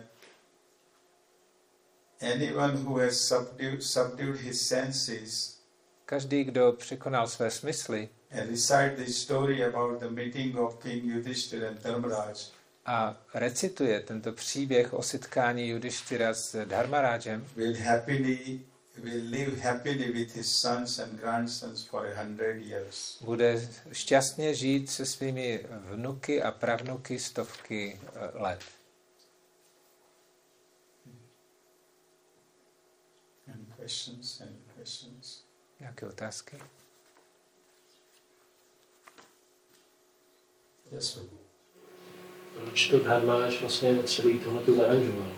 [2.22, 5.58] anyone who has subdued, subdued his senses
[6.06, 11.68] každý, kdo překonal své smysly and recite the story about the meeting of King Yudhishthira
[11.68, 12.36] and Dharmaraj
[12.86, 18.60] a recituje tento příběh o setkání Judištyra s Dharmarážem, will happily
[18.98, 23.18] will live happily with his sons and grandsons for a hundred years.
[23.22, 28.60] bude šťastně žít se svými vnuky a pravnuky stovky eh, let.
[33.82, 34.42] Questions?
[34.42, 35.44] Any questions?
[35.80, 36.58] Nějaké otázky?
[40.92, 41.24] Yes, sir.
[42.56, 45.32] Proč to Dharmáš vlastně celý tohle tu aranžoval?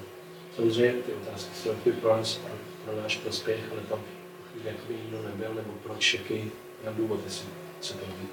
[0.55, 2.53] Samozřejmě ty otázky jsou takový pro nás, pro,
[2.85, 4.03] pro náš prospěch, ale tam
[4.63, 6.51] jakoby nikdo nebyl, nebo proč, jaký je
[6.93, 7.47] důvod, jestli
[7.81, 8.29] se to ví.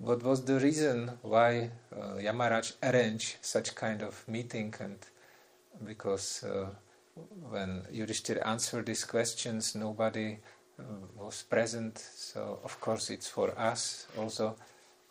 [0.00, 4.80] What was the reason why uh, Yamaraj arranged such kind of meeting?
[4.80, 5.06] And
[5.80, 6.68] because uh,
[7.50, 10.38] when Yudhishthir answered these questions, nobody
[10.78, 10.82] uh,
[11.16, 11.98] was present.
[11.98, 14.56] So of course it's for us also.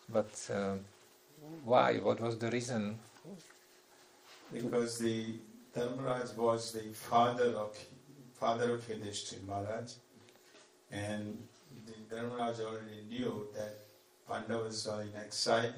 [0.09, 0.75] But uh,
[1.63, 1.97] why?
[1.97, 2.99] What was the reason?
[4.53, 5.35] Because the
[5.75, 7.77] Dharmaraj was the father of
[8.39, 9.93] father of Yudhishthira Maharaj,
[10.91, 11.37] and
[11.85, 13.79] the Dharmaraj already knew that
[14.29, 15.73] Pandavas are in exile,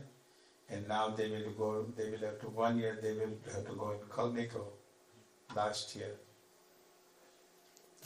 [0.70, 1.86] and now they will go.
[1.98, 3.00] They will have to one year.
[3.02, 4.66] They will have to go in Kalmiko
[5.56, 6.12] last year.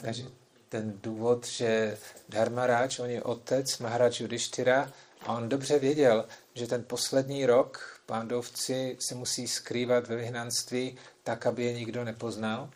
[0.00, 0.24] Takže
[0.68, 1.98] ten důvod, že
[2.28, 8.96] Dharmaráč, on je otec Maharaj Yudhishthira a on dobře věděl, že ten poslední rok pándovci
[9.00, 12.70] se musí skrývat ve vyhnanství tak, aby je nikdo nepoznal.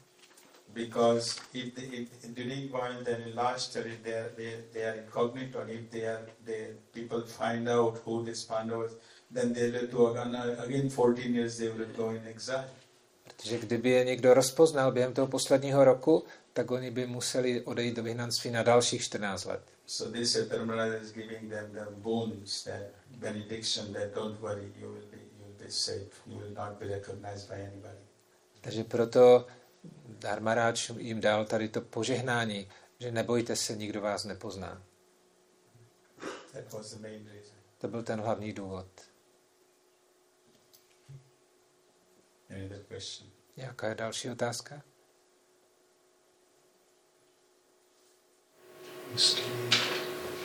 [0.75, 2.71] Because if, they, if during
[3.05, 7.23] then last year if they are, they, they are incognito, if they are they people
[7.23, 8.93] find out who this Pandavas,
[9.31, 12.65] then they will to again, again 14 years they will go in exile.
[13.43, 18.03] Protože kdyby je někdo rozpoznal během toho posledního roku, tak oni by museli odejít do
[18.03, 19.63] vyhnanství na dalších 14 let.
[19.87, 22.83] So this Dharmaraj is giving them the boons, that
[23.17, 26.87] benediction, that don't worry, you will be you will be safe, you will not be
[26.87, 27.99] recognized by anybody.
[28.61, 29.47] Takže proto
[30.05, 34.83] Dharmaráč jim dal tady to požehnání, že nebojte se, nikdo vás nepozná.
[36.53, 37.57] That was the main reason.
[37.79, 38.87] To byl ten hlavní důvod.
[42.89, 43.31] Question?
[43.57, 44.83] Jaká je další otázka?
[49.13, 49.43] jestli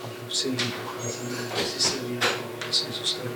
[0.02, 3.30] Pandavci pocházeli z Sicílie nebo vlastně zůstali.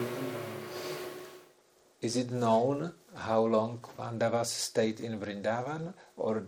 [2.00, 6.46] Is it known how long Pandavas stayed in Vrindavan or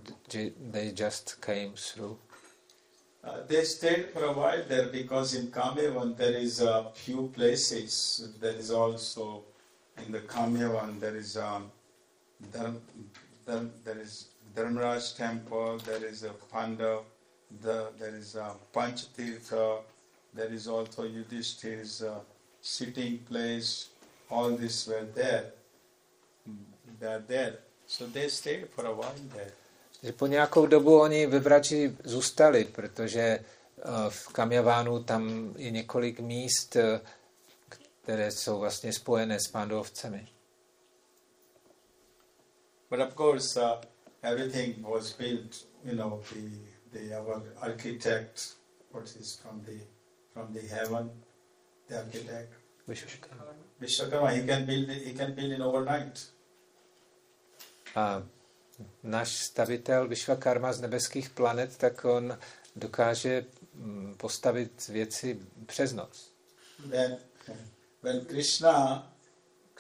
[0.73, 2.19] they just came through?
[3.25, 8.23] Uh, they stayed for a while there because in Kamyavan there is a few places.
[8.41, 9.43] There is also
[10.07, 11.71] in the Kamyavan there is um,
[12.53, 15.79] There is Dharmaraj temple.
[15.79, 17.03] There is a Pandav.
[17.63, 19.81] The, there is a Panchatirtha.
[20.35, 22.21] There is also Yudhishthir's uh,
[22.61, 23.89] sitting place.
[24.31, 25.53] All this were there.
[27.01, 27.59] They are there.
[27.87, 29.53] So they stayed for a while there.
[30.03, 33.43] Že po nějakou dobu oni ve Vrači zůstali, protože eh,
[34.09, 37.01] v Kamjavánu tam je několik míst, eh,
[38.03, 40.29] které jsou vlastně spojené s pandovcemi.
[42.91, 43.81] But of course, uh,
[44.23, 45.65] everything was built.
[45.85, 46.43] You know, the
[46.93, 48.55] the our architect,
[48.93, 49.79] what is from the
[50.35, 51.11] from the heaven,
[51.89, 52.53] the architect
[53.81, 54.31] Vishwakarma.
[54.33, 54.89] He can build.
[54.91, 56.19] it- He can build in overnight.
[57.95, 58.23] A
[59.03, 62.39] náš stavitel Vishvakarma z nebeských planet, tak on
[62.77, 63.45] dokáže
[63.75, 66.31] mm, postavit věci přes noc.
[66.87, 67.19] When
[68.03, 69.07] when Krishna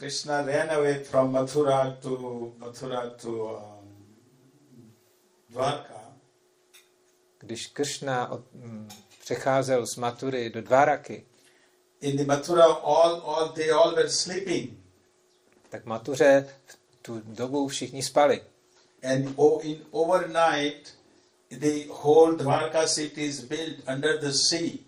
[0.00, 4.92] Krishna ran away from Mathura to Mathura to um,
[5.50, 6.00] Dwarka,
[7.38, 8.88] Když Kršna od, mm,
[9.20, 11.26] přecházel z Matury do Dváraky,
[12.00, 14.70] in the Mathura, all all they all were sleeping.
[15.68, 18.44] tak Matuře v tu dobu všichni spali.
[19.02, 20.94] And in overnight,
[21.50, 24.78] the whole Dwarka city is built under the sea.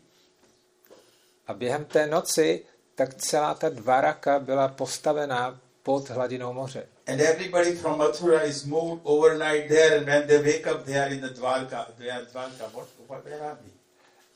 [1.46, 2.64] A během té noci
[3.06, 6.86] tak celá ta Dváraka byla postavená pod hladinou moře.
[7.06, 11.14] And everybody from Mathura is moved overnight there, and when they wake up, they are
[11.14, 11.86] in the Dwarka.
[11.98, 12.64] They are Dwarka.
[12.74, 13.70] What, what, where are we?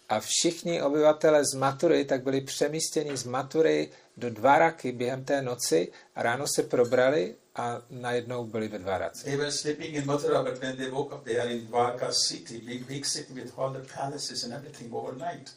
[0.09, 5.93] A všichni obyvatele z Matury tak byli přemístěni z Matury do Dváraky během té noci
[6.15, 9.25] a ráno se probrali a najednou byli ve Dvárace.
[9.25, 11.69] They were sleeping in Mathura, but when they woke up, they are in
[12.11, 15.51] city, big, big city with all the palaces and everything overnight.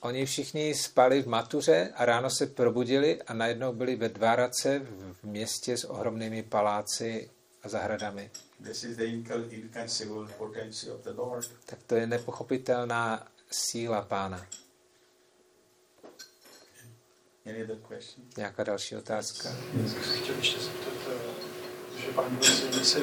[0.00, 4.78] Oni všichni spali v Matuře a ráno se probudili a najednou byli ve Dvárace
[5.22, 7.30] v městě s ohromnými paláci
[7.62, 8.30] a zahradami.
[8.64, 11.48] This is the incal- inconceivable potency of the Lord.
[11.66, 14.46] Tak to je nepochopitelná síla pána.
[17.46, 18.26] Any other question?
[18.36, 19.48] Nějaká další otázka?
[19.48, 20.92] Já jsem se chtěl ještě zeptat,
[21.96, 22.38] eh, že pán
[22.82, 23.00] se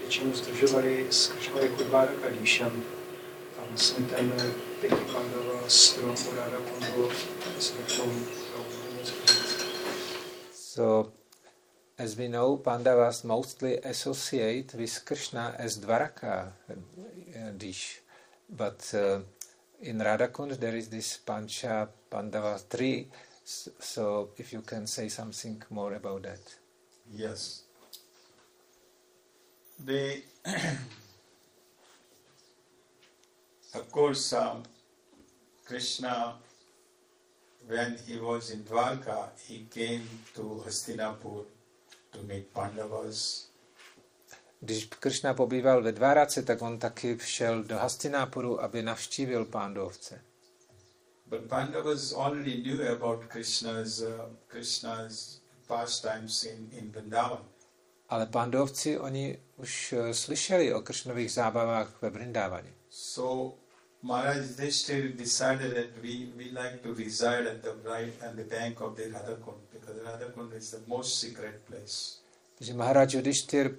[0.00, 2.82] většinou zdržovali z Kršna jako Dváraka Díšan.
[3.78, 4.32] A vlastně ten
[4.80, 7.10] pěti pandava strom Uráda Kondu,
[7.56, 8.26] jestli k tomu
[8.56, 9.64] tomu něco říct.
[10.52, 11.12] So,
[11.98, 16.76] as we know, Pandavas mostly associate with Krishna as Dvaraka uh,
[17.52, 18.02] dish.
[18.48, 19.22] But uh,
[19.80, 23.06] in Radhakund there is this Pancha Pandava tree.
[23.80, 26.58] So, if you can say something more about that.
[27.12, 27.62] Yes.
[29.84, 30.22] The
[33.74, 34.62] of course um,
[35.64, 36.40] Krishna
[37.66, 41.44] when he was in Dwarka he came to Hastinapur
[42.10, 43.48] to meet Pandavas
[44.60, 50.20] Když Krishna pobýval ve Dvárace, tak on taky všel do Hastinápuru, aby navštívil pándovce.
[51.28, 57.44] but Pandavas already knew about Krishna's uh, Krishna's pastimes in, in Vrindavan
[58.08, 62.72] Ale pándovci, oni už eh, slyšeli o Kršnových zábavách ve Brindávaně.
[62.98, 63.54] So
[64.02, 68.80] Maharaj Yudhishthir decided that we, we like to reside at the right and the bank
[68.80, 72.18] of the Radhakund because Radhakund is the most secret place.
[72.58, 73.70] Takže Maharaj Yudhishthir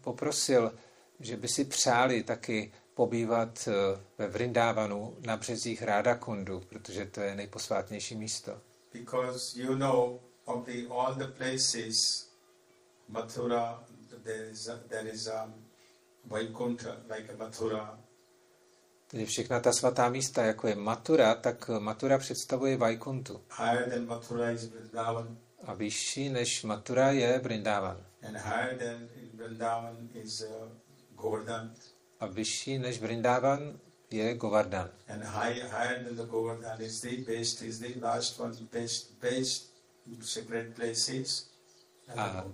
[0.00, 0.72] poprosil,
[1.20, 7.34] že by si přáli taky pobývat eh, ve Vrindávanu na březích Rádakundu, protože to je
[7.34, 8.60] nejposvátnější místo.
[8.92, 12.28] Because you know of the all the places,
[13.08, 13.84] Mathura,
[14.24, 15.52] there is a, there is a
[16.24, 17.98] Vaikuntha like a Mathura,
[19.24, 23.40] všechna ta svatá místa, jako je Matura, tak Matura představuje Vajkuntu.
[23.58, 28.04] higher than Mathura is Vrindavan, A vyšší než Matura je Vrindávan.
[28.28, 30.44] and higher than in Vrindavan is
[31.14, 31.74] Govardhan,
[32.20, 33.80] A vyšší než Vrindávan
[34.10, 34.90] je Govardhan.
[35.08, 39.68] and high, higher than the Govardhan is the best, is the last one, best, best
[40.76, 41.50] places.
[42.16, 42.44] A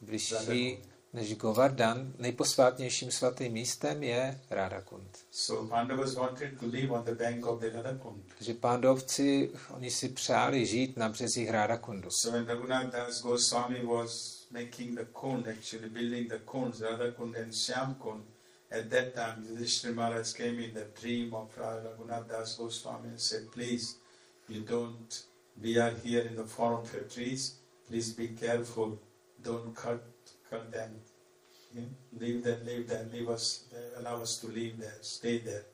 [0.00, 0.82] vyšší
[1.12, 5.18] než Govardhan, nejposvátnějším svatým místem je Radakund.
[5.30, 8.22] So Pandavas wanted to live on the bank of the Radhakund.
[8.38, 12.10] Takže pándovci, oni si přáli žít na březích Rádakundu.
[12.10, 17.52] So when Raghunath Das Goswami was making the kund, actually building the kunds, Radhakund and
[17.52, 18.24] Shyam Kund,
[18.72, 23.52] At that time, Yudhishthira Maharaj came in the dream of Raghunath Das Goswami and said,
[23.52, 23.96] Please,
[24.48, 25.22] you don't,
[25.62, 27.56] we are here in the form of your trees,
[27.86, 28.98] please be careful,
[29.42, 30.02] don't cut,
[30.52, 31.88] You know,
[32.20, 33.64] leave them, leave them, leave us,
[33.96, 35.64] allow us to leave there, stay there.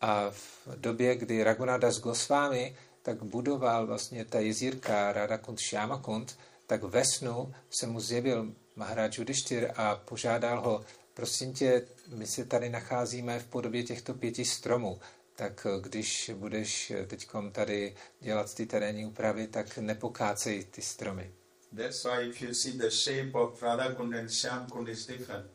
[0.00, 7.04] A v době, kdy Raghunadas Goswami tak budoval vlastně ta jezírka Radakund Shyamakund, tak ve
[7.04, 10.84] snu se mu zjevil Maharaj Yudhishthir a požádal ho,
[11.14, 15.00] prosím tě, my se tady nacházíme v podobě těchto pěti stromů,
[15.36, 21.32] tak eh, když budeš teď tady dělat ty terénní úpravy, tak nepokácej ty stromy.
[21.76, 25.46] That's why if you see the shape of Radha Kund and Shyam Kund is different.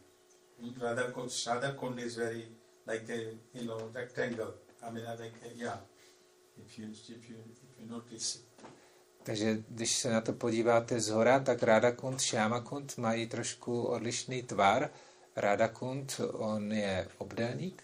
[0.82, 2.44] Radha Kund, Radha Kund is very
[2.86, 3.20] like a
[3.58, 4.54] you know rectangle.
[4.86, 5.78] I mean, like a, yeah.
[6.58, 8.40] If you if you if you notice.
[9.24, 13.84] Takže když se na to podíváte z hora, tak Radha Kund, Shyama Kund mají trošku
[13.84, 14.90] odlišný tvar.
[15.36, 17.84] Radha Kund, on je obdélník.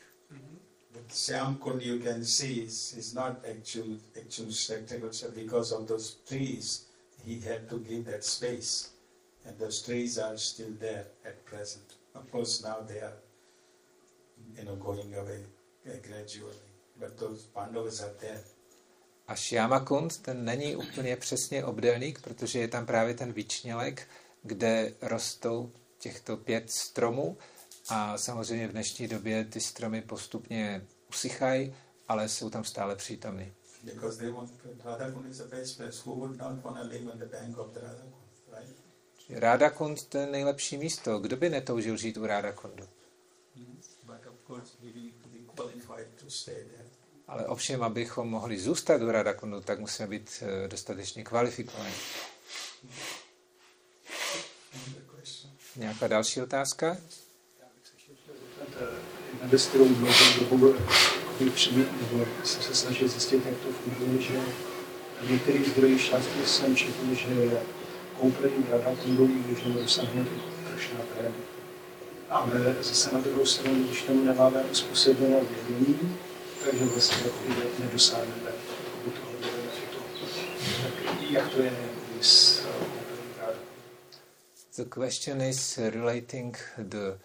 [0.92, 6.16] But Shyam Kund you can see is, is not actual actual rectangle because of those
[6.28, 6.85] trees
[7.26, 8.90] he had to give that space.
[9.46, 11.86] And those trees are still there at present.
[12.16, 13.18] Of course now they are
[14.58, 15.40] you know going away
[15.88, 16.56] uh, gradually.
[17.00, 18.44] But those Pandavas are there.
[19.28, 24.08] A Shyamakund, ten není úplně přesně obdélník, protože je tam právě ten výčnělek,
[24.44, 27.38] kde rostou těchto pět stromů
[27.90, 31.76] a samozřejmě v dnešní době ty stromy postupně usychají,
[32.08, 33.54] ale jsou tam stále přítomny.
[33.86, 34.50] Because they want
[34.86, 36.02] Radhakund is the best place.
[36.06, 38.14] Who would not want to live on the bank of the Radhakund,
[38.52, 38.76] right?
[39.30, 41.20] Radakund to je nejlepší místo.
[41.20, 42.88] Kdo by netoužil žít u Radakundu?
[44.06, 46.86] But of course we need to be qualified to stay there.
[47.28, 51.94] Ale ovšem, abychom mohli zůstat u Radakundu, tak musíme být eh, dostatečně kvalifikovaní.
[55.76, 56.88] Nějaká další otázka?
[56.88, 56.96] Já
[57.76, 58.36] bych se ještě chtěl
[59.50, 60.76] zeptat, kterou dlouhou dobu
[61.36, 64.40] jakoby přemý- nebo jsem se snažil zjistit, jak to funguje, že
[65.22, 67.60] v některých zdrojích šťastí jsem četl, že
[68.20, 71.34] koupení rada kundou můžeme dosáhnout i Kršna Prém.
[72.30, 76.18] Ale zase na druhou stranu, když tomu nemáme způsobené vědomí,
[76.64, 77.24] takže vlastně
[77.80, 78.52] nedosáhneme
[79.04, 79.98] toho benefitu.
[80.84, 81.72] Tak jak to je
[82.22, 82.66] s?
[84.78, 87.18] The question is relating the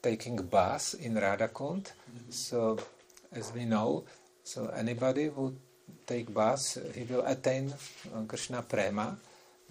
[0.00, 1.92] taking bath in Radakund.
[2.30, 2.82] So,
[3.34, 4.04] as we know,
[4.42, 5.54] so anybody who
[6.06, 7.72] take bath, he will attain
[8.14, 9.16] uh, Krishna prema.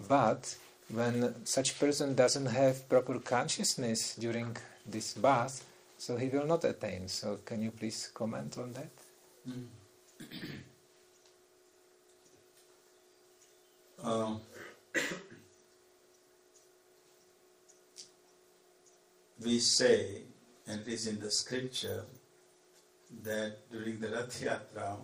[0.08, 0.56] But
[0.88, 5.64] when such person doesn't have proper consciousness during this bath,
[5.96, 7.08] so he will not attain.
[7.08, 8.90] So, can you please comment on that?
[14.02, 14.40] Um,
[19.42, 20.22] we say,
[20.66, 22.04] and it is in the scripture,
[23.22, 24.96] that during the Rath Yatra,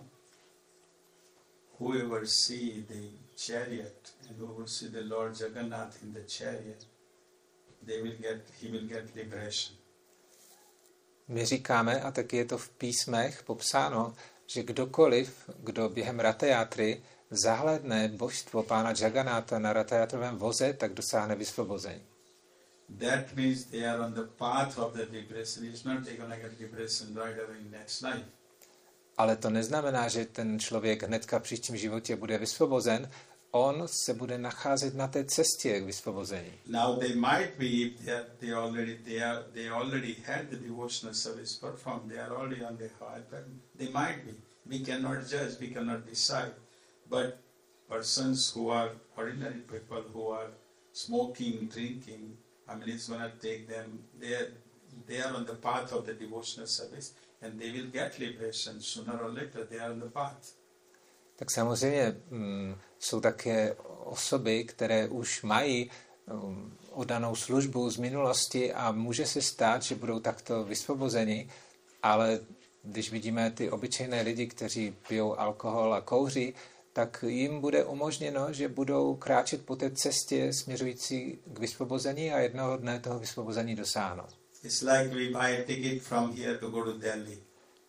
[1.79, 6.85] whoever see the chariot and whoever see the Lord Jagannath in the chariot,
[7.85, 9.75] they will get, he will get liberation.
[11.27, 14.15] My říkáme, a taky je to v písmech popsáno,
[14.45, 22.10] že kdokoliv, kdo během ratajátry zahledne božstvo pána Jaganáta na ratajátrovém voze, tak dosáhne vysvobození.
[22.99, 25.65] That means they are on the path of the liberation.
[25.65, 28.25] It's not they're going to get liberation right away in next life.
[29.17, 33.09] Ale to neznamená, že ten člověk hnedka v příštím životě bude vysvobozen.
[33.51, 36.51] On se bude nacházet na té cestě k vysvobození.
[36.67, 40.55] Now they might be if they, are, they already they are they already had the
[40.55, 42.11] devotional service performed.
[42.11, 43.45] They are already on the high path.
[43.77, 44.33] They might be.
[44.65, 45.59] We cannot judge.
[45.59, 46.53] We cannot decide.
[47.09, 47.37] But
[47.89, 50.51] persons who are ordinary people who are
[50.93, 52.37] smoking, drinking,
[52.67, 53.99] I mean, it's going to take them.
[54.19, 54.47] They
[55.07, 59.17] they are on the path of the devotional service, and they will get liberation sooner
[59.23, 59.65] or later.
[59.69, 60.55] They are on the path.
[61.35, 63.73] Tak samozřejmě mm, jsou také
[64.05, 65.91] osoby, které už mají
[66.33, 71.49] um, odanou službu z minulosti a může se stát, že budou takto vysvobozeni,
[72.03, 72.39] ale
[72.83, 76.53] když vidíme ty obyčejné lidi, kteří pijou alkohol a kouří,
[76.93, 82.77] tak jim bude umožněno, že budou kráčet po té cestě směřující k vysvobození a jednoho
[82.77, 84.23] dne toho vysvobození dosáhnou.
[84.63, 87.43] It's like we buy a ticket from here to go to Delhi.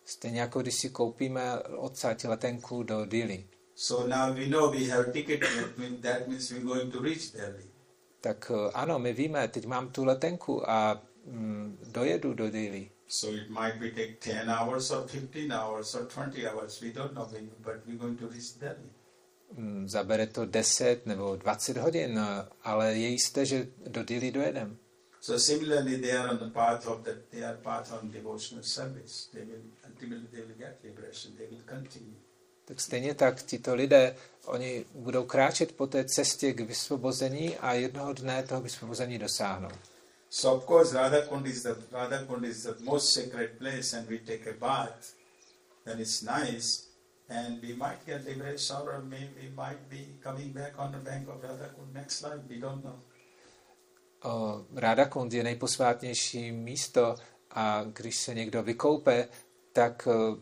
[0.05, 5.11] Stejně jako když si koupíme odsaď letenku do Dili, So now we know we have
[5.11, 5.41] ticket.
[6.01, 7.73] That means, we're going to reach Delhi.
[8.21, 12.89] tak eh, ano, my víme, teď mám tu letenku a mm, dojedu do Dili.
[13.07, 16.81] So it might be take 10 hours or 15 hours or 20 hours.
[16.81, 17.27] We don't know,
[17.63, 18.89] but we're going to reach Delhi.
[19.57, 22.19] Mm, Zabere to 10 nebo 20 hodin,
[22.63, 24.77] ale je jisté, že do Dili dojedem.
[25.21, 27.15] So similarly, they are on the path of that.
[27.31, 29.29] They are path on devotional service.
[29.33, 31.35] They will ultimately they will get liberation.
[31.37, 32.15] They will continue.
[32.65, 34.15] Tak stejně tak tito lidé,
[34.45, 39.69] oni budou kráčet po té cestě k vysvobození a jednoho dne toho vysvobození dosáhnou.
[40.35, 44.09] So of course, Radha Kund is the Radha Kund is the most sacred place, and
[44.09, 45.13] we take a bath.
[45.85, 46.87] Then it's nice,
[47.29, 51.29] and we might get liberation, or maybe we might be coming back on the bank
[51.29, 52.41] of Radha Kund next life.
[52.49, 52.99] We don't know.
[54.23, 57.15] O, Ráda Kund je nejposvátnější místo
[57.51, 59.27] a když se někdo vykoupe,
[59.73, 60.37] tak o,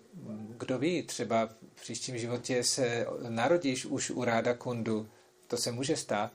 [0.58, 5.10] kdo ví, třeba v příštím životě se narodíš už u Ráda Kundu.
[5.48, 6.32] To se může stát.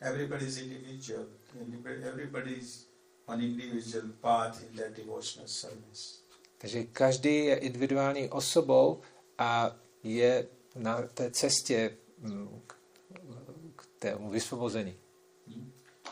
[0.00, 1.26] Everybody's individual.
[1.60, 2.86] Everybody- Everybody's
[3.26, 6.18] on individual path in their devotional service.
[6.58, 9.00] Takže každý je individuální osobou
[9.38, 10.46] a je
[10.76, 14.94] na té cestě mm, k, tému vysvobození.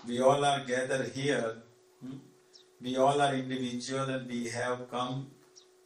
[0.06, 1.62] We all are gathered here.
[2.02, 2.20] hmm?
[2.80, 5.26] We all are individual and we have come.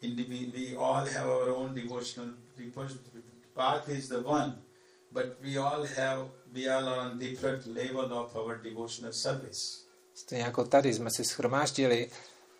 [0.02, 2.98] We all have our own devotional devotion.
[3.55, 4.62] Path is the one,
[5.12, 6.28] but we all have.
[6.55, 9.85] We all are on different level of our devotional service.
[10.14, 12.10] Stejně jako tady jsme se schromáždili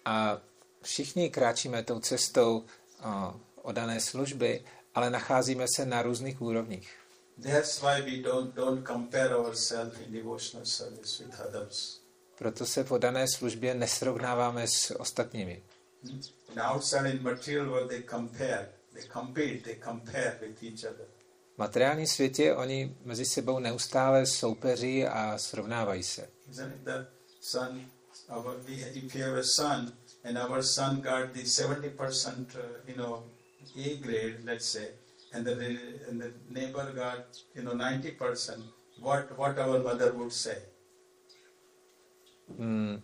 [0.05, 0.41] a
[0.83, 2.65] všichni kráčíme tou cestou
[3.05, 4.65] o, odané služby,
[4.95, 6.97] ale nacházíme se na různých úrovních.
[7.43, 12.01] That's why we don't don't compare ourselves in devotional service with others.
[12.39, 15.63] Proto se v odané službě nesrovnáváme s ostatními.
[16.03, 16.23] Hmm?
[16.49, 21.07] And outside in material world, they compare, they compete, they compare with each other.
[21.55, 26.29] V materiálním světě oni mezi sebou neustále soupeří a srovnávají se.
[26.51, 27.07] Isn't it the
[27.41, 27.87] son?
[28.29, 29.93] Our, we, if you have a son,
[30.25, 33.23] and our son got the seventy percent, uh, you know,
[33.77, 34.89] A grade, let's say,
[35.33, 37.25] and the re- and the neighbor got
[37.55, 38.63] you know ninety percent.
[39.01, 40.57] What what our mother would say?
[42.59, 43.03] Mm,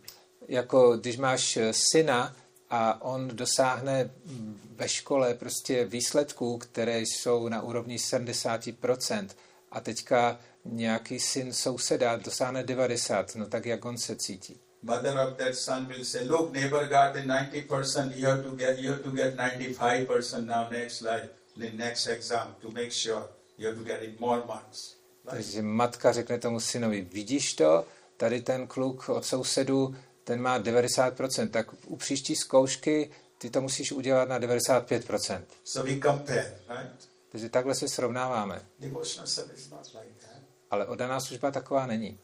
[0.49, 2.37] jako když máš eh, syna
[2.71, 9.29] a on dosáhne mm, ve škole prostě výsledků, které jsou na úrovni 70%,
[9.71, 14.61] a teďka nějaký syn souseda dosáhne 90, no tak jak on se cítí?
[14.83, 18.17] Mother of that son will say, "Look, neighbor got the ninety percent.
[18.17, 21.71] You have to get you have to get ninety five percent now next life, the
[21.73, 23.23] next exam to make sure
[23.59, 24.97] you have to get it more marks."
[25.31, 27.85] Takže matka řekne tomu synovi, vidíš to,
[28.17, 33.11] tady ten kluk od sousedu, ten má 90%, tak u příští zkoušky
[33.41, 35.43] ty to musíš udělat na 95%.
[35.65, 37.09] So we compare, right?
[37.33, 38.63] Takže takhle se srovnáváme.
[38.79, 40.43] Devotional service is not like that.
[40.71, 42.19] Ale odaná služba taková není.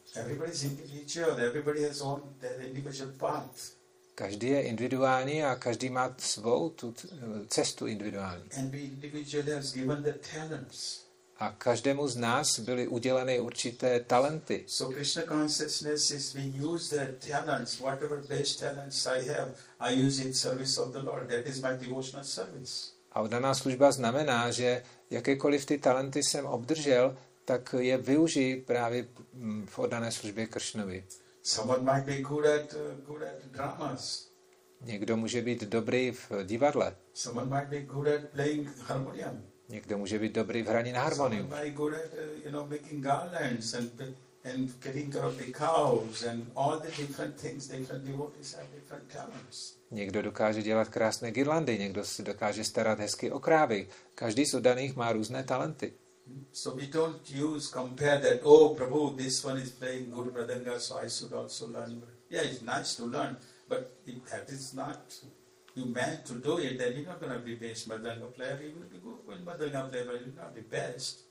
[3.17, 3.71] Path.
[4.15, 7.07] Každý je individuální a každý má svou tu t-
[7.47, 8.43] cestu individuální.
[8.57, 11.06] And we individually has given the talents.
[11.39, 14.63] A každému z nás byly uděleny určité talenty.
[14.67, 20.23] So Krishna consciousness is we use their talents, whatever best talents I have, I use
[20.23, 21.29] in service of the Lord.
[21.29, 22.97] That is my devotional service.
[23.11, 29.67] A odaná služba znamená, že jakékoliv ty talenty jsem obdržel, tak je využiji právě mm,
[29.67, 31.03] v oddané službě Kršnovi.
[31.43, 34.27] Someone might be good at uh, good at dramas.
[34.81, 39.43] Někdo může být dobrý v divadle, Someone might be good at playing harmonium.
[39.69, 41.09] Někdo může být dobrý v hraní na
[49.07, 49.75] talents.
[49.91, 53.87] někdo dokáže dělat krásné girlandy, někdo si dokáže starat hezky o krávy.
[54.15, 55.93] Každý z oddaných má různé talenty.
[56.51, 58.39] So we don't use compare that.
[58.43, 62.03] Oh, Prabhu, this one is playing good mridanga, so I should also learn.
[62.29, 63.37] Yeah, it's nice to learn,
[63.69, 63.87] but
[64.31, 64.99] that is not
[65.77, 68.59] you meant to do it, then you're not going to be best mridanga player.
[68.63, 71.27] You will be good when mridanga player, you're not the best.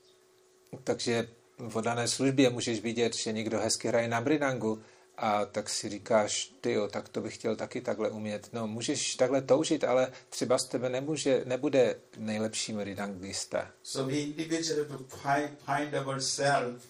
[0.85, 1.29] Takže
[1.59, 4.83] v oddané službě můžeš vidět, že někdo hezky hraje na bridangu
[5.17, 8.49] a tak si říkáš, ty jo, tak to bych chtěl taky takhle umět.
[8.53, 13.71] No, můžeš takhle toužit, ale třeba z tebe nemůže, nebude nejlepší bridangista.
[13.83, 16.83] So we individually have to find, find ourselves.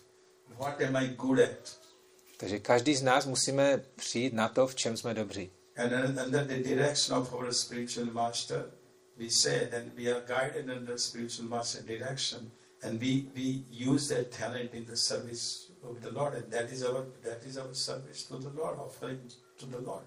[0.58, 1.78] What am I good at?
[2.36, 5.50] Takže každý z nás musíme přijít na to, v čem jsme dobří.
[5.76, 8.64] And under the direction of our spiritual master,
[9.18, 12.50] we say that we are guided under spiritual master direction,
[12.82, 16.82] and we, we use that talent in the service of the Lord, and that is
[16.82, 19.20] our that is our service to the Lord, offering
[19.58, 20.04] to the Lord.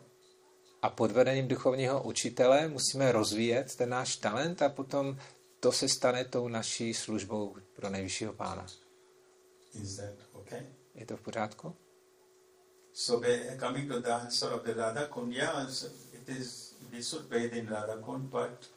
[0.82, 5.18] A pod vedením duchovního učitele musíme rozvíjet ten náš talent a potom
[5.60, 8.66] to se stane tou naší službou pro nejvyššího pána.
[9.84, 10.66] Is that okay?
[10.96, 11.76] Je to v pořádku?
[13.02, 13.22] So
[13.58, 17.68] coming to the answer of the Radha Kund, yes, it is we should bathe in
[17.68, 18.68] Radha Kund, but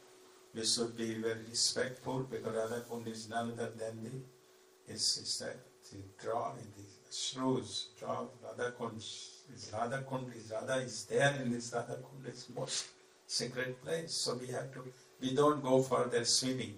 [0.55, 5.39] we should be very respectful because Radha Kund is none other than the is, is
[5.39, 5.51] the
[5.89, 8.95] to draw in the shrews, draw Radha Kund.
[8.95, 12.87] Is Radha Kund is Radha is there in this Radha Kund is most
[13.27, 14.13] sacred place.
[14.13, 14.85] So we have to
[15.19, 16.75] we don't go for their swimming.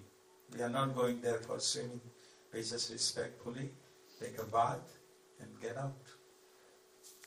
[0.52, 2.02] We are not going there for swimming.
[2.52, 3.70] We just respectfully
[4.20, 4.98] take a bath
[5.40, 6.05] and get out.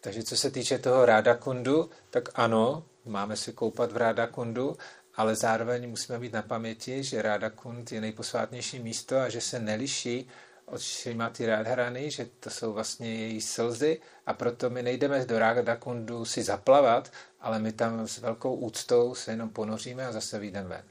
[0.00, 4.76] Takže co se týče toho Ráda Kundu, tak ano, máme se koupat v Ráda Kundu,
[5.14, 9.58] ale zároveň musíme mít na paměti, že Ráda Kund je nejposvátnější místo a že se
[9.58, 10.28] neliší
[10.64, 15.76] od Šrimaty Radharany, že to jsou vlastně její slzy a proto my nejdeme do Ráda
[15.76, 20.68] Kundu si zaplavat, ale my tam s velkou úctou se jenom ponoříme a zase vyjdeme
[20.68, 20.84] ven.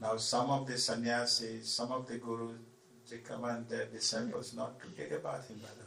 [0.00, 2.56] Now some of the sannyasis, some of the gurus
[3.10, 5.81] recommend their disciples not to take a bath in Radha.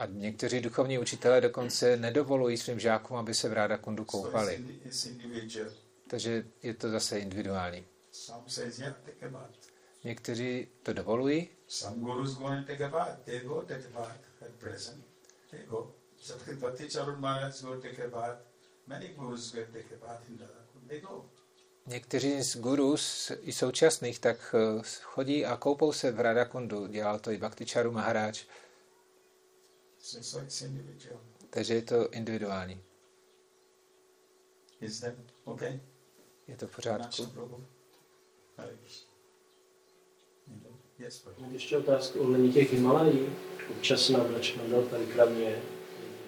[0.00, 4.24] A někteří duchovní učitelé dokonce nedovolují svým žákům, aby se v Ráda Kundu So it's,
[4.26, 4.64] koupali.
[6.08, 7.84] Takže je to zase individuální.
[10.04, 11.48] Někteří to dovolují.
[21.86, 26.86] Někteří z gurus i současných tak eh, chodí a koupou se v Radakundu.
[26.86, 28.48] Dělal to i Bhakticharu Maharaj, So, so it's
[29.42, 29.89] individual.
[31.50, 32.82] Takže je to individuální.
[34.80, 35.14] Is that
[35.44, 35.80] okay?
[36.48, 37.26] Je to v pořádku.
[41.52, 43.28] Ještě otázku ohledně těch Himalají.
[43.70, 45.62] Občas nám načnul tady kramě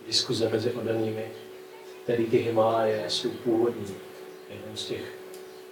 [0.07, 1.33] diskuze mezi oddanými,
[2.03, 3.95] který ty Himálaje jsou původní.
[4.49, 5.19] Jeden z těch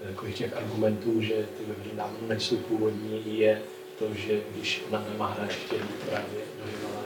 [0.08, 3.62] takových těch argumentů, že ty ve Vrindávánu nejsou původní, je
[3.98, 4.84] to, že když
[5.16, 6.99] Maharaj chtěl jít právě do Himalají,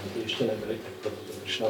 [0.00, 1.68] tam ty ještě nebyly, tak proto to Krishna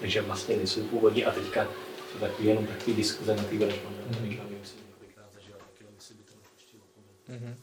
[0.00, 1.68] takže vlastně nejsou původní a teďka
[2.12, 4.18] jsou takový jenom takový diskuze na té Vrajšmanu, mm-hmm.
[4.20, 6.82] takže já jsem několikrát zažil taky, ale si by to nepoštilo.
[7.28, 7.56] Mhm.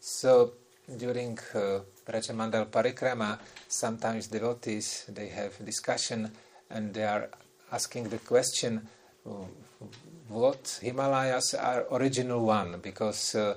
[0.00, 0.52] So
[0.88, 3.38] during uh, Rajamandal Parikrama,
[3.68, 6.30] sometimes devotees they have discussion
[6.70, 7.28] and they are
[7.70, 8.88] asking the question,
[10.28, 12.78] what Himalayas are original one?
[12.78, 13.54] Because uh,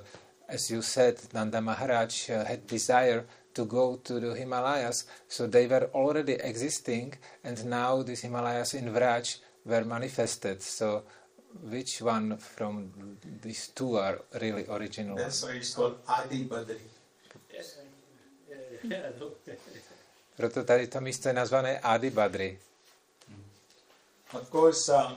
[0.48, 3.24] as you said, Nanda Maharaj uh, had desire
[3.56, 8.92] to go to the Himalayas, so they were already existing, and now these Himalayas in
[8.92, 10.62] Vraj were manifested.
[10.62, 11.02] So,
[11.62, 12.92] which one from
[13.42, 15.16] these two are really original?
[15.16, 16.80] That's why it's called Adi Badri.
[20.36, 22.58] Proto tady to místo je nazvané Adi Badri.
[24.34, 25.16] Of course, uh,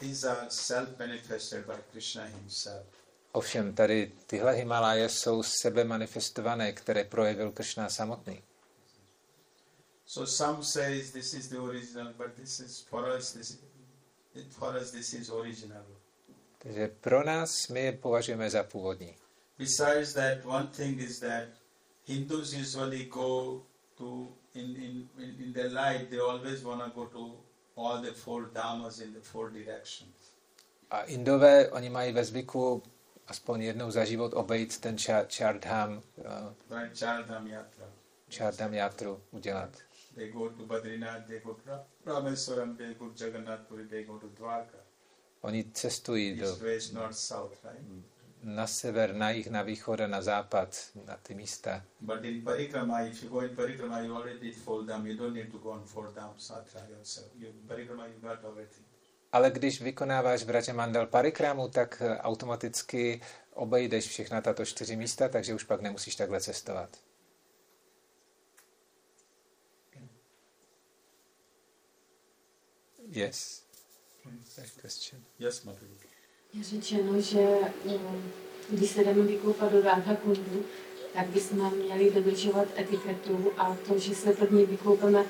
[0.00, 2.86] these are self-manifested by Krishna himself.
[3.36, 8.42] Ovšem, tady tyhle Himaláje jsou sebe manifestované, které projevil Kršna samotný.
[10.06, 13.32] So some says this is the original, but this is for us.
[13.32, 13.58] This
[14.50, 15.84] for us this is original.
[16.58, 19.14] Takže pro nás my je považujeme za původní.
[19.58, 21.44] Besides that, one thing is that
[22.06, 23.62] Hindus usually go
[23.98, 25.08] to in in
[25.38, 26.06] in, their life.
[26.10, 27.44] They always want to go to
[27.76, 30.16] all the four dhamas in the four directions.
[30.90, 32.82] A Indové, oni mají ve zvyku
[33.26, 34.96] aspoň jednou za život obejít ten
[35.30, 36.02] Chardham,
[36.98, 37.86] Chardham Yatra.
[38.30, 39.70] Chardham Jatru udělat.
[40.14, 44.04] They go to Badrinath, they go to Ra- Rameswaram, they go to Jagannath Puri, they
[44.04, 44.78] go to Dwarka.
[45.40, 48.06] Oni cestují do, East, west, north, south, right?
[48.42, 50.76] na sever, na jih, na východ a na západ,
[51.06, 51.84] na ty místa.
[52.00, 55.06] But in Parikrama, if you go in Parikrama, you already did four dham.
[55.06, 57.26] You don't need to go on four satra yourself.
[57.38, 58.85] You, Parikrama, you got everything.
[59.32, 63.20] Ale když vykonáváš v Mandal Parikramu, tak eh, automaticky
[63.54, 66.90] obejdeš všechna tato čtyři místa, takže už pak nemusíš takhle cestovat.
[73.08, 73.62] Yes.
[74.82, 75.22] Question.
[75.38, 75.96] Yes, Mataji.
[76.52, 77.40] Je řečeno, že
[77.84, 78.32] um,
[78.70, 80.64] když se jdeme vykoupat do Radha Kundu,
[81.14, 85.24] tak bychom měli dodržovat etiketu a to, že se první vykoupeme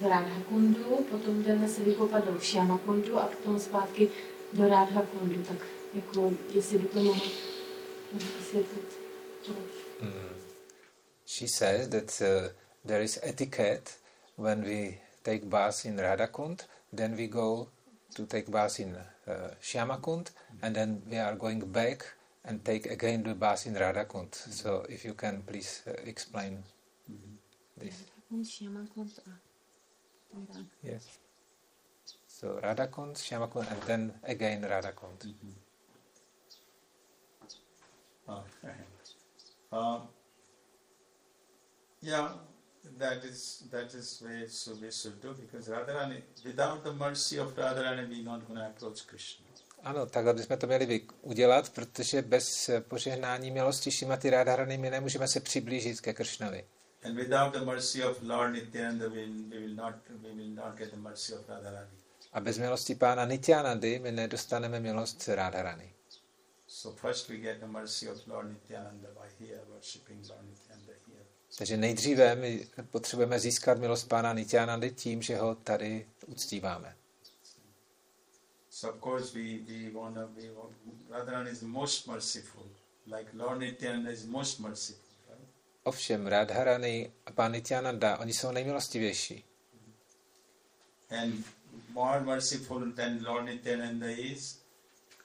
[0.00, 4.10] v Radha Kundu, potom jdeme se vykoupat do Shyama Kundu a potom zpátky
[4.52, 5.42] do Radha Kundu.
[5.42, 7.30] Tak jako, jestli by to mohlo
[8.12, 8.98] vysvětlit.
[10.00, 10.12] Mm.
[11.26, 12.48] She says that uh,
[12.84, 13.90] there is etiquette
[14.36, 17.68] when we take bath in Radhakund, then we go
[18.14, 20.30] to take bath in uh, Shyamakund,
[20.62, 22.04] and then we are going back
[22.44, 24.34] and take again the bath in Radhakund.
[24.34, 26.64] So if you can please uh, explain
[27.76, 27.94] this.
[28.30, 28.86] Radha Shyama
[30.30, 30.64] Kund Radha.
[30.82, 31.18] Yes.
[32.26, 35.34] So Radhakund, Shyamakund, and then again Radhakund.
[38.28, 38.44] Oh,
[39.72, 40.02] um,
[42.02, 42.28] yeah,
[42.98, 47.56] that is that is way so we should do because Radharani, without the mercy of
[47.56, 49.44] Radharani, we're not going to approach Krishna.
[49.82, 55.28] Ano, takhle bychom to měli udělat, protože bez eh, požehnání milosti Šimati Radharany my nemůžeme
[55.28, 56.64] se přiblížit ke Kršnovi.
[57.02, 60.90] And without the mercy of Lord Nityananda, we, we will not we will not get
[60.90, 61.96] the mercy of Radharani.
[62.32, 65.92] A bez milosti pána Nityanandy my nedostaneme milost Radharany.
[66.66, 71.24] So first we get the mercy of Lord Nityananda by here worshipping Lord Nityananda here.
[71.58, 76.94] Takže nejdříve my potřebujeme získat milost pána Nityanandy tím, že ho tady uctíváme.
[78.70, 80.72] So of course we we want to we want,
[81.10, 82.62] Radharani is most merciful,
[83.06, 85.07] like Lord Nityananda is most merciful.
[85.88, 89.44] Ovšem, Radharany a pán Nityananda, oni jsou nejmilostivější.
[91.10, 91.44] And
[91.90, 94.62] more merciful than Lord Nityananda is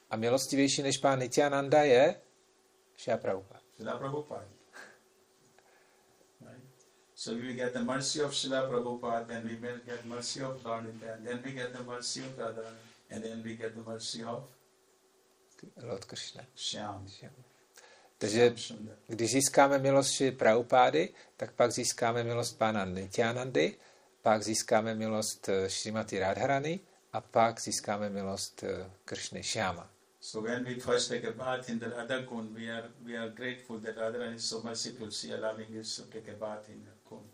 [0.09, 2.21] A milostivější než pán Nityananda je
[2.97, 3.59] Šia Prabhupada.
[3.75, 4.45] Srila Prabhupada.
[6.41, 6.63] Right?
[7.15, 10.85] So we get the mercy of Srila Prabhupada, then we will get mercy of Lord
[10.85, 12.77] Nityananda, then we get the mercy of Radharani,
[13.09, 14.43] and then we get the mercy of
[15.83, 16.43] Lord Krishna.
[16.57, 17.09] Shyam.
[18.23, 18.55] Takže
[19.07, 23.75] když získáme milost Šri Prabhupády, tak pak získáme milost pána Nityanandy,
[24.21, 26.79] pak získáme milost eh, Šrimati Radharany
[27.13, 29.89] a pak získáme milost eh, Krishny Shyama.
[30.21, 33.29] So when we first take a bath in the Radha Kund, we are we are
[33.29, 37.09] grateful that Radharani is so merciful, she allowing us to take a bath in the
[37.09, 37.29] Kund.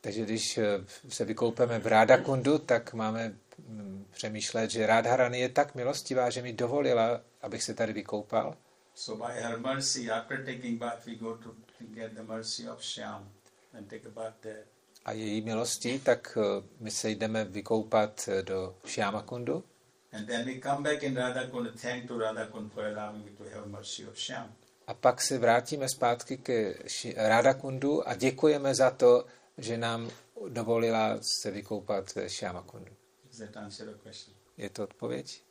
[0.00, 0.64] Takže když eh,
[1.08, 3.34] se vykoupeme v Ráda Kundu, tak máme
[3.68, 8.56] mm, přemýšlet, že Radharany je tak milostivá, že mi dovolila, abych se tady vykoupal.
[9.00, 11.56] So by her mercy, after taking bath, we go to,
[11.94, 13.22] get the mercy of Shyam
[13.72, 14.64] and take a bath there.
[15.04, 19.64] A její milostí, tak eh, my se jdeme vykoupat eh, do Shyama Kundu
[20.12, 23.30] And then we come back in Radha Kund, thank to Radha Kund for allowing me
[23.38, 24.52] to have mercy of Shyam.
[24.86, 26.74] a pak se vrátíme zpátky ke
[27.16, 29.24] Ráda Kundu a děkujeme za to,
[29.58, 30.10] že nám
[30.48, 32.92] dovolila se vykoupat ve Shyama Kundu.
[34.56, 35.42] Je to odpověď?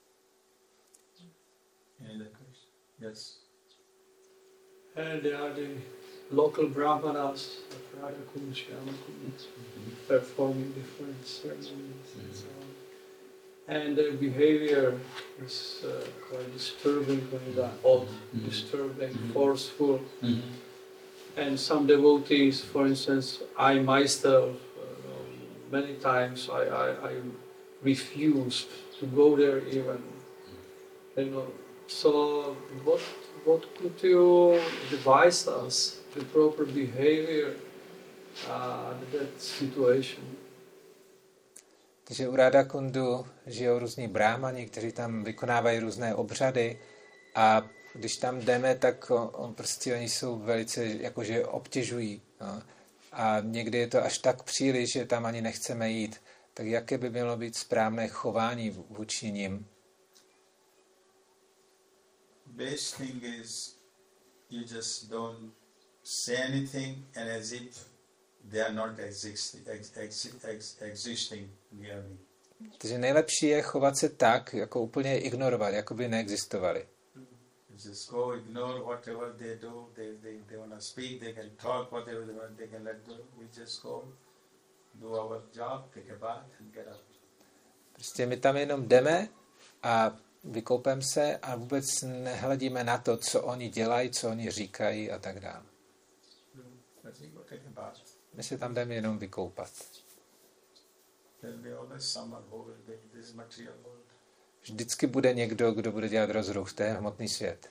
[3.00, 3.39] Yes.
[5.00, 5.70] And they are the
[6.30, 8.16] local brahmanas of Radha
[10.08, 12.68] performing different ceremonies and so on.
[13.76, 15.00] And their behavior
[15.46, 18.08] is uh, quite disturbing, quite odd,
[18.44, 20.02] disturbing, forceful.
[21.38, 27.14] And some devotees, for instance, I myself, uh, many times I, I, I
[27.84, 28.68] refused
[29.00, 30.04] to go there even.
[31.16, 31.48] You know,
[31.88, 33.02] so what
[33.45, 34.60] what could you
[34.94, 37.53] advise us the proper behavior
[38.48, 40.24] uh, that situation?
[42.03, 46.80] Takže u Ráda Kundu žijou různí brámani, kteří tam vykonávají různé obřady
[47.36, 52.22] a když tam jdeme, tak on, prostě oni jsou velice jakože obtěžují.
[52.41, 52.61] No.
[53.11, 56.22] A někdy je to až tak příliš, že tam ani nechceme jít.
[56.53, 59.66] Tak jaké by mělo být správné chování vůči nim?
[62.56, 63.76] Best thing is
[64.50, 65.52] you just don't
[66.04, 67.86] say anything and as if
[68.52, 72.18] they are not existing, ex, ex, ex, existing near me.
[72.78, 76.88] Takže nejlepší je chovat se tak, jako úplně ignorovat, jako by neexistovali.
[77.86, 79.90] Just go ignore whatever they do.
[79.94, 83.06] They, they, they want to speak, they can talk whatever they want, they can let
[83.08, 83.14] go.
[83.38, 84.04] We just go,
[84.96, 87.04] do our job, take a bath and get out.
[87.94, 89.30] Prostě my tam jenom jdeme
[89.84, 95.20] a vykoupem se a vůbec nehledíme na to, co oni dělají, co oni říkají a
[95.20, 95.66] tak dále.
[98.34, 99.72] My se tam jdeme jenom vykoupat.
[104.61, 107.70] Vždycky bude někdo, kdo bude dělat rozruch, to je hmotný svět.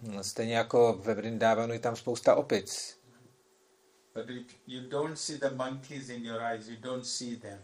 [0.00, 2.98] No, Stejně jako ve Vrindávanu je tam spousta opic.
[4.14, 4.26] But
[4.66, 7.58] you don't see the monkeys in your eyes, you don't see them.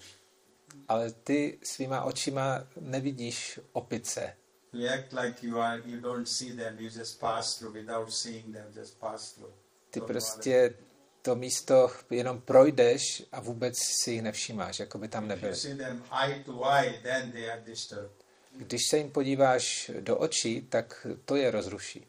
[0.89, 4.37] Ale ty svýma očima nevidíš opice.
[4.73, 6.79] You act like you are, you don't see them.
[6.79, 8.67] You just pass through without seeing them.
[8.77, 9.55] Just pass through.
[9.91, 10.75] Ty prostě
[11.23, 15.57] to místo jenom projdeš a vůbec si jich nevšímáš, jako by tam nebyly.
[15.57, 18.25] see them eye to eye, then they are disturbed.
[18.53, 22.07] Když se jim podíváš do očí, tak to je rozruší.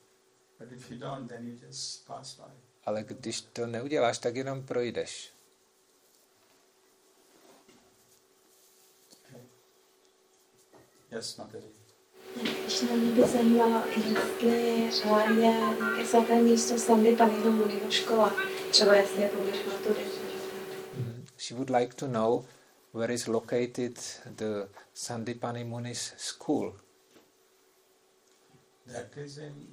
[0.60, 2.69] But if you don't, then you just pass by.
[2.90, 5.30] Ale když to neuděláš, tak jenom projdeš.
[11.12, 11.64] Yes, Mataji.
[12.64, 14.92] Ještě mě by zajímalo, jestli je
[15.36, 18.34] nějaké svaté místo Sandy Panino Muniho škola,
[18.72, 20.06] třeba jestli je poblíž Matury.
[21.38, 22.46] She would like to know
[22.94, 26.80] where is located the Sandipani Muni's school.
[28.90, 29.72] In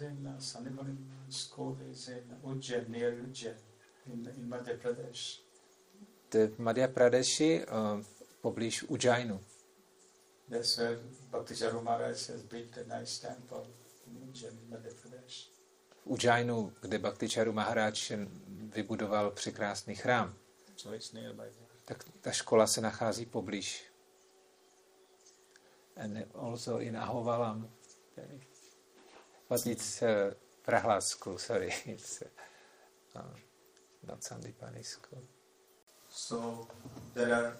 [0.00, 0.96] in uh, Sanibani
[1.28, 3.56] school is in Ujjain near Ujjain
[4.06, 5.40] in in Madhya Pradesh.
[6.28, 8.04] To je v Madhya Pradeshi, uh,
[8.40, 9.40] poblíž Ujjainu.
[10.48, 10.98] That's where
[11.30, 13.66] Bhakti Charu Maharaj has built a nice temple.
[14.08, 14.28] Mm.
[14.28, 15.54] Ujjain, Madhya Pradesh.
[16.04, 17.92] v Ujjainu, kde Bhakticharu Maharaj
[18.74, 20.34] vybudoval překrásný chrám.
[20.76, 21.66] So it's nearby there.
[21.84, 23.84] Tak ta škola se nachází poblíž.
[25.96, 27.70] And also in Ahovalam.
[28.16, 28.24] But
[30.64, 31.72] Prahlad school, sorry.
[31.86, 32.22] It's
[33.14, 33.20] uh,
[34.06, 35.22] not Sandipani school.
[36.10, 36.68] So
[37.14, 37.52] there are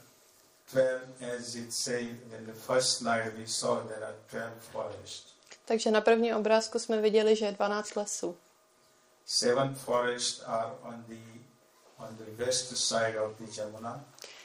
[0.72, 2.06] 12, as it says
[2.38, 5.34] in the first slide we saw, there are 12 forests.
[5.64, 8.36] Takže na prvním obrázku jsme viděli, že je 12 lesů.
[9.26, 11.34] Seven forests are on the
[11.98, 14.04] on the west side of the Jamuna,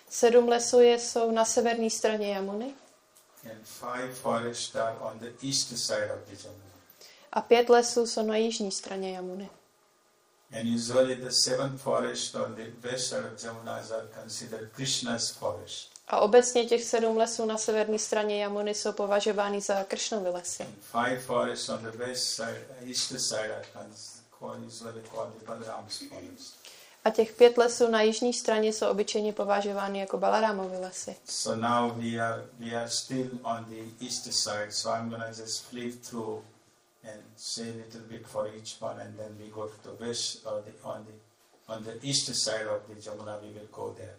[0.10, 2.74] Sedm lesů je, jsou na severní straně Jamuny
[3.46, 6.69] and five forests are on the east side of the Jamuna.
[7.32, 9.50] A pět lesů jsou na jižní straně Jamuny.
[10.60, 15.92] And usually the seven forests on the west side of are considered Krishna's forest.
[16.08, 20.66] A obecně těch sedm lesů na severní straně Jamuny jsou považovány za Kršnovy lesy.
[20.92, 25.98] Five forests on the west side, east side are cons- called, usually called the Balram's
[25.98, 26.60] forest.
[27.06, 31.16] A těch pět lesů na jižní straně jsou obyčejně považovány jako Balarámovy lesy.
[31.26, 34.68] So now we are we are still on the east side.
[34.72, 36.44] So I'm gonna just flip through
[37.04, 40.46] and say a little bit for each one, and then we go to the west
[40.46, 41.14] or the on the
[41.74, 43.42] on the east side of the Jamuna.
[43.42, 44.16] We will go there.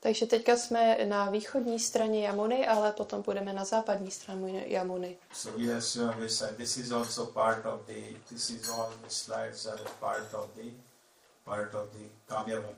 [0.00, 5.16] Takže teďka jsme na východní straně Jamuny, ale potom půjdeme na západní stranu Jamuny.
[5.32, 8.18] So said this is also part of the.
[8.28, 10.70] This is all the slides are part of the
[11.44, 12.74] part of the Kamyavan.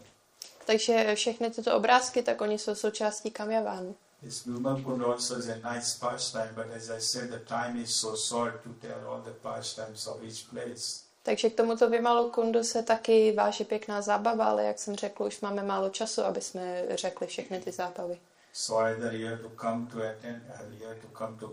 [0.66, 3.96] Takže všechny tyto obrázky, tak oni jsou součástí Kamyavánu.
[4.24, 8.16] This Vimalpund also is a nice pastime, but as I said, the time is so
[8.16, 11.04] short to tell all the pastimes of each place.
[11.22, 15.40] Takže k tomuto Vimalu Kundu se taky váží pěkná zábava, ale jak jsem řekl, už
[15.40, 18.18] máme málo času, aby jsme řekli všechny ty zábavy.
[18.52, 21.48] So either you have to come to attend, or you have to come to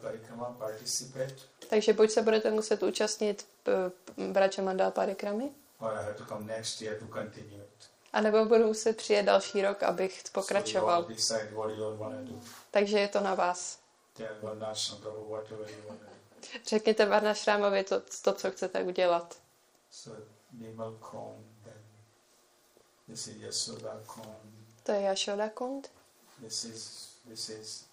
[0.00, 1.34] Parikrama, participate,
[1.70, 3.46] Takže buď se budete muset účastnit
[4.32, 5.50] Brača Mandal Parikramy,
[5.80, 7.64] or I have to come next year to continue
[8.10, 8.16] it.
[8.16, 11.06] anebo budu muset přijet další rok, abych pokračoval.
[12.70, 13.78] Takže je to na vás.
[16.66, 19.36] Řekněte Varnašrámovi to, to, co chcete udělat.
[24.82, 25.90] To je Yashoda Kund.
[26.40, 27.84] this is this is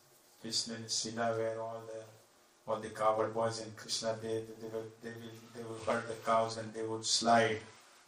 [0.42, 2.02] Krishna Sila where all the
[2.72, 6.16] all the cowherd boys in Krishna they they will they will they will herd the
[6.26, 7.60] cows and they would slide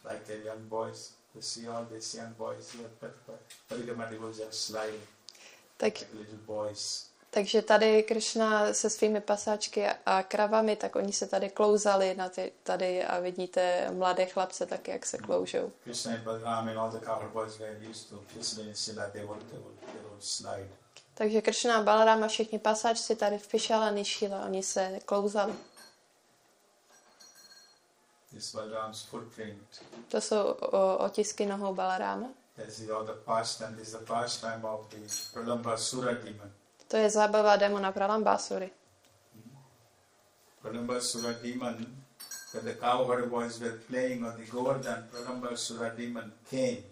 [0.04, 1.12] like the young boys.
[1.34, 2.88] You see all these young boys here,
[4.08, 4.98] they will just slide
[5.76, 7.06] Tak, like little boys.
[7.30, 12.52] takže tady Krishna se svými pasáčky a kravami, tak oni se tady klouzali na ty,
[12.62, 15.72] tady a vidíte mladé chlapce tak, jak se kloužou.
[21.14, 25.52] Takže Krishna a Balaram a všichni pasáčci tady v Pišala Nishila, oni se klouzali.
[28.40, 29.62] This Balaram's footprint.
[30.08, 32.28] To jsou o, otisky nohou Balaráma.
[32.68, 33.76] Is all the pastime.
[33.76, 34.96] This is the pastime of the
[35.32, 36.52] Pralamba Sura demon.
[36.88, 38.70] To je zábava demona Pralambásury.
[40.62, 41.86] Pralamba Sura demon,
[42.54, 46.82] when the cowherd boys were playing on the Govardhan, Pralamba Sura demon came.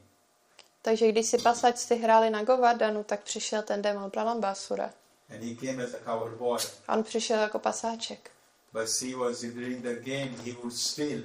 [0.83, 4.91] Takže když si pasačci hráli na Govardhanu, tak přišel ten demon Pralambásura.
[5.31, 6.59] And he came as a cowherd boy.
[6.89, 8.31] On přišel jako pasáček.
[8.73, 11.23] But see, was during the game, he would steal.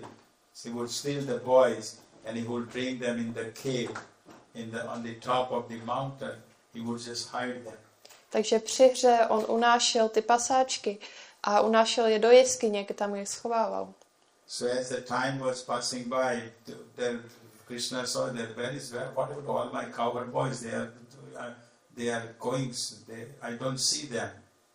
[0.64, 3.92] He would steal the boys and he would bring them in the cave,
[4.56, 6.36] in the on the top of the mountain.
[6.74, 7.78] He would just hide them.
[8.30, 10.98] Takže při hře on unášel ty pasáčky
[11.44, 13.94] a unášel je do jeskyně, kde tam je schovával.
[14.48, 17.24] So as the time was passing by, th- then
[17.68, 20.60] Krishna saw that where is where what about all my cowherd boys?
[20.60, 20.92] They are
[21.96, 22.74] they are going.
[23.08, 24.30] They, I don't see them.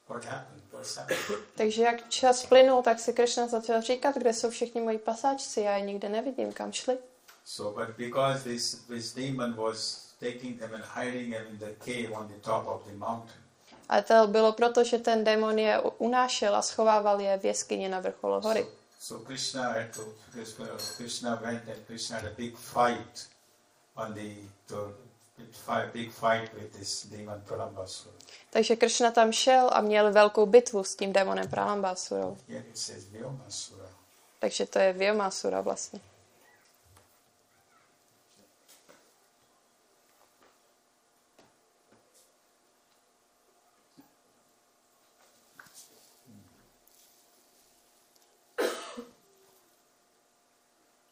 [0.09, 0.58] What happened?
[1.57, 5.77] Takže jak čas plynul, tak si Krishna začal říkat, kde jsou všichni moji pasáčci, já
[5.77, 6.99] je nikde nevidím, kam šli.
[7.45, 12.11] So, but because this this demon was taking them and hiding them in the cave
[12.13, 13.37] on the top of the mountain,
[13.89, 18.01] A to bylo proto, že ten démon je unášel a schovával je v jeskyni na
[18.01, 18.67] vrcholu hory.
[19.01, 20.03] so Krishna had to
[20.33, 23.29] Krishna, Krishna went and Krishna had a big fight
[23.97, 24.35] on the
[24.69, 24.95] to,
[25.93, 28.18] big fight, with this demon Pralambasura.
[28.51, 31.49] Takže Krishna tam šel a měl velkou bitvu s tím démonem
[33.11, 33.87] Vyomasura.
[34.39, 36.01] Takže to je Vyomásura vlastně.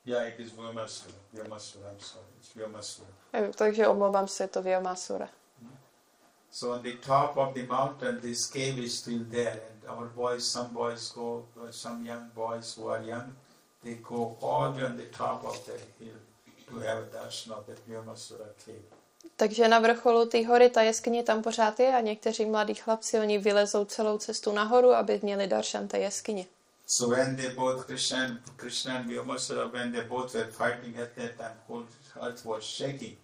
[0.07, 1.15] Yeah, it is Vyomasura.
[1.33, 2.27] Vyomasura, I'm sorry.
[2.39, 3.09] It's Vyomasura.
[3.33, 5.29] Eh, Takže omlouvám se, je to Vyomásura.
[6.59, 10.43] So on the top of the mountain, this cave is still there, and our boys,
[10.43, 13.37] some boys go, uh, some young boys who are young,
[13.85, 16.19] they go all the way on the top of the hill
[16.69, 18.85] to have a darshan of the Vyomasura cave.
[19.37, 23.39] Takže na vrcholu té hory ta jeskyně tam pořád je a někteří mladí chlapci, oni
[23.39, 26.47] vylezou celou cestu nahoru, aby měli daršan té jeskyně.
[26.87, 31.09] So when they both Krishna and Krishna and Vyomasura, when they both were fighting at
[31.15, 31.87] that time, whole
[32.23, 33.17] earth was shaking.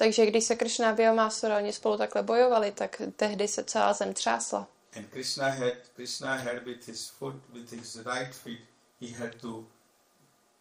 [0.00, 4.14] Takže když se Krishna a Vyomásura oni spolu takhle bojovali, tak tehdy se celá zem
[4.14, 4.66] třásla.
[4.96, 8.60] And Krishna had Krishna had with his foot, with his right feet,
[9.00, 9.64] he had to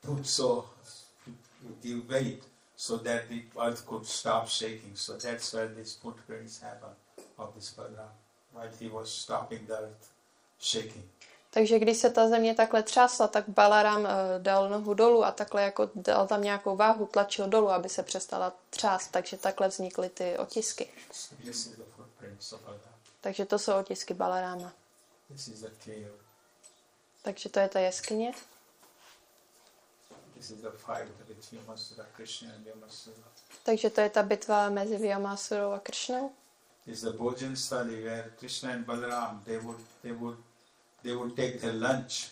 [0.01, 0.65] put so
[1.81, 2.43] give weight
[2.75, 4.97] so that the earth could stop shaking.
[4.97, 6.89] So that's where these footprints happen
[7.37, 8.11] of this Balaram.
[8.53, 10.09] While he was stopping the earth
[10.59, 11.03] shaking.
[11.51, 15.63] Takže když se ta země takhle třásla, tak Balaram uh, dal nohu dolů a takhle
[15.63, 19.07] jako dal tam nějakou váhu, tlačil dolů, aby se přestala třást.
[19.07, 20.89] Takže takhle vznikly ty otisky.
[23.21, 24.13] Takže to jsou otisky
[25.79, 26.11] cave.
[27.21, 28.33] Takže to je ta jeskyně.
[33.63, 36.31] Takže to je ta bitva mezi Vyomásurou a Kršnou.
[36.87, 40.37] Is the Bhojan Stali where Krishna and Balaram they would they would
[41.03, 42.31] they would take their lunch.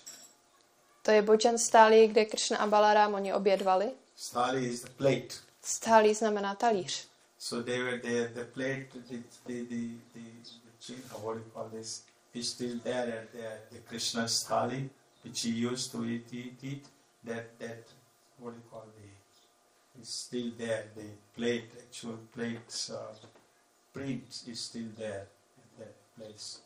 [1.01, 3.91] To je Bojan stálí, kde Kršna a Balarám oni obědvali.
[4.15, 5.35] Stali is the plate.
[5.63, 7.07] Stálí znamená talíř.
[7.37, 8.27] So they were there.
[8.27, 10.21] The plate, the the the, the,
[10.87, 12.03] the what do you call this,
[12.33, 14.89] is still there at the, the Krishna's thali,
[15.23, 16.85] which he used to eat, eat, eat.
[17.23, 17.83] That that
[18.39, 20.85] what do you call the, is still there.
[20.95, 23.15] The plate, actual plate's uh,
[23.93, 25.27] print is still there
[25.57, 26.59] at that place.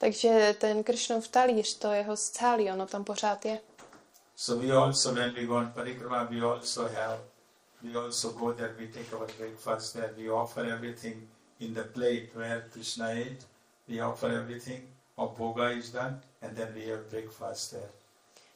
[0.00, 3.58] Takže ten Kršnův talíř, to jeho stálí, ono tam pořád je.
[4.36, 7.18] So we also, when we go on parikrama, we also have,
[7.82, 11.28] we also go there, we take our breakfast there, we offer everything
[11.60, 13.46] in the plate where Krishna ate,
[13.88, 14.80] we offer everything,
[15.18, 17.90] our bhoga is done, and then we have breakfast there.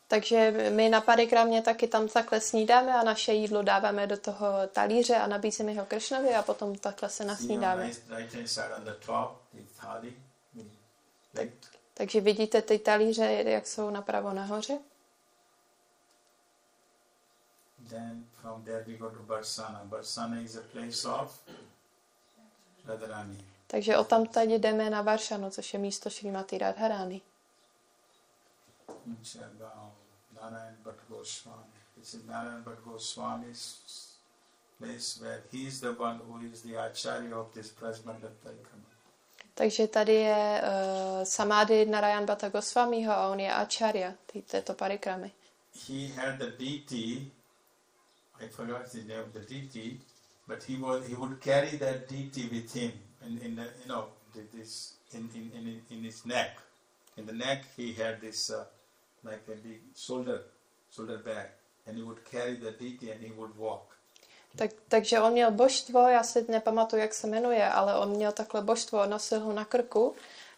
[0.08, 5.16] Takže my na parikramě taky tam takhle snídáme a naše jídlo dáváme do toho talíře
[5.16, 7.90] a nabízíme ho Kršnovi a potom takhle se nasnídáme.
[11.34, 11.68] Plate.
[11.94, 14.78] Takže vidíte ty talíře, jak jsou napravo nahoře.
[17.88, 19.84] Then from there we go to Barsana.
[19.84, 21.40] Barsana is a place of
[22.86, 23.44] Radharani.
[23.66, 26.58] Takže o tam tady jdeme na Varšanu, což je místo Šrimati.
[29.22, 29.92] Chagam,
[30.32, 31.72] Narayan Bhatt Goswami.
[31.96, 33.78] This is Narayan Bhatt Goswami's
[34.78, 38.93] place where he is the one who is the acharya of this Prasmanda Parikrama.
[39.54, 45.32] Takže tady je uh, samády Narayan Bhatta Goswamiho a on je acharya tý, této parikramy.
[45.88, 47.30] He had the deity,
[48.40, 50.00] I forgot the name of the deity,
[50.46, 52.92] but he was he would carry that deity with him
[53.26, 54.08] in, in the, you know
[54.52, 56.58] this in, in, in, in his neck.
[57.16, 58.64] In the neck he had this uh,
[59.24, 60.42] like a big shoulder
[60.90, 61.48] shoulder bag,
[61.86, 63.93] and he would carry the deity and he would walk.
[64.56, 68.62] Tak, takže on měl božstvo, já si nepamatuju, jak se jmenuje, ale on měl takhle
[68.62, 70.14] božstvo, nosil ho na krku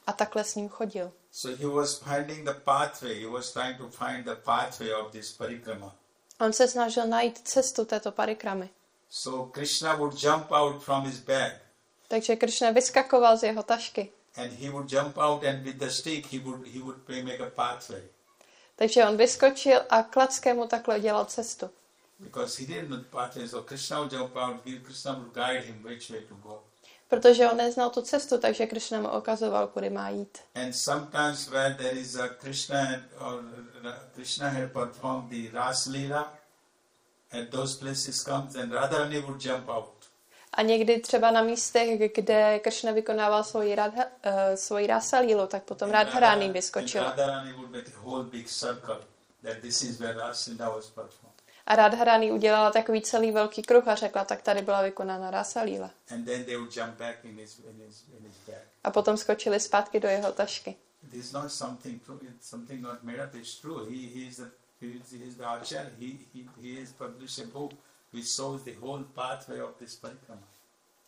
[0.06, 1.12] a takhle s ním chodil.
[1.32, 3.20] So he was finding the pathway.
[3.20, 5.94] He was trying to find the pathway of this parikrama.
[6.40, 8.70] On se snažil najít cestu této parikramy.
[9.10, 11.52] So Krishna would jump out from his bag,
[12.09, 14.12] Takže Kršna vyskakoval z jeho tašky.
[14.36, 17.51] and he would jump out, and with the stick he would he would make a
[17.51, 18.02] pathway
[18.77, 21.70] Takže on vyskočil a klackem takhle dělal cestu.
[22.20, 23.48] Because he didn't know the.
[23.48, 24.64] So Krishna would jump out.
[24.84, 26.62] Krishna would guide him which way to go.
[27.09, 30.38] Protože on neznal tu cestu, takže Kršna mu ukazoval, kudy má jít.
[30.55, 33.43] And sometimes where there is a Krishna had, or
[33.82, 36.28] Ra- Krishna had performed the Ras Leela,
[37.32, 39.93] at those places comes and Radharani would jump out.
[40.52, 45.90] A někdy třeba na místech, kde Kršna vykonával svoji, radha, uh, svoji rasalílu, tak potom
[45.90, 47.02] Radharány And vyskočil.
[47.02, 49.01] Radharani would make a whole big circle
[49.43, 51.35] that this is where was performed.
[51.66, 55.30] A Radharány udělala takový celý velký kruh a řekla, tak tady byla vykonána
[58.22, 58.62] his bag.
[58.84, 60.76] A potom skočili zpátky do jeho tašky.
[61.06, 62.18] It is not something true.
[62.22, 63.34] It's something not made up.
[63.34, 63.90] It's true.
[63.90, 65.90] He, he is the he is, he is the acharya.
[65.98, 67.72] He, he he has published a book
[68.12, 70.43] which shows the whole pathway of this parikrama.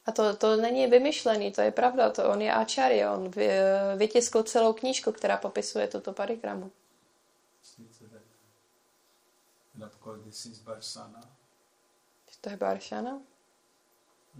[0.06, 3.48] A to, to není vymyšlený, to je pravda, to on je acharya, on vy,
[3.96, 6.70] vytiskl celou knížku, která popisuje tuto parikramu.
[7.62, 7.86] See,
[10.00, 11.20] course, this is Barsana.
[12.40, 13.20] To je Baršana.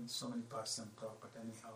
[0.07, 1.75] So many parts and talk, but anyhow,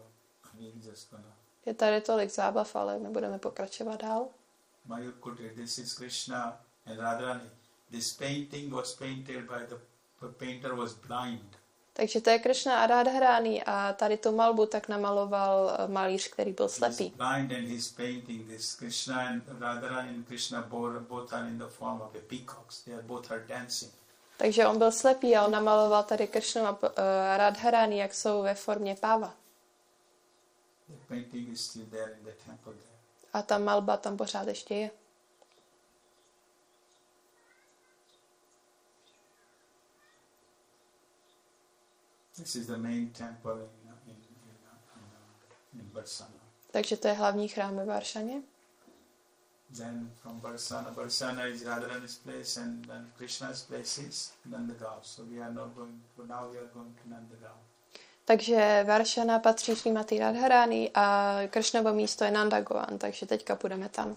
[0.58, 1.36] we're just gonna.
[1.66, 4.28] Je tady tolik zábav, ale my budeme pokračovat dál.
[4.86, 7.50] Mayur Kutir, this is Krishna and Radharani.
[7.90, 9.78] This painting was painted by the,
[10.20, 11.56] the painter was blind.
[11.94, 16.52] Takže to je Krishna a Radharani a tady tu malbu tak namaloval eh, malíř, který
[16.52, 17.14] byl slepý.
[24.36, 26.88] Takže on byl slepý a on namaloval tady Krishna a uh,
[27.36, 29.34] Radharani, jak jsou ve formě páva.
[33.32, 34.90] A ta malba tam pořád ještě je.
[42.36, 44.16] This is the main temple in in
[45.74, 46.40] in, in, Barsana.
[46.70, 48.42] Takže to je hlavní chrám ve Varšaně.
[49.76, 54.98] Then from Barsana, Barsana is Radharani's place, and then Krishna's place is Nandagaon.
[55.02, 56.02] So we are not going.
[56.16, 57.58] For now, we are going to Nandagaon.
[58.24, 64.16] Takže Varšana patří Srimati Radharani a Kršnovo místo je Nandagovan, takže teďka půjdeme tam.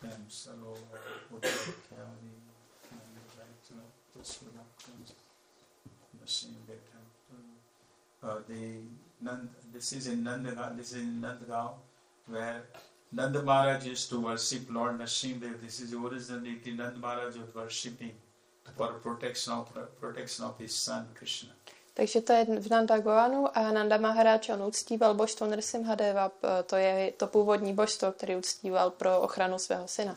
[0.00, 1.00] Then Sarovar,
[1.30, 2.30] Uttarakhali,
[2.92, 3.00] and
[3.38, 3.74] right to
[4.12, 4.66] Tusula,
[6.22, 7.38] Nrsimha temple.
[8.24, 8.80] Uh, the
[9.22, 10.78] Nand, this is in Nandagaon.
[10.78, 11.74] This is in Nandagaon,
[12.26, 12.62] where
[13.12, 15.60] Nanda Maharaj used to worship Lord Nrsimhadev.
[15.60, 18.14] This is originally the Nanda Maharaj was worshipping
[18.76, 19.68] for protection of
[20.00, 21.52] protection of his son Krishna.
[21.94, 26.30] Takže to je v Nandagovanu a Nanda Maharaj, on uctíval božstvo Nrsimhadeva,
[26.66, 30.14] to je to původní božstvo, který uctíval pro ochranu svého syna.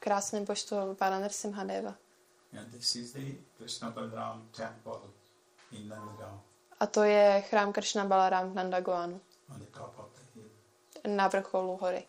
[0.00, 1.94] Krásné božstvo pána Nrsimhadeva.
[2.58, 5.15] And this is the Krishna Balram temple
[6.80, 8.54] A to je chrám Kršna Balaram v
[10.34, 10.50] hill.
[11.06, 12.06] na vrcholu hory.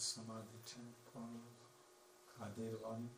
[0.00, 1.44] Samadhi temple,
[2.24, 3.10] Kadirvan.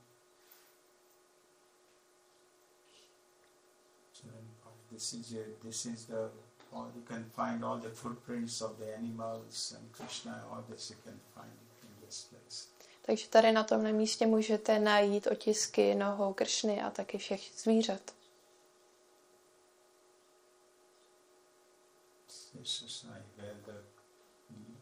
[4.91, 6.31] This is a, this is the
[6.73, 10.44] all you can find all the footprints of the animals and Krishna.
[10.51, 12.66] All this you can find in this place.
[13.03, 18.15] Takže tady na tomhle místě můžete najít otisky nohou Kršny a taky všech zvířat.
[22.28, 23.82] Seshasai, where the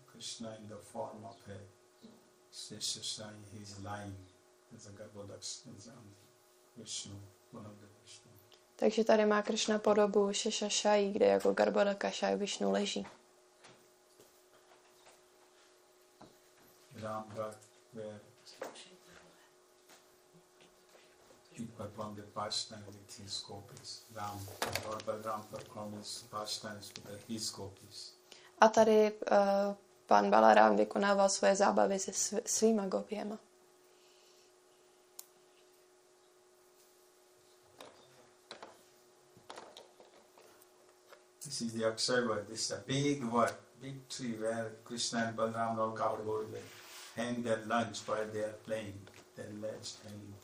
[0.07, 1.59] Krishna in the form of a
[2.51, 4.17] Seshasai, he is lying
[4.77, 4.91] as a
[6.77, 7.21] Vishnu,
[7.53, 8.40] one of the Vishnu.
[8.81, 13.07] Takže tady má Kršna podobu Šešašají, kde jako Garbhodakasha Višnu leží.
[17.03, 17.57] Ram Ghat,
[17.95, 18.21] where
[21.53, 24.03] he performed the pastime with his gopis.
[24.15, 24.47] Ram,
[24.87, 28.15] Lord Balram performed his pastimes with his gopis.
[28.59, 29.39] A tady uh,
[30.07, 33.39] pan Balarám vykonával svoje zábavy se sv- svýma gopěma.
[41.61, 42.49] This is the Akshayavad.
[42.49, 43.53] This is a big what?
[43.83, 46.63] Big tree where Krishna and Balram all covered over there.
[47.17, 48.99] Hang their lunch while they are playing.
[49.37, 50.35] Their lunch hanging.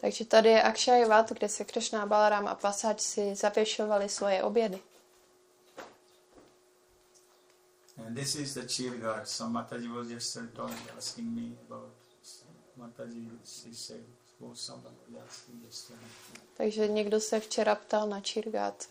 [0.00, 4.80] Takže tady je Akshayvat, kde se Kršna, Balaram a Pasač si zavěšovali svoje obědy.
[8.06, 9.28] And this is the cheer guard.
[9.28, 11.92] Some Mataji was yesterday talking, asking me about
[12.78, 13.30] Mataji.
[13.44, 14.04] She said,
[16.56, 18.88] Takže někdo se včera ptal na Čirgat.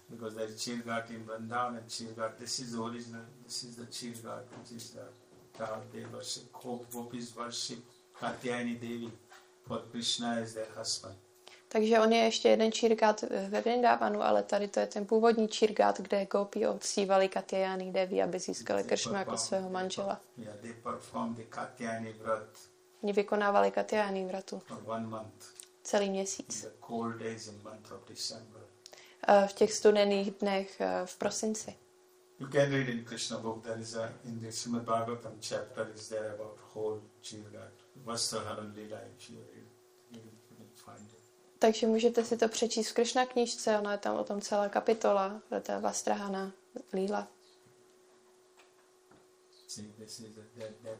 [11.72, 16.02] Takže on je ještě jeden čírgát ve Vrindávanu, ale tady to je ten původní čírgát,
[16.02, 20.22] kde gopí odsívali Katyayani Devi, aby získali Kršnu jako svého manžela.
[20.38, 22.50] Yeah, they perform the Katyayani Vrat
[23.04, 24.62] Oni vykonávali Katyayani vratu
[25.84, 26.68] celý měsíc.
[29.28, 31.76] Eh, V těch studených dnech eh, v prosinci.
[32.40, 33.64] You can read in Krishna book.
[33.64, 37.72] There is a in the Srimad Bhagavatam chapter is there about whole Chirgat.
[37.96, 38.98] Vastaharan Lila.
[39.18, 39.66] If you read,
[40.12, 40.22] you
[40.58, 41.20] will find it.
[41.60, 45.42] Takže můžete si to přečíst v Kršna knížce, ona je tam o tom celá kapitola,
[45.64, 46.52] to je Vastrahana,
[46.94, 47.28] Líla.
[49.68, 50.98] See, this is a, that, that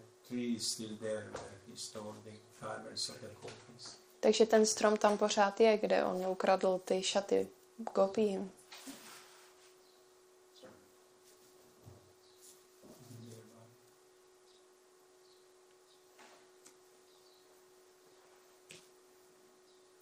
[4.20, 7.50] Takže ten strom tam pořád je, kde on ukradl ty šaty
[7.96, 8.52] gopím.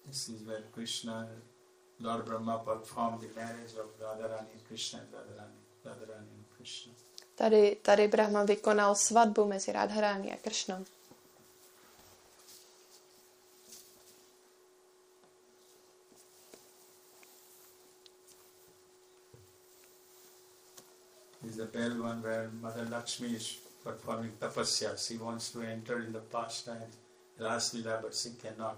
[0.07, 1.27] This is where Krishna,
[1.99, 7.06] Lord Brahma performed the marriage of Radharani and Krishna and Radharani, Radharani and Krishna.
[7.37, 10.85] Tady, tady Brahma vykonal svatbu mezi Radharani a Kršnou.
[21.49, 24.97] is the bell one where Mother Lakshmi is performing tapasya.
[24.97, 26.89] She wants to enter in the pastime.
[27.39, 28.77] Last lila, but she cannot.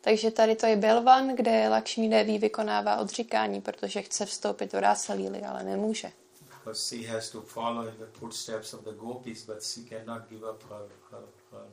[0.00, 5.42] Takže tady to je Belvan, kde Lakshmi Devi vykonává odříkání, protože chce vstoupit do Rasalíly,
[5.42, 6.12] ale nemůže.
[6.60, 10.42] Because she has to follow in the footsteps of the gopis, but she cannot give
[10.44, 11.66] up her, her, her,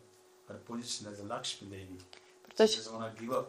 [0.47, 1.97] her position as a Lakshmi Devi.
[1.99, 2.05] She
[2.43, 3.47] Protože, doesn't want to give up.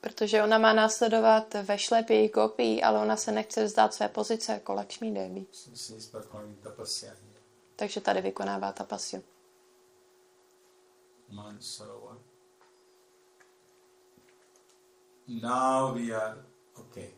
[0.00, 4.52] protože ona má následovat ve šlepě jejich gopí, ale ona se nechce vzdát své pozice
[4.52, 5.46] jako Lakshmi Devi.
[6.84, 7.16] She.
[7.76, 9.22] Takže tady vykonává tapasyu.
[15.28, 16.44] Now we are
[16.74, 17.17] okay.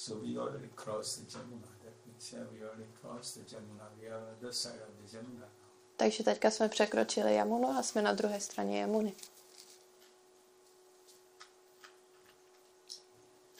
[0.00, 1.68] So we already crossed the Jamuna.
[1.84, 3.84] That means we already crossed the Jamuna.
[4.00, 5.46] We are on the side of the Jamuna.
[5.96, 9.14] Takže teďka jsme překročili Jamunu a jsme na druhé straně Jamuny.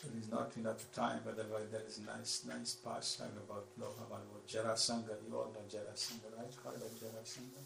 [0.02, 4.54] There is not enough time, otherwise there is a nice, nice pastime about Lohavan, about
[4.54, 5.12] Jarasanga.
[5.28, 6.54] You all know Jarasanga, right?
[6.64, 7.60] Heard of Jarasanga?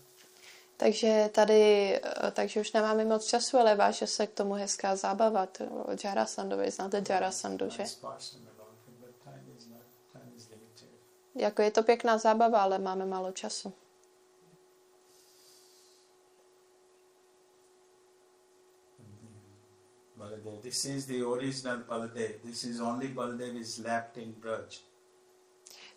[0.76, 5.48] Takže tady, eh, takže už nemáme moc času, ale váže se k tomu hezká zábava.
[6.04, 7.82] Jarasandovi, znáte Jarasandu, že?
[7.82, 9.82] Nice pastime about him, but time is not,
[10.12, 10.88] time is limited.
[11.34, 13.72] Jako je to pěkná zábava, ale máme málo času.
[20.16, 20.62] Baladev.
[20.62, 22.42] This is the original Baladev.
[22.42, 24.64] This is only Baladev is left in Braj.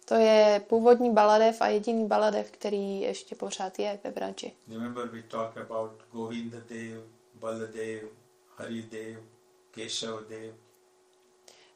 [0.05, 4.53] To je původní Baladev a jediný Baladev, který ještě pořád je ve Vrači.
[4.67, 7.03] Remember we talked about Govinda Dev,
[7.33, 8.03] Baladev,
[8.57, 9.19] Haridev,
[9.71, 10.66] Keshav Dev.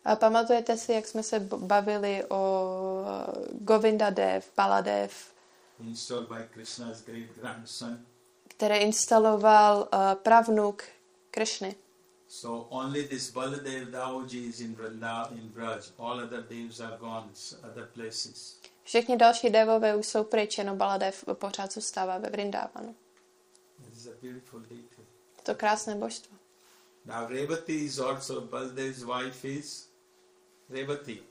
[0.06, 3.06] A pamatujete si, jak jsme se bavili o
[3.52, 5.32] Govinda Dev, Baladev,
[8.48, 10.84] které instaloval uh, pravnuk
[11.32, 11.76] Krishny.
[12.28, 15.82] So only this Baladev Daoji is in Vrindavan, in Braj.
[16.00, 18.58] All other devs are gone, s- other places.
[18.84, 22.96] Všechny další devové už jsou pryč, jenom Baladev pořád zůstává ve Vrindávanu.
[23.90, 25.02] This is a beautiful deity.
[25.38, 26.38] Je to krásné božstvo.
[27.06, 29.88] Now Revati is also Baladev's wife is
[30.72, 31.24] Revati,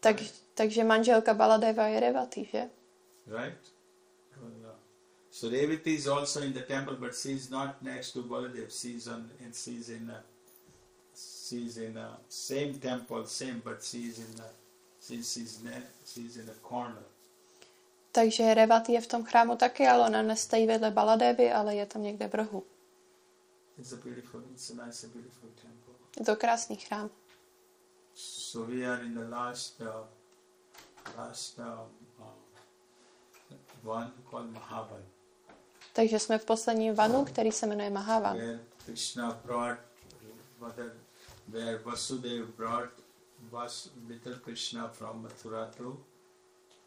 [0.00, 0.16] Tak,
[0.54, 2.70] takže manželka Baladeva je Revati, že?
[3.26, 3.58] right?
[4.36, 4.72] Uh,
[5.30, 8.70] So Revati is also in the temple, but she is not next to Baladev.
[8.70, 10.22] She is on, and she is in a,
[11.48, 14.48] she is in a same temple, same, but she is in a,
[15.00, 17.02] she, she's ne, she's in a corner.
[18.12, 22.02] Takže Revati je v tom chrámu taky, ale ona nestojí vedle Baladevy, ale je tam
[22.02, 22.62] někde v rohu.
[23.78, 25.94] It's a beautiful, it's a nice, a beautiful temple.
[26.20, 27.10] Je to krásný chrám.
[28.52, 29.86] So we are in the last, uh,
[31.16, 31.88] last um,
[32.20, 35.02] uh, one called Mahavan,
[35.92, 38.36] Takže jsme v posledním vanu, který se jmenuje Mahavan.
[38.36, 39.78] where Krishna brought,
[40.60, 40.92] whether,
[41.48, 42.92] where Vasudev brought
[43.50, 46.04] Vas, little Krishna from Mathura to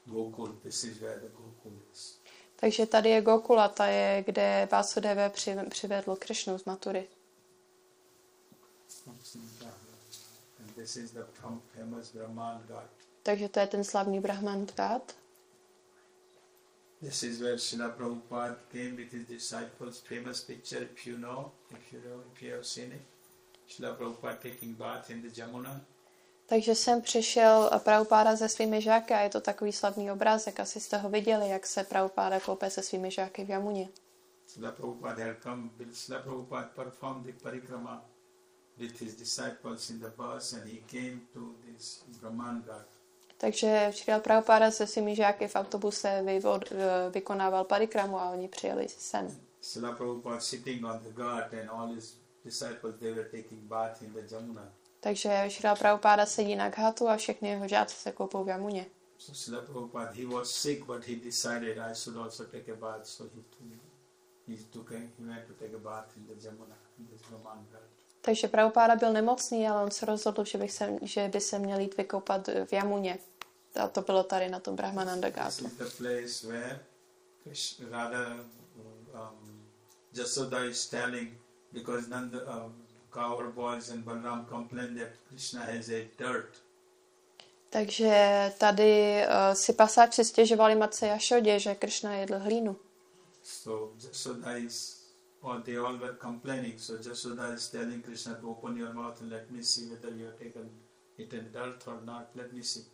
[0.06, 0.56] Gokul.
[0.64, 2.20] This is where the Gokul is.
[2.56, 7.08] Takže tady je Gokula, ta je, kde Vásudeve při, přivedl Krišnu z Matury.
[10.60, 12.90] And this is the fam- famous Brahman Ghat.
[13.24, 15.16] Takže to je ten slavný Brahman Ghat.
[17.02, 20.00] This is where Srila Prabhupada came with his disciples.
[20.00, 23.02] Famous picture, if you know, if you know, if you have seen it.
[23.68, 25.82] Srila Prabhupada taking bath in the Jamuna.
[26.46, 30.60] Takže jsem přišel Prabhupáda se svými žáky a je to takový slavný obrázek.
[30.60, 33.90] Asi jste ho viděli, jak se Prabhupáda koupe se svými žáky v Jamuně.
[34.48, 38.06] Srila Prabhupada had come, Srila Prabhupada performed the parikrama
[38.80, 42.86] with his disciples in the bus and he came to this Brahman Ghat.
[43.38, 48.88] Takže přijel Prabhupáda se svými žáky v autobuse, vyvod, eh, vykonával parikramu a oni přijeli
[48.90, 49.40] sem.
[49.62, 54.14] Srila Prabhupada sitting on the ghat and all his disciples, they were taking bath in
[54.14, 54.74] the Jamuna.
[55.00, 58.86] Takže Šrila Prabhupáda sedí na ghatu a všechny jeho žáci se koupou v Jamuně.
[59.18, 63.06] So Srila Prabhupada, he was sick, but he decided I should also take a bath.
[63.06, 63.80] So he took,
[64.48, 67.66] he took a, he went to take a bath in the Jamuna, in the Brahman
[67.72, 67.95] Ghat.
[68.26, 71.80] Takže Prabhupáda byl nemocný, ale on se rozhodl, že, bych se, že by se měl
[71.80, 73.18] jít vykoupat v Jamuně.
[73.76, 75.72] A to bylo tady na tom Brahmananda Ghatu.
[76.24, 76.46] is
[77.44, 78.36] Krishna, Radha,
[79.14, 79.68] um,
[80.14, 81.38] Jasoda is telling
[81.72, 86.50] because Nanda, um, boys and Balram complain that Krishna has a dirt.
[87.70, 92.76] Takže tady uh, si pasáči stěžovali matce Jašodě, že Kršna jedl hlínu.
[93.44, 94.95] So Jasoda is,
[95.46, 96.80] or they all were complaining.
[96.80, 100.26] So Jasoda is telling Krishna to open your mouth and let me see whether you
[100.26, 100.70] have taken
[101.18, 102.26] eaten dirt or not.
[102.36, 102.86] Let me see.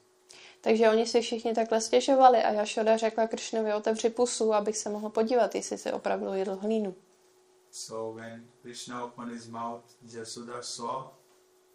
[0.62, 5.10] Takže oni si všichni takhle stěžovali a Jašoda řekla Kršnovi, otevři pusu, abych se mohl
[5.10, 6.96] podívat, jestli se opravdu jedl hlínu.
[7.72, 11.04] So when Krishna opened his mouth, Yashoda saw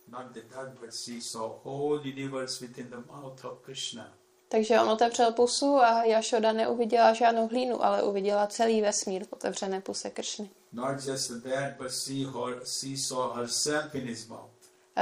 [0.09, 4.13] not the duck, but she saw whole universe within the mouth of Krishna.
[4.49, 9.81] Takže on otevřel pusu a Jašoda neuviděla žádnou hlínu, ale uviděla celý vesmír v otevřené
[9.81, 10.51] puse Kršny.
[10.73, 14.51] Not just that, but she, her, she saw herself in his mouth.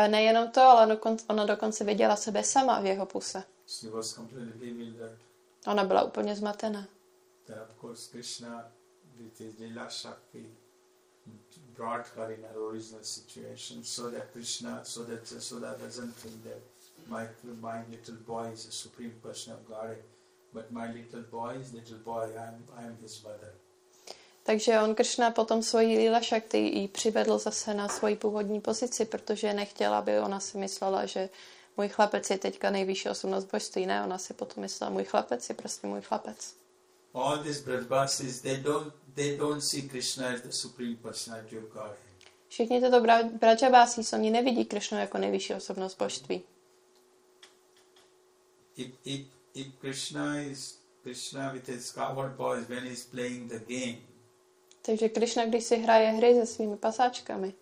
[0.09, 3.45] Nejenom to, ale ona dokonce viděla sebe sama v jeho puse.
[3.67, 5.19] She was completely bewildered.
[5.67, 6.87] Ona byla úplně zmatená.
[7.47, 8.65] Then of course Krishna,
[9.19, 10.47] with his Lila Shakti,
[11.77, 16.61] brought her in her original situation so that Krishna, so that Jasoda doesn't think that
[17.09, 17.27] my,
[17.61, 20.03] my little boy is a supreme person of Godhead,
[20.53, 23.53] but my little boy is little boy, I'm, I'm his mother.
[24.47, 29.55] Takže on Kršna potom svoji Lila Shakti ji přivedl zase na svoji původní pozici, protože
[29.55, 31.29] nechtěla, aby ona si myslela, že
[31.77, 33.87] můj chlapec je teďka nejvyšší osobnost božství.
[33.87, 36.55] Ne, ona si potom myslela, můj chlapec je prostě můj chlapec.
[37.15, 41.99] All these Brajbasis, they don't, they don't see Krishna as the supreme personality of Godhead.
[42.49, 46.43] Všichni tyto bra- Brajabásí, oni nevidí Kršnu jako nejvyšší osobnost božství.
[48.77, 53.99] If, if, if Krishna is Krishna with his cowherd boys when he's playing the game,
[54.87, 57.55] Takže Kršna, když si hraje hry se svými pasáčkami,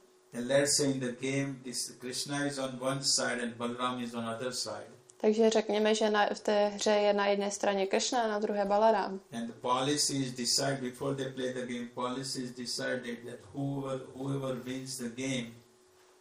[0.48, 4.24] let's say in the game, this Krishna is on one side and Balaram is on
[4.28, 4.86] other side,
[5.20, 8.64] takže řekněme, že na, v té hře je na jedné straně Kršna a na druhé
[8.64, 9.20] Balaram.
[9.32, 14.98] and the policies decide before they play the game, policies decided that whoever whoever wins
[14.98, 15.46] the game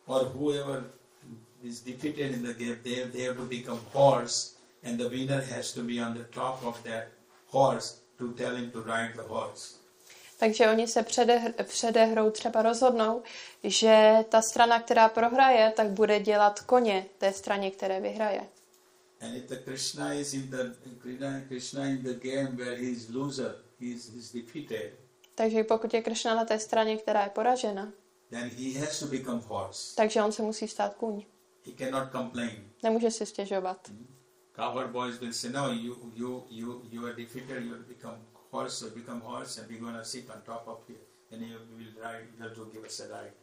[0.08, 0.84] or whoever
[1.64, 5.74] is defeated in the game, they, they have to become horse, and the winner has
[5.74, 7.08] to be on the top of that
[7.48, 9.76] horse to tell him to ride the horse.
[10.42, 13.22] Takže oni se přede, přede hrou třeba rozhodnou,
[13.64, 18.42] že ta strana, která prohraje, tak bude dělat koně té straně, které vyhraje.
[19.22, 20.58] And if the Krishna is in the
[21.02, 24.94] Krishna, Krishna in the game where he is loser, he is, he is defeated,
[25.36, 27.92] Takže pokud je Kršna na té straně, která je poražena,
[28.30, 29.96] then he has to become horse.
[29.96, 31.26] takže on se musí stát kůň.
[31.66, 32.70] He cannot complain.
[32.84, 33.92] Nemůže si stěžovat.
[34.56, 37.64] Cowherd boys will say, no, you you you you are defeated.
[37.64, 38.18] You will become
[38.52, 38.76] horse.
[38.86, 40.96] So become horse, and we're gonna sit on top of you,
[41.32, 42.28] and you will ride.
[42.38, 43.34] You have to give us a ride.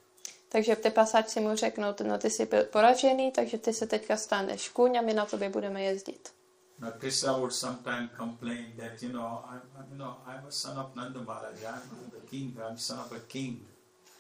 [0.49, 4.69] Takže ty pasáčci mu řeknou, no ty jsi byl poražený, takže ty se teďka staneš
[4.69, 6.33] kůň a my na tobě budeme jezdit.
[6.79, 10.95] Now Krishna would sometimes complain that you know I'm, you know I'm a son of
[10.95, 11.55] Nanda Maharaj.
[11.65, 12.57] I'm the king.
[12.71, 13.63] I'm son of a king.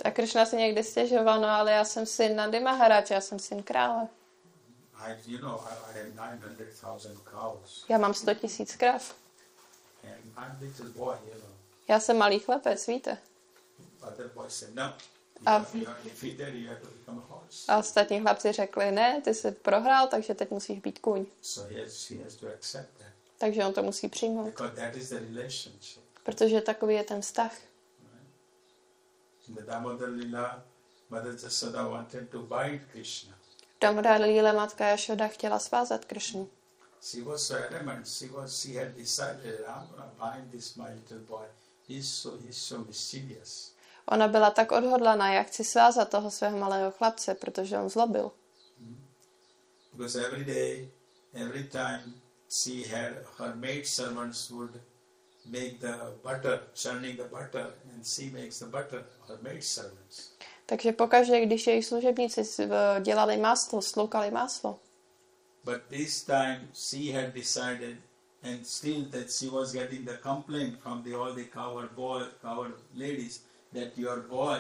[0.05, 3.63] A Kršna si někdy stěžoval, no ale já jsem syn Nandy Maharaj, já jsem syn
[3.63, 4.09] krále.
[4.99, 9.15] I you know I, I have nine hundred thousand cows, Já mám 100 tisíc krav.
[10.05, 10.11] and I'm little boy.
[10.11, 10.18] You know.
[11.89, 13.19] Já jsem malý chlapec, víte.
[15.47, 15.67] A.
[17.69, 20.99] A ostatní chlapci řekli, ne, ty jsi prohrál, takže teď musíš být
[21.79, 21.91] that
[23.39, 24.55] Takže on to musí přijmout,
[25.13, 26.03] relationship.
[26.23, 27.53] protože takový je ten vztah.
[33.81, 36.51] Damodar Lila, matka Jašoda chtěla svázat Kršnu.
[37.01, 38.07] She was so adamant.
[38.07, 38.63] She was.
[38.63, 41.47] She had decided, I'm going to bind this my little boy.
[41.89, 43.73] He's so he's so mischievous.
[44.07, 48.31] Ona byla tak odhodlaná, jak chci svázat toho svého malého chlapce, protože on zlobil.
[49.93, 50.89] Because every day,
[51.35, 52.15] every time
[52.49, 54.81] she had her maid servants would
[55.45, 59.05] make the butter, churning the butter, and she makes the butter.
[59.29, 60.33] Her maid servants.
[60.67, 62.43] Takže pokaždé, když její služebníci
[63.01, 64.81] dělali máslo, sloukali máslo,
[65.65, 67.97] But this time she had decided,
[68.43, 72.73] and still that she was getting the complaint from the all the coward boy, coward
[72.95, 73.41] ladies,
[73.73, 74.59] that your boy,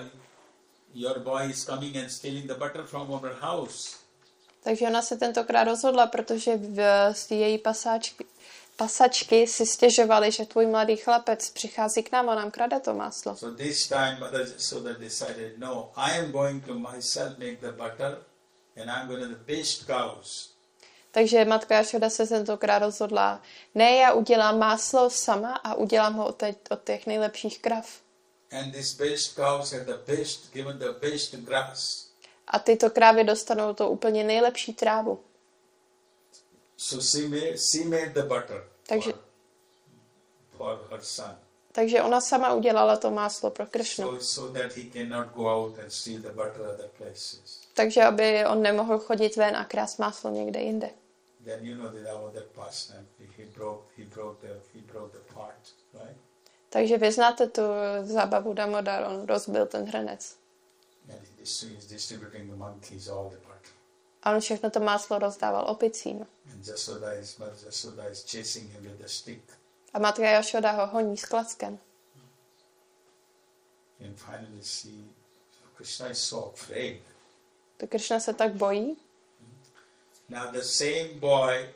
[0.94, 3.96] your boy is coming and stealing the butter from our house.
[4.64, 8.24] takže ona se tentokrát rozhodla, protože v, z její pasáčky,
[8.76, 13.36] pasačky si stěžovaly, že tvůj mladý chlapec přichází k nám a nám krade to máslo.
[13.36, 18.18] So this time Mother Jasoda decided, no, I am going to myself make the butter,
[18.76, 20.57] and I'm going to the best cows.
[21.18, 23.42] Takže matka Jašoda se tentokrát rozhodla,
[23.74, 28.00] ne, já udělám máslo sama a udělám ho od, teď, od těch nejlepších krav.
[28.52, 32.08] And these best cows have the best, given the best grass.
[32.46, 35.20] A tyto krávy dostanou to úplně nejlepší trávu.
[36.76, 39.18] So she made, she made the butter Takže, for,
[40.56, 41.36] for her son.
[41.72, 44.04] takže ona sama udělala to máslo pro Kršnu.
[44.04, 47.60] So, so that he cannot go out and steal the butter other places.
[47.74, 50.90] Takže aby on nemohl chodit ven a krást máslo někde jinde.
[51.48, 53.06] Then you know the Damodar pastime.
[53.36, 55.54] He broke, he broke the, he broke the pot,
[55.94, 56.16] right?
[56.68, 57.62] Takže vy znáte tu
[58.02, 60.36] zábavu Damodar, on rozbil ten hrnec.
[64.22, 66.26] A on všechno to máslo rozdával opicím.
[69.94, 71.78] A matka Jašoda ho honí s klackem.
[74.00, 75.04] And finally see,
[75.76, 77.02] Krishna is so afraid.
[77.76, 79.07] To Krishna se tak bojí.
[80.28, 81.66] Now the same boy,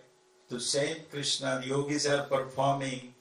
[0.49, 3.15] the same Krishna, yogis are performing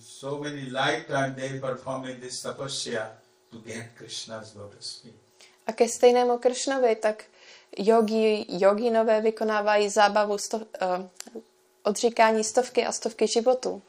[0.00, 3.08] so many lifetime they performing this tapasya
[3.52, 5.14] to get Krishna's lotus feet.
[5.66, 7.24] A ke stejnému Kršnovi, tak
[7.78, 10.64] jogi, joginové vykonávají zábavu sto, uh,
[11.82, 13.82] odříkání stovky a stovky životů.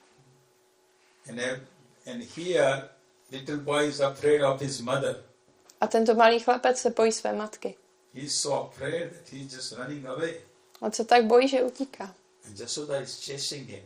[1.30, 1.40] And,
[2.06, 2.90] and here,
[3.32, 5.24] little boy is afraid of his mother.
[5.82, 7.76] A tento malý chlapec se bojí své matky.
[8.14, 10.47] He's so afraid that he's just running away.
[10.82, 12.16] On se tak bojí, že utíká.
[12.48, 13.84] And Jasoda is chasing him.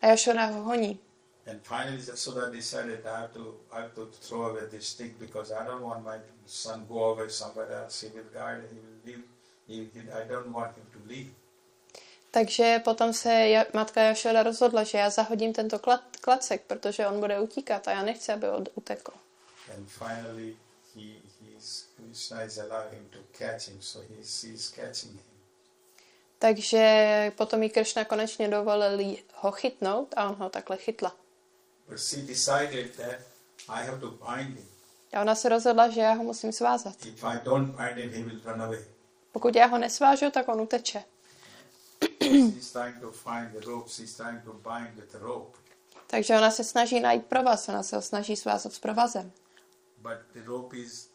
[0.00, 1.00] A Jašoda ho honí.
[1.46, 5.54] And finally, Jasoda decided I have to, I have to throw away this stick because
[5.54, 8.06] I don't want my son go away somewhere else.
[8.06, 8.24] He will.
[8.34, 9.22] He will leave.
[9.66, 11.30] He, I don't want him to leave.
[12.30, 15.78] Takže potom se matka Jašoda rozhodla, že já zahodím tento
[16.20, 19.12] klacek, protože on bude utíkat a já nechci, aby od, utekl.
[19.76, 20.56] And finally,
[20.94, 21.02] he,
[21.40, 25.31] he's, Krishna is allowing him to catch him, so he sees catching him.
[26.42, 31.16] Takže potom jí Kršna konečně dovolil ho chytnout a on ho takhle chytla.
[35.12, 36.96] A ona se rozhodla, že já ho musím svázat.
[39.32, 41.04] Pokud já ho nesvážu, tak on uteče.
[46.06, 49.32] Takže ona se snaží najít provaz, ona se ho snaží svázat s provazem.
[49.98, 51.11] But the rope is,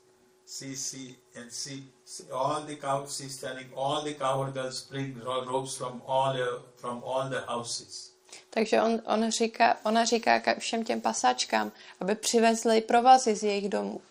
[0.47, 5.19] see, see, and see, see all the cows, she's telling all the cowherd girls bring
[5.23, 8.11] ro- ropes from all, the, from all the houses.
[8.49, 14.01] Takže on, on říká, ona říká všem těm pasáčkám, aby přivezli provazy z jejich domů.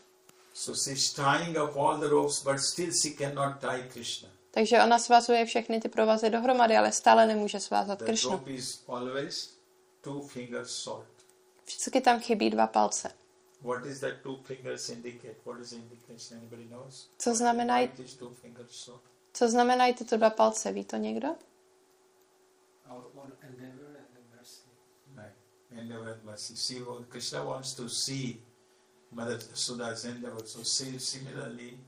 [0.54, 4.28] So she's tying up all the ropes, but still she cannot tie Krishna.
[4.50, 8.40] Takže ona svazuje všechny ty provazy dohromady, ale stále nemůže svázat Kršnu.
[11.66, 13.10] Vždycky tam chybí dva palce.
[13.62, 15.36] What is that two fingers indicate?
[15.44, 16.38] What is the indication?
[16.38, 17.08] Anybody knows?
[17.18, 19.00] Co znamenají, Why these two fingers short?
[19.38, 20.72] co znamenají tyto dva palce?
[20.72, 21.36] Ví to někdo?
[22.88, 24.62] Our own endeavor and the mercy.
[25.16, 25.32] Right.
[25.70, 26.56] Endeavor and mercy.
[26.56, 28.42] See, well, Krishna wants to see
[29.12, 30.46] Mother Suda's endeavor.
[30.46, 31.78] So see, similarly,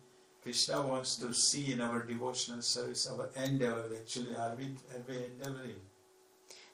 [0.42, 3.84] Krishna wants to see in our devotional service our endeavor.
[4.00, 4.64] Actually, are we,
[4.94, 5.80] are we endeavoring?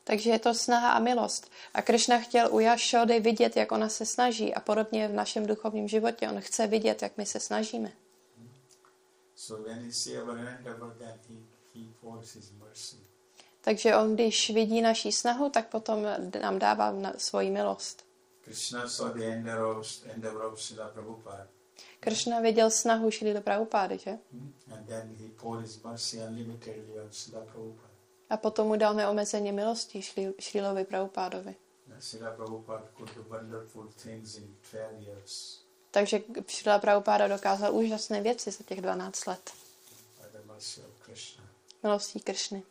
[0.04, 1.50] Takže je to snaha a milost.
[1.74, 5.88] A Krishna chtěl u Jašody vidět, jak ona se snaží a podobně v našem duchovním
[5.88, 6.28] životě.
[6.28, 7.92] On chce vidět, jak my se snažíme.
[9.36, 11.34] So when he see our endeavor, then he,
[11.74, 12.96] he pours his mercy.
[13.60, 16.06] Takže on, když vidí naší snahu, tak potom
[16.40, 18.04] nám dává na svoji milost.
[18.44, 21.48] Krishna saw the endeavor of, endeavor of Srila Prabhupada.
[22.00, 24.18] Krishna viděl snahu do Prabhupády, že?
[24.74, 27.93] And then he poured his mercy unlimitedly on Srila Prabhupada.
[28.30, 31.56] A potom mu dal neomezeně milosti šli, Šrilovi Prabhupádovi.
[31.92, 38.20] And Srila Prabhupada could do wonderful things in 12 years Takže Šrila Prabhupáda dokázal úžasné
[38.20, 39.50] věci za těch 12 let.
[41.82, 42.62] Milostí Kršny.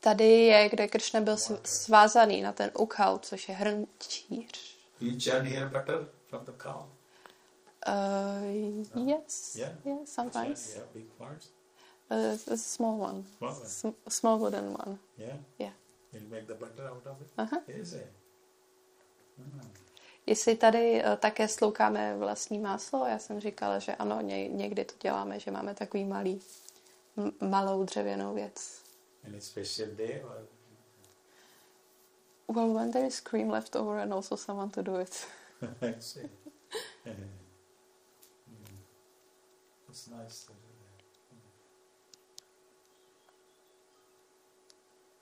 [0.00, 4.76] Tady je, kde Kršna byl sv- svázaný na ten ukhal, což je hrnčíř.
[5.00, 6.99] You churn here butter from the cow?
[7.86, 8.40] Uh,
[8.94, 9.56] yes.
[9.58, 9.72] Yeah.
[9.84, 10.74] Yeah, sometimes.
[10.76, 11.48] Yeah, big parts.
[12.10, 13.24] Uh, it's a small one.
[13.38, 13.66] Small one.
[13.68, 14.98] Sm- small wooden one.
[15.18, 15.36] Yeah?
[15.58, 15.72] Yeah.
[16.12, 17.28] You'll make the butter out of it?
[17.38, 17.60] Aha.
[17.68, 18.06] Is it?
[19.38, 19.70] Hmm.
[20.26, 24.94] Jestli tady uh, také sloukáme vlastní máslo, já jsem říkala, že ano, ně- někdy to
[25.02, 26.40] děláme, že máme takový malý,
[27.40, 28.82] malou dřevěnou věc.
[29.26, 30.46] Any special day or
[32.48, 35.26] Well, when there is cream left over and also someone to do it.
[39.90, 41.02] It's nice to do that.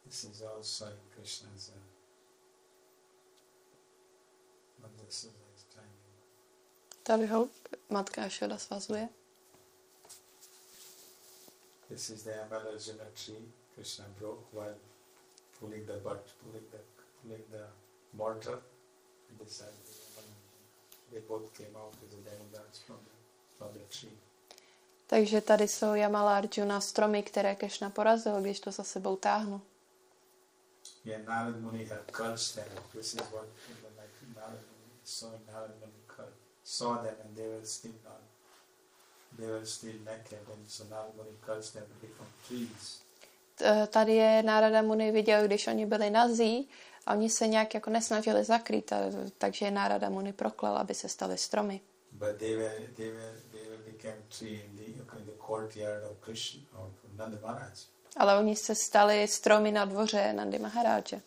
[0.05, 1.81] This is also in Krishna's uh,
[4.83, 5.21] Madhya
[5.75, 5.95] time.
[7.03, 7.49] Tady ho
[7.91, 9.09] matka Ašoda svazuje.
[11.89, 14.77] This is the Amarajana tree Krishna broke while
[15.61, 16.79] pulling the butt, pulling the
[17.23, 17.67] pulling the
[18.13, 18.59] mortar.
[19.31, 19.79] And this side,
[21.13, 23.15] they both came out as the demigods from the,
[23.59, 24.19] from the tree.
[25.11, 29.61] Takže tady jsou Jamala Arjuna stromy, které Krishna porazil, když to za sebou táhnu.
[31.05, 32.65] Yeah, Narad Muni had curls them.
[32.93, 36.33] This is what in the like Narad Muni saw Narad Muni cur-
[36.65, 38.21] saw them and they were still not
[39.37, 43.01] they were still naked and so Narad Muni cursed them to become trees.
[43.55, 46.69] T- Tady je Nárada Muni viděl, když oni byli nazí
[47.07, 48.97] A oni se nějak jako nesnažili zakrýt, a,
[49.39, 51.81] takže je Nárada Muni proklal, aby se staly stromy.
[52.13, 53.33] But they were they were
[58.17, 61.21] Ale oni se stali stromy na dvoře Nandy Maharáže.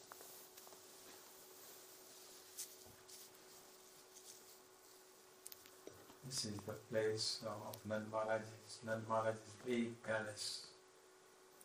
[6.26, 10.68] This is the place of Nanda Maharaj's Nanda Maharaj's big palace.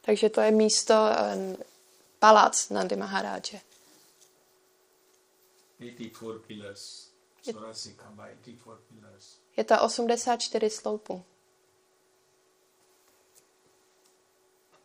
[0.01, 1.57] Takže to je místo, eh,
[2.19, 3.61] palác Nandy Maharáže.
[5.79, 7.11] 84 pillars.
[7.43, 9.39] Surasi Kamba, 84 pillars.
[9.57, 11.25] Je to 84 sloupů.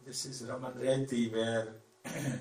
[0.05, 1.73] This is Ramadreti where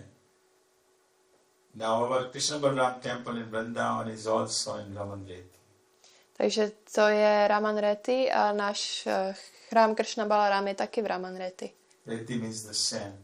[1.74, 5.61] now our Krishna Balaram temple in Vrindavan is also in Ramadreti.
[6.40, 9.35] Takže to je Raman Reti a náš eh,
[9.69, 11.70] chrám Kršna Balaram je taky v Raman Reti.
[12.07, 13.15] Reti means the sand.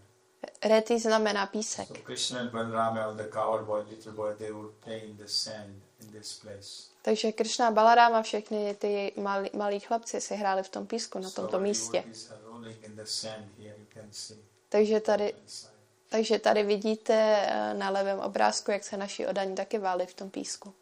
[0.65, 1.89] Reti znamená písek.
[1.89, 5.29] So Krishna and Balaram, all the coward boy, little boy, they would play in the
[5.29, 6.91] sand in this place.
[7.07, 11.31] Takže Kršna Balaram a všechny ty malí, malí chlapci si hráli v tom písku na
[11.31, 12.05] tomto místě.
[14.69, 15.35] Takže tady,
[16.09, 20.31] takže tady vidíte eh, na levém obrázku, jak se naši odaní taky váli v tom
[20.31, 20.75] písku.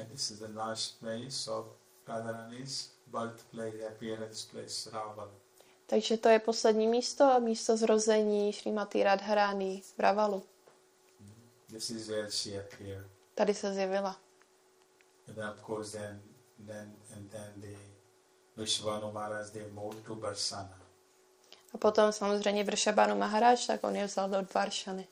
[0.00, 1.66] And this is the last place of
[2.06, 5.30] Radharani's birthplace, appearance place, Raval.
[5.86, 10.42] Takže to je poslední místo, místo zrození Šrýmatý Radharány v Ravalu.
[11.68, 13.15] This is where she appeared.
[13.36, 14.20] Tady se zjevila.
[15.28, 16.22] And of course then
[16.66, 17.76] then and then the
[18.56, 20.78] Vishwanu Maharaj they moved to Barsana.
[21.74, 25.08] A potom samozřejmě Vršabanu Maharáž, tak on je vzal do Dvaršany.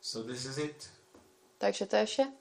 [0.00, 0.90] So this is it.
[1.58, 2.32] Takže to je vše.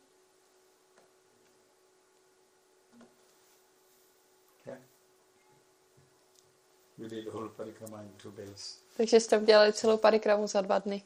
[6.97, 8.77] We did whole parikrama in two days.
[8.97, 11.03] Takže jste udělali celou parikramu za dva dny.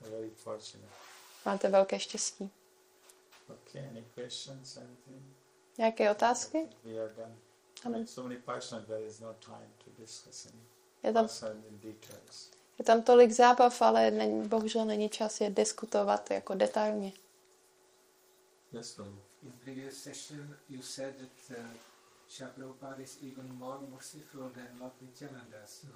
[0.00, 0.92] Very fortunate.
[1.46, 2.50] Máte velké štěstí.
[3.48, 5.22] Okay, any questions, anything?
[5.78, 6.68] Nějaké otázky?
[6.84, 8.06] We are done.
[8.06, 10.62] So many passions, there is no time to discuss any
[11.02, 11.28] Je tam,
[11.70, 12.50] details.
[12.78, 17.12] je tam tolik zábav, ale není, bohužel není čas je diskutovat jako detailně.
[18.72, 19.18] Yes, Prabhu.
[19.42, 25.66] In previous session, you said that uh, Prabhupada is even more merciful than Lord Nityananda.
[25.66, 25.88] So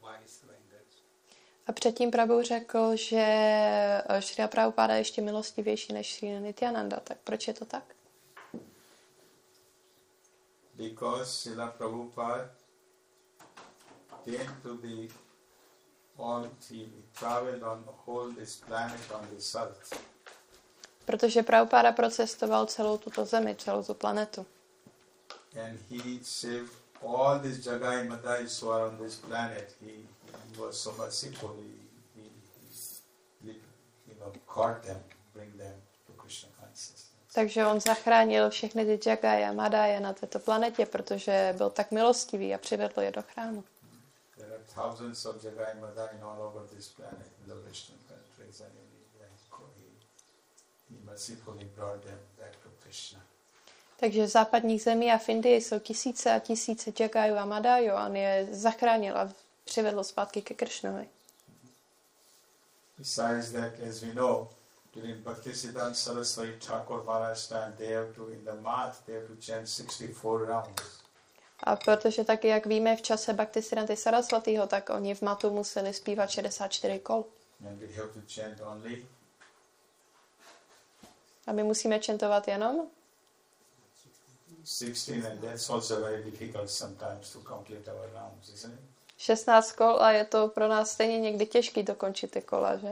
[0.00, 0.83] why is like that?
[1.66, 7.00] A předtím Prabhu řekl, že eh, Šri Prabhupada je ještě milostivější než Šri Nityananda.
[7.00, 7.84] Tak proč je to tak?
[10.74, 12.50] Because Srila Prabhupada
[14.24, 15.08] came to the
[16.18, 20.00] all he traveled on the whole this planet on this earth.
[21.04, 24.46] Protože Prabhupada procestoval celou tuto zemi, celou tu planetu.
[25.64, 26.72] And he saved
[27.02, 28.08] all these Jagai
[28.62, 29.76] are on this planet.
[29.80, 29.92] He
[30.58, 31.56] was so merciful.
[32.14, 32.22] He,
[33.44, 33.52] he,
[34.08, 35.00] you know, caught them,
[35.32, 35.74] bring them
[36.06, 37.04] to Krishna consciousness.
[37.34, 42.54] Takže on zachránil všechny ty Jagaya a Madaya na této planetě, protože byl tak milostivý
[42.54, 43.64] a přivedl je do chrámu.
[54.00, 58.06] Takže v západních zemí a v Indii jsou tisíce a tisíce Jagajů a Madajů a
[58.06, 59.32] on je zachránil a
[59.64, 61.08] přivedl zpátky ke Kršnovi.
[62.98, 64.48] Besides that, as we know,
[64.94, 69.34] during Bhaktisiddhanta Saraswati Thakur Maharaj time, they have to, in the math, they have to
[69.46, 70.82] chant 64 rounds.
[71.60, 76.30] A protože taky, jak víme, v čase Bhaktisiddhanty Sarasvatýho, tak oni v matu museli zpívat
[76.30, 77.24] 64 kol.
[77.68, 79.06] And we have to chant only
[81.46, 82.86] A my musíme čentovat jenom
[84.64, 88.93] 16, and that's also very difficult sometimes to complete our rounds, isn't it?
[89.18, 92.90] 16 kol a je to pro nás stejně někdy těžký dokončit ty kola, že?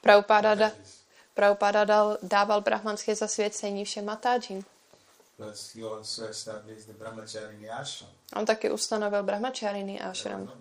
[0.00, 0.70] Prabhupada da,
[1.36, 4.64] Prabhupada dal, dával brahmanské zasvěcení všem ashram.
[8.36, 10.52] On taky ustanovil brahmacharini ashram.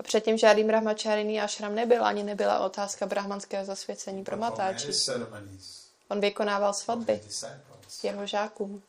[0.00, 4.92] A předtím žádný brahmacharini ashram nebyl, ani nebyla otázka brahmanského zasvěcení pro matáči.
[6.08, 7.20] On vykonával svatby
[8.02, 8.82] jeho žákům.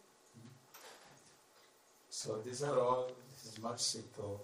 [2.12, 3.08] So these are all
[3.44, 4.42] his mercy to,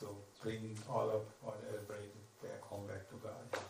[0.00, 2.10] to bring all of all everybody
[2.42, 3.62] back home, back to God.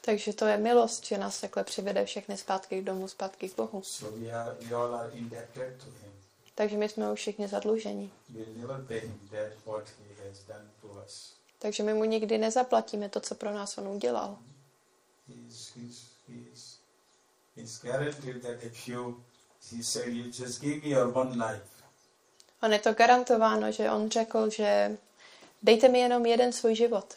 [0.00, 3.82] Takže to je milost, že nás takhle přivede všechny zpátky k domu, zpátky k Bohu.
[3.82, 6.12] So we are we all are indebted to him.
[6.54, 8.12] Takže my jsme už všichni zadlužení.
[8.28, 11.39] We'll never pay him back what he has done to us.
[11.62, 14.38] Takže my mu nikdy nezaplatíme to, co pro nás on udělal.
[15.28, 16.78] he's, he's, he's,
[17.56, 19.22] he's guaranteed that if you,
[19.76, 21.80] he said, you just give me your one life,
[22.62, 24.96] On je to garantováno, že on řekl, že
[25.62, 27.14] dejte mi jenom jeden svůj život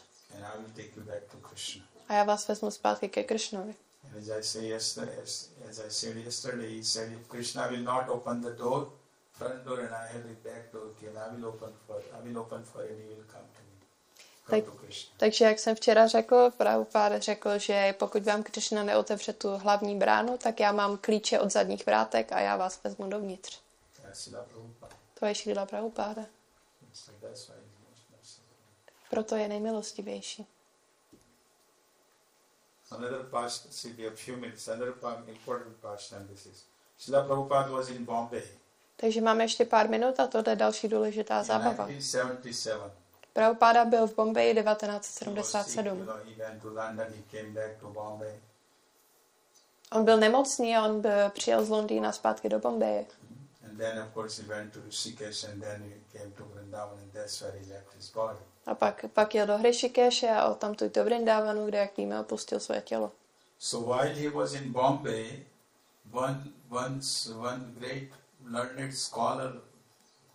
[2.07, 3.75] a já vás vezmu zpátky ke Kršnovi.
[9.33, 12.63] Front door, and I have the back door I will open for, I will open
[12.63, 13.72] for and he will come to me, come
[14.49, 15.13] Tak- to Krishna.
[15.17, 20.37] Takže jak jsem včera řekl, Prabhupáda řekl, že pokud vám Krishna neotevře tu hlavní bránu,
[20.37, 23.59] tak já mám klíče od zadních vrátek a já vás vezmu dovnitř.
[25.19, 26.25] To je Šíla Prabhupáda.
[29.09, 30.47] Proto je nejmilostivější.
[32.91, 34.93] Another past, see, we have few minutes, another
[35.27, 36.65] important pastime this is.
[36.97, 38.41] Srila Prabhupada was in Bombay
[38.95, 41.87] Takže máme ještě pár minut a tohle je další důležitá zábava.
[41.87, 43.02] 1977.
[43.33, 46.05] Prabhupáda byl v Bombeji He was sick, you 1977.
[46.05, 48.39] know, he went to London, he came back to Bombay.
[49.91, 53.05] On byl nemocný a on byl, přijel z Londýna zpátky do Bombeje.
[58.13, 58.39] Body.
[58.65, 62.81] A pak, pak jel do Hrishikeše a odtamtud do Vrindávanu, kde, jak víme, opustil své
[62.81, 63.11] tělo.
[63.59, 65.45] So while he was in Bombay,
[66.11, 68.09] one, once, one great
[68.51, 69.53] learned scholar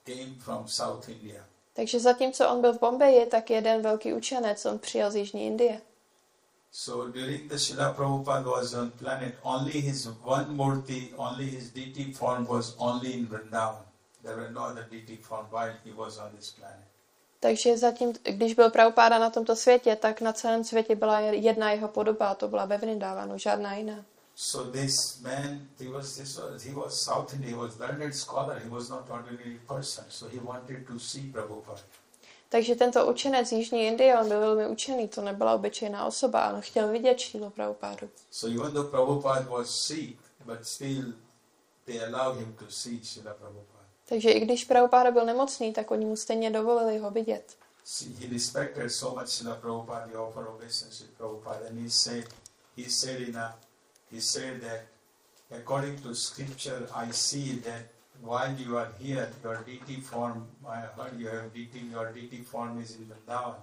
[0.07, 1.45] came from South India.
[1.79, 5.81] Takže zatímco on byl v Bombeji, tak jeden velký učenec, on přijel z Jižní Indie.
[6.73, 12.13] So during the Srila Prabhupada was on planet, only his one murti, only his deity
[12.13, 13.85] form was only in Vrindavan.
[14.23, 16.85] There were no other deity form while he was on this planet.
[17.41, 21.89] Takže zatím, když byl Prabhupáda na tomto světě, tak na celém světě byla jedna jeho
[21.89, 24.05] podoba, a to byla ve Vrindávanu, žádná jiná.
[24.41, 28.61] So this man, he was this was, he was South Indian, he was learned scholar,
[28.61, 30.05] he was not ordinary person.
[30.11, 31.83] So he wanted to see Prabhupada.
[32.49, 36.55] Takže tento učenec z Jižní Indie, on byl velmi učený, to nebyla obyčejná osoba, ale
[36.55, 38.11] on chtěl vidět Šílu Prabhupádu.
[38.31, 41.13] So even though Prabhupada was sick, but still
[41.85, 43.85] they allowed him to see Srila Prabhupada.
[44.09, 47.57] Takže i když Prabhupáda byl nemocný, tak oni mu stejně dovolili ho vidět.
[47.85, 52.25] See, he respected so much Srila Prabhupada, he offered obeisance to Prabhupada, and he said,
[52.77, 53.59] he said in a,
[54.11, 54.81] he said that
[55.51, 57.83] according to scripture, I see that
[58.23, 62.81] while you are here, your deity form, I heard you have deity, your deity form
[62.81, 63.55] is in Vrindavan.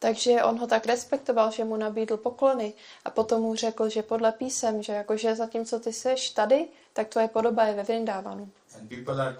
[0.00, 2.72] Takže on ho tak respektoval, že mu nabídl poklony
[3.04, 7.28] a potom mu řekl, že podle písem, že jakože zatímco ty seš tady, tak tvoje
[7.28, 8.48] podoba je ve Vrindávanu.
[8.78, 9.36] And people are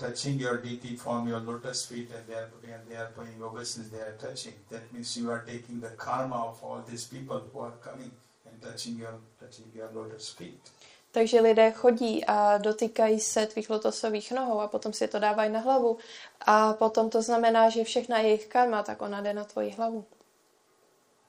[8.61, 9.75] touching your touching.
[9.75, 10.73] Your, lotus feet.
[11.13, 15.61] Takže lidé chodí a dotýkají se tvých lotosových nohou a potom si to dávají na
[15.61, 15.99] hlavu.
[16.41, 20.05] A potom to znamená, že všechna jejich karma, tak ona jde na tvoji hlavu.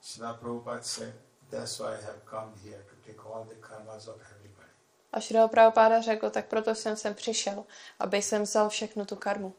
[0.01, 1.13] Srila Prabhupada said,
[1.49, 4.69] that's why I have come here to take all the karmas of everybody.
[5.13, 7.63] A Šrila Prabhupáda řekl, tak proto jsem sem přišel,
[7.99, 9.53] aby jsem vzal všechnu tu karmu.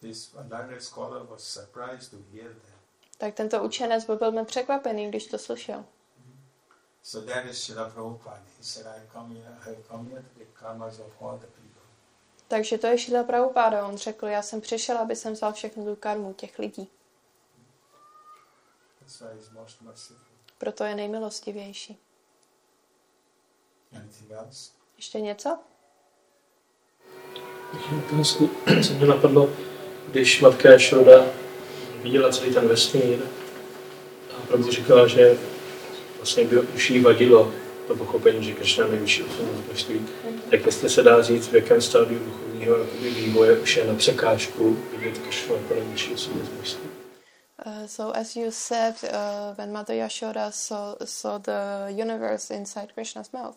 [0.00, 2.80] This learned scholar was surprised to hear that.
[3.18, 5.84] Tak tento učenec byl velmi překvapený, když to slyšel.
[7.02, 8.42] So that is Srila Prabhupada.
[8.58, 11.46] He said, I come here, I have come here to take karmas of all the
[11.46, 11.82] people.
[12.48, 13.86] Takže to je Šrila Prabhupáda.
[13.86, 16.88] On řekl, já jsem přišel, aby jsem vzal všechnu tu karmu těch lidí.
[19.00, 20.26] That's why he's most merciful.
[20.58, 21.98] Proto je nejmilostivější.
[23.96, 24.70] Anything else?
[24.96, 25.58] Ještě něco?
[28.12, 28.50] Otázku,
[28.86, 29.48] co mě napadlo,
[30.08, 31.26] když matka Šroda
[32.02, 33.20] viděla celý ten vesmír
[34.36, 35.38] a Prabhu říkala, že
[36.20, 36.46] vlastně
[36.88, 37.52] jí vadilo
[37.86, 40.06] to pochopení, že Krishna nejvyšší osobnost božství,
[40.50, 45.18] tak jestli se dá říct, v jakém stádiu duchovního vývoje už je na překážku vidět
[45.18, 46.90] Krishna jako nejvyšší osobnost božství.
[47.66, 53.32] Uh, so as you said, uh, when Mother Yashoda saw, saw the universe inside Krishna's
[53.32, 53.56] mouth,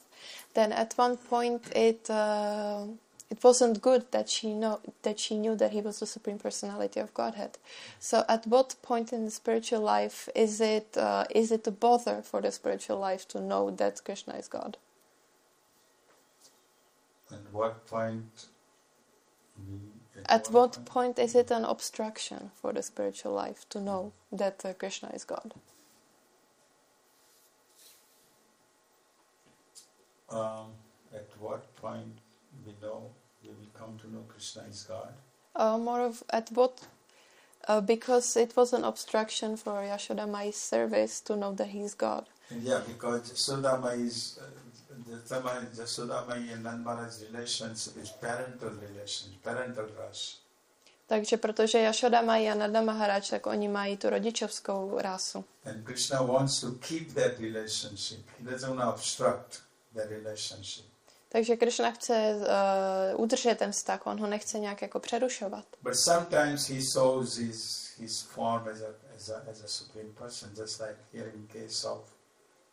[0.54, 2.88] then at one point it uh,
[3.34, 7.00] it wasn't good that she know that she knew that he was the supreme personality
[7.00, 7.58] of Godhead.
[8.00, 12.22] So at what point in the spiritual life is it uh, is it a bother
[12.22, 14.78] for the spiritual life to know that Krishna is God?
[17.32, 18.46] And what point?
[20.28, 24.74] At what point is it an obstruction for the spiritual life to know that uh,
[24.74, 25.56] Krishna is God?
[30.30, 30.68] Um,
[31.12, 32.20] at what point
[32.66, 33.10] we know
[33.60, 35.14] will come to know Krishna is God?
[35.56, 36.82] Uh, more of at what,
[37.68, 42.26] uh, because it was an obstruction for Yashoda Mai's service to know that he's God.
[42.50, 44.46] And yeah, because Jasodama is uh,
[45.10, 50.38] Jasodama, Jasodama and Nand Maharaj's relationship is parental relations, parental rush.
[51.08, 55.46] Takže protože Jašoda mají a Nanda Maharaj, tak oni mají tu rodičovskou rásu.
[55.66, 58.20] And Krishna wants to keep that relationship.
[58.40, 59.62] He doesn't want to obstruct
[59.96, 60.86] that relationship.
[61.34, 65.66] Takže Krishna chce uh, udržet ten vztah, on ho nechce nějak jako přerušovat.
[65.82, 70.50] But sometimes he shows his, his form as a, as, a, as a supreme person,
[70.56, 72.02] just like here in case of,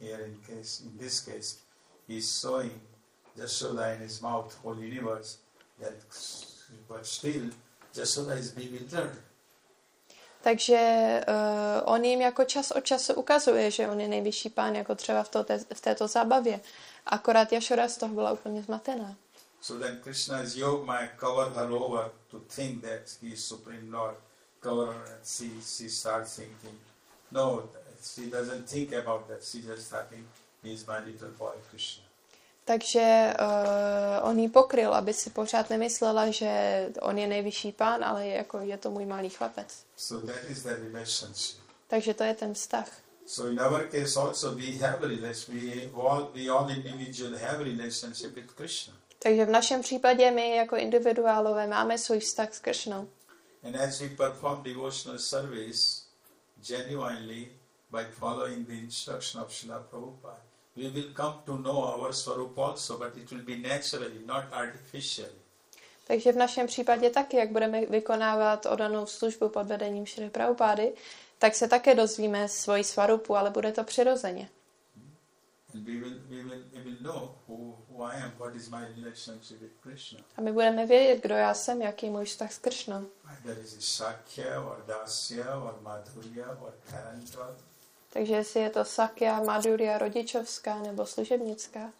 [0.01, 1.57] here in case, in this case,
[2.09, 2.81] he's showing
[3.37, 5.39] Jashoda in his mouth, whole universe,
[5.81, 5.95] that,
[6.89, 7.51] but still,
[7.95, 9.23] Jashoda is bewildered.
[10.43, 14.95] Takže uh, on jim jako čas od času ukazuje, že on je nejvyšší pán, jako
[14.95, 16.61] třeba v, to, v této zábavě.
[17.11, 19.17] Akorát Jašora z toho byla úplně zmatená.
[19.61, 24.17] So then Krishna's yoga might cover her over to think that he is Supreme Lord.
[24.61, 26.79] Cover her and she, she starts thinking.
[27.33, 27.69] No,
[28.03, 29.45] she doesn't think about that.
[29.45, 30.27] She just thinking,
[30.63, 32.05] he is my little boy Krishna.
[32.65, 38.27] Takže uh, on ji pokryl, aby si pořád nemyslela, že on je nejvyšší pán, ale
[38.27, 39.85] je, jako, je to můj malý chlapec.
[39.97, 41.61] So that is the relationship.
[41.89, 42.89] Takže to je ten vztah.
[43.31, 45.95] So in our case also we have a relationship.
[45.95, 48.95] We all, we all individual have a relationship with Krishna.
[49.19, 53.09] Takže v našem případě my jako individuálové máme svůj vztah s Kršnou.
[53.63, 56.03] And as we perform devotional service
[56.63, 57.49] genuinely
[57.91, 60.41] by following the instruction of Srila Prabhupada,
[60.77, 65.41] we will come to know our Swarup also, but it will be naturally, not artificially.
[66.07, 70.93] Takže v našem případě taky, jak budeme vykonávat odanou službu pod vedením Šry Prabhupády,
[71.41, 74.49] tak se také dozvíme svoji svarupu, ale bude to přirozeně.
[80.37, 83.07] A my budeme vědět, kdo já jsem, jaký je můj vztah s Kršnou.
[88.13, 91.93] Takže jestli je to Sakya, Madhurya, rodičovská nebo služebnická.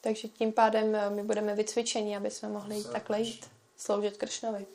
[0.00, 3.50] Takže tím pádem eh, my budeme vycvičeni, aby jsme mohli jít takhle jít,
[3.82, 4.66] sloužit Kršnovi.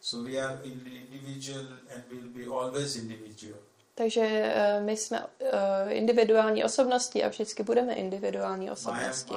[0.00, 3.60] So we are individual and will be always individual.
[3.94, 9.34] Takže eh, my jsme eh, individuální osobnosti a vždycky budeme individuální osobnosti.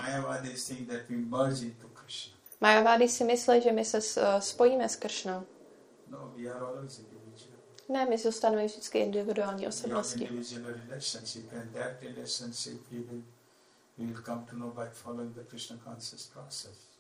[2.62, 5.44] Majavády si myslí, že my se eh, spojíme s Kršnou.
[6.08, 6.34] No.
[7.90, 10.30] Ne, my zůstaneme vždycky individuální osobnosti.
[13.98, 16.93] we will come to know by following the Krishna conscious process.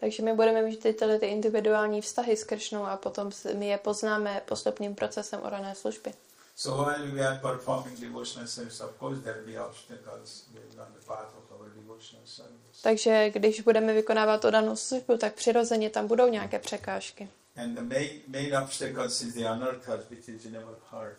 [0.00, 4.42] Takže my budeme mít tyhle ty individuální vztahy s Kršnou a potom my je poznáme
[4.48, 6.12] postupným procesem orané služby.
[6.56, 11.06] So while we are performing devotional service, of course there will be obstacles on the
[11.06, 12.82] path of our devotional service.
[12.82, 17.28] Takže když budeme vykonávat odanou službu, tak přirozeně tam budou nějaké překážky.
[17.56, 21.16] And the main, main obstacles is the anarthas, which is in our heart.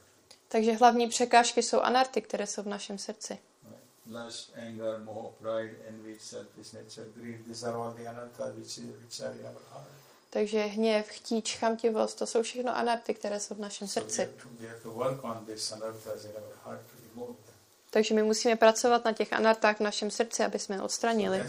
[0.48, 3.38] Takže hlavní překážky jsou anarty, které jsou v našem srdci.
[4.06, 9.22] Lust, anger, moha, pride, envy, selfish nature, greed, these are all the anarthas which, which
[9.22, 9.88] are in our heart.
[10.34, 14.30] Takže hněv, chtíč, chamtivost, to jsou všechno anarty, které jsou v našem srdci.
[17.90, 21.44] Takže my musíme pracovat na těch anartách v našem srdci, aby jsme je odstranili.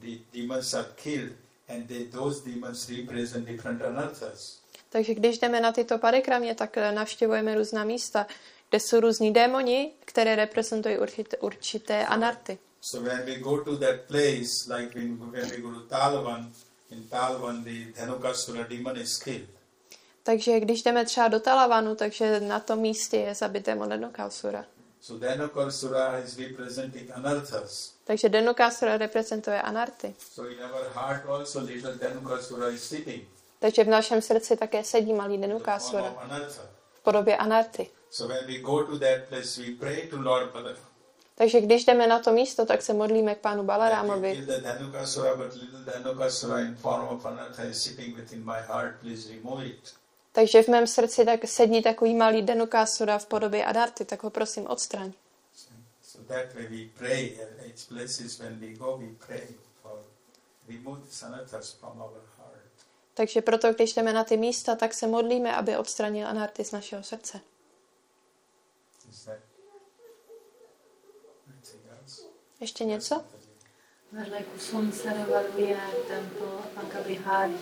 [0.00, 1.32] the demons are killed,
[1.68, 4.59] and they, those demons represent different anarthas.
[4.90, 8.26] Takže když jdeme na tyto parikramě, tak eh, navštěvujeme různá místa,
[8.68, 12.58] kde jsou různí démoni, které reprezentují určité, určité anarty.
[12.80, 16.52] So when we go to that place, like when, when we go to Talvan,
[16.90, 19.48] in Talvan, the Dhanukasura demon is killed.
[20.22, 24.64] Takže když jdeme třeba do Talavanu, takže na tom místě je zabité Monenokasura.
[25.00, 27.94] So Dhanukasura is representing anarthas.
[28.04, 30.14] Takže Denukasura reprezentuje anarty.
[30.34, 33.22] So in our heart also little Dhanukasura is sitting.
[33.60, 36.62] Takže v našem srdci také sedí malý anartha.
[36.92, 37.90] v podobě anarty.
[41.34, 44.46] Takže když jdeme na to místo, tak se modlíme k pánu Balarámovi.
[50.32, 54.66] Takže v mém srdci tak sedí takový malý Denukasura v podobě anarty, tak ho prosím
[54.66, 55.12] odstraň.
[56.02, 56.24] So
[63.14, 67.02] Takže proto, když jdeme na ty místa, tak se modlíme, aby odstranil anarty z našeho
[67.02, 67.40] srdce.
[72.60, 73.24] Ještě něco?
[74.12, 77.54] Vedle Kusum Sarovaru je templ Panka Bihari,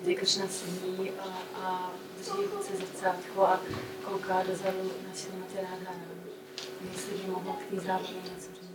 [0.00, 3.60] kde Kršna sedí a, a drží ruce zrcátko a
[4.04, 6.06] kouká dozadu na Šrimati Radharani.
[6.92, 8.65] Jestli by mohl k té něco říct.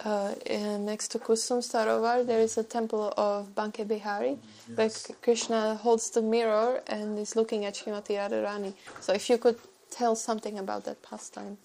[0.00, 0.34] Uh,
[0.80, 4.38] next to Kusum Sarovar, there is a temple of Banke Bihari,
[4.74, 4.90] where
[5.22, 8.74] Krishna holds the mirror and is looking at Srimati Radharani.
[9.00, 9.56] So if you could
[9.94, 11.56] Tell something about that pastime.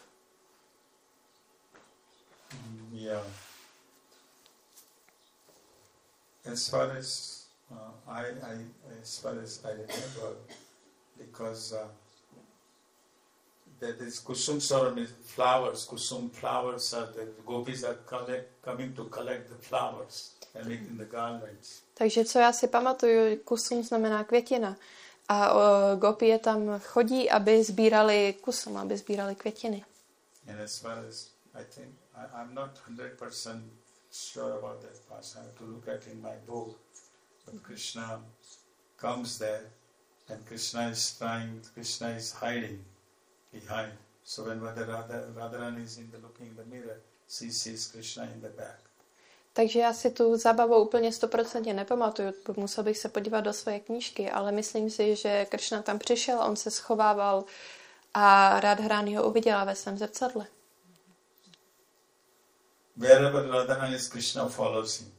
[2.53, 3.24] Mm, Yeah.
[6.45, 8.53] As far as uh, I, I,
[9.01, 10.38] as far as I remember,
[11.17, 11.88] because uh,
[13.80, 15.88] that is kusum saram is flowers.
[15.88, 21.06] Kusum flowers are the gopis are collect, coming to collect the flowers and making the
[21.06, 21.82] garlands.
[21.93, 24.77] Takže co já si pamatuju, kusum znamená květina.
[25.27, 29.85] A o, gopie tam chodí, aby sbírali kusum, aby sbírali květiny.
[30.48, 33.64] And as far as I think, I, I'm not hundred percent
[34.11, 35.38] sure about that past.
[35.38, 36.80] I have to look at in my book.
[37.45, 38.22] But Krishna
[38.98, 39.61] comes there,
[40.30, 41.61] and Krishna is trying.
[41.74, 42.85] Krishna is hiding
[43.53, 43.93] behind.
[44.23, 46.97] So when Radha, Radha, Radharani is in the looking in the mirror,
[47.27, 48.79] she sees Krishna in the back.
[49.53, 54.31] Takže já si tu zábavu úplně stoprocentně nepamatuju, musel bych se podívat do své knížky,
[54.31, 57.45] ale myslím si, že Kršna tam přišel, on se schovával
[58.13, 60.47] a rád Hrány ho uviděla ve svém zrcadle.
[62.97, 65.13] Wherever Radharani is, Krishna follows him.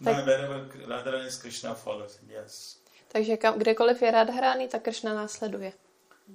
[0.00, 2.30] No, Tak- wherever Radharani is, Krishna follows him.
[2.30, 2.78] Yes.
[3.08, 5.72] Takže kam, kdekoliv je rád Hrány, tak Kršna následuje.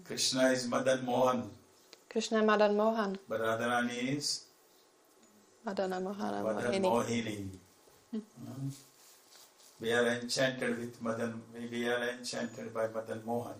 [0.02, 1.52] Krishna is Madan Mohan,
[2.10, 3.18] je Madan Mohan.
[3.30, 4.46] but Radharani is
[5.66, 6.82] Madana Mohana Madan Mohini.
[6.82, 7.50] Mohini.
[8.12, 8.70] Hmm.
[9.80, 11.42] We are enchanted with Madan.
[11.72, 13.56] We are enchanted by Madan Mohan.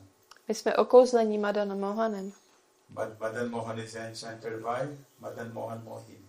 [0.48, 2.34] My jsme okouzlení Madana Mohanem.
[2.90, 6.28] But Madan Mohan is enchanted by Madan Mohan Mohini.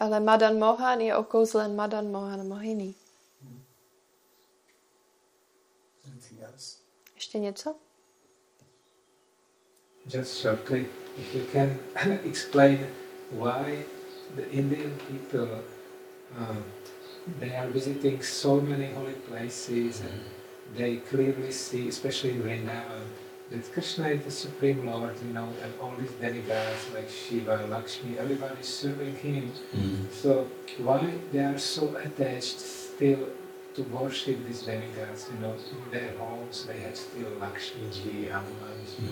[0.00, 2.94] Ale Madan Mohan je okouzlen Madan Mohan Mohini.
[6.06, 6.76] Anything else?
[7.14, 7.74] Ještě něco?
[10.08, 10.86] Just shortly,
[11.18, 11.78] if you can
[12.24, 12.86] explain
[13.30, 13.84] why
[14.36, 15.48] the Indian people
[16.36, 16.64] um,
[17.40, 20.20] they are visiting so many holy places and
[20.76, 23.06] they clearly see, especially in Vrindavan,
[23.50, 28.18] that Krishna is the Supreme Lord, you know, and all these demigods like Shiva, Lakshmi,
[28.18, 29.52] everybody is serving him.
[30.12, 33.28] So why they are so attached still
[33.74, 38.78] to worship these demigods, you know, in their homes they have still Lakshmi ji, Hanuman
[38.86, 39.04] ji,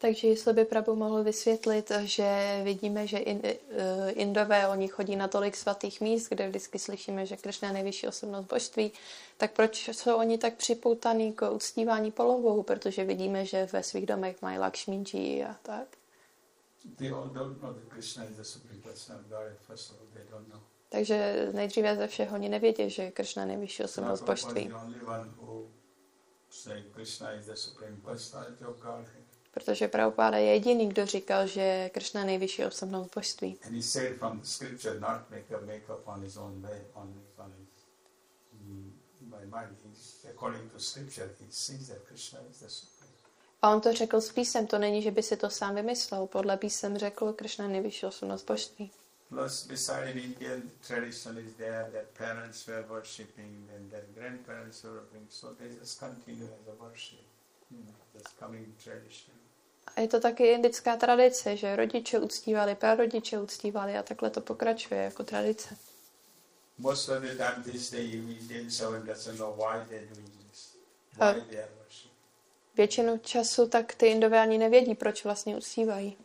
[0.00, 5.28] Takže jestli by Prabhu mohl vysvětlit, že vidíme, že in, eh, Indové, oni chodí na
[5.28, 8.92] tolik svatých míst, kde vždycky slyšíme, že Kršna je nejvyšší osobnost božství,
[9.36, 12.62] tak proč jsou oni tak připoutaní k uctívání polovou?
[12.62, 15.88] Protože vidíme, že ve svých domech mají Lakshminji a tak.
[16.96, 19.58] They all don't know that Krishna is the supreme person of God.
[19.66, 20.60] First of all, they don't know.
[20.88, 24.72] Takže nejdříve ze všeho oni nevědí, že Kršna je nejvyšší osobnost božství.
[26.92, 29.17] Krishna is the supreme personality of Godhead.
[29.58, 33.58] Protože Prabhupáda je jediný, kdo říkal, že Kršna je nejvyšší osobnost božství.
[33.66, 36.80] And he said from the scripture, not make a make up on his own way,
[36.94, 37.68] on his, on his
[38.62, 39.76] mm, by mind.
[39.84, 43.12] He's, according to scripture, he sees that Krishna is the supreme.
[43.62, 46.26] A on to řekl s písem, to není, že by si to sám vymyslel.
[46.26, 48.90] Podle písem řekl, Kršna je nejvyšší osobnost božství.
[49.28, 54.92] Plus, beside in Indian tradition is there that parents were worshipping and their grandparents were
[54.92, 57.24] worshipping, so they just continue as a worship.
[57.70, 59.34] You know, that's coming tradition.
[59.98, 65.00] A je to taky indická tradice, že rodiče uctívali, prarodiče uctívali a takhle to pokračuje
[65.00, 65.76] jako tradice.
[66.78, 70.76] Most of the time these days, Indians even doesn't know why they're doing this,
[71.16, 72.12] why they are worshiping.
[72.74, 76.16] Většinu času tak ty indové ani nevědí, proč vlastně uctívají.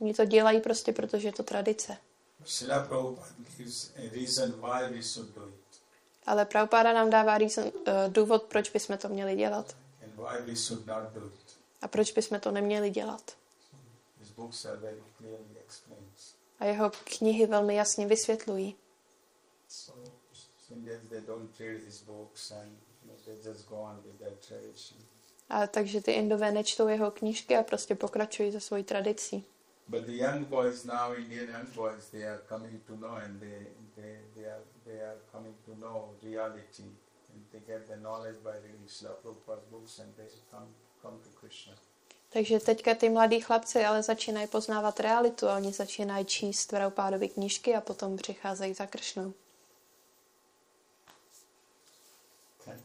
[0.00, 1.96] Oni to dělají prostě, protože je to tradice.
[2.88, 3.28] Prabhupada
[6.26, 7.72] Ale Prabhupáda nám dává reason, uh,
[8.08, 9.76] důvod, proč bychom to měli dělat.
[11.82, 13.36] A proč bychom to neměli dělat.
[16.58, 18.76] A jeho knihy velmi jasně vysvětlují.
[25.48, 29.44] A takže ty indové nečtou jeho knížky a prostě pokračují za svojí tradicí.
[29.88, 33.66] But the young boys now, Indian young boys, they are coming to know and they,
[33.94, 36.82] they, they, are, they are coming to know reality.
[37.56, 40.68] They get the knowledge by reading Srila Prabhupada's books and they come,
[41.02, 41.72] come to Krishna.
[42.28, 47.74] Takže teďka ty mladí chlapci ale začínají poznávat realitu a oni začínají číst Prabhupádovy knížky
[47.74, 49.32] a potom přicházejí za Kršnou.
[52.60, 52.80] Okay.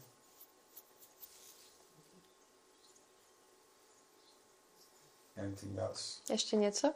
[5.38, 6.22] Anything else?
[6.30, 6.93] Ještě něco?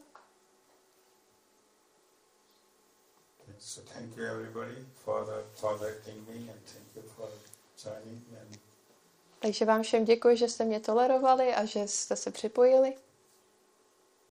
[3.57, 7.44] So thank you everybody for uh, tolerating me and thank you for and
[9.39, 12.93] Takže vám všem děkuji, že jste mě tolerovali a že jste se připojili.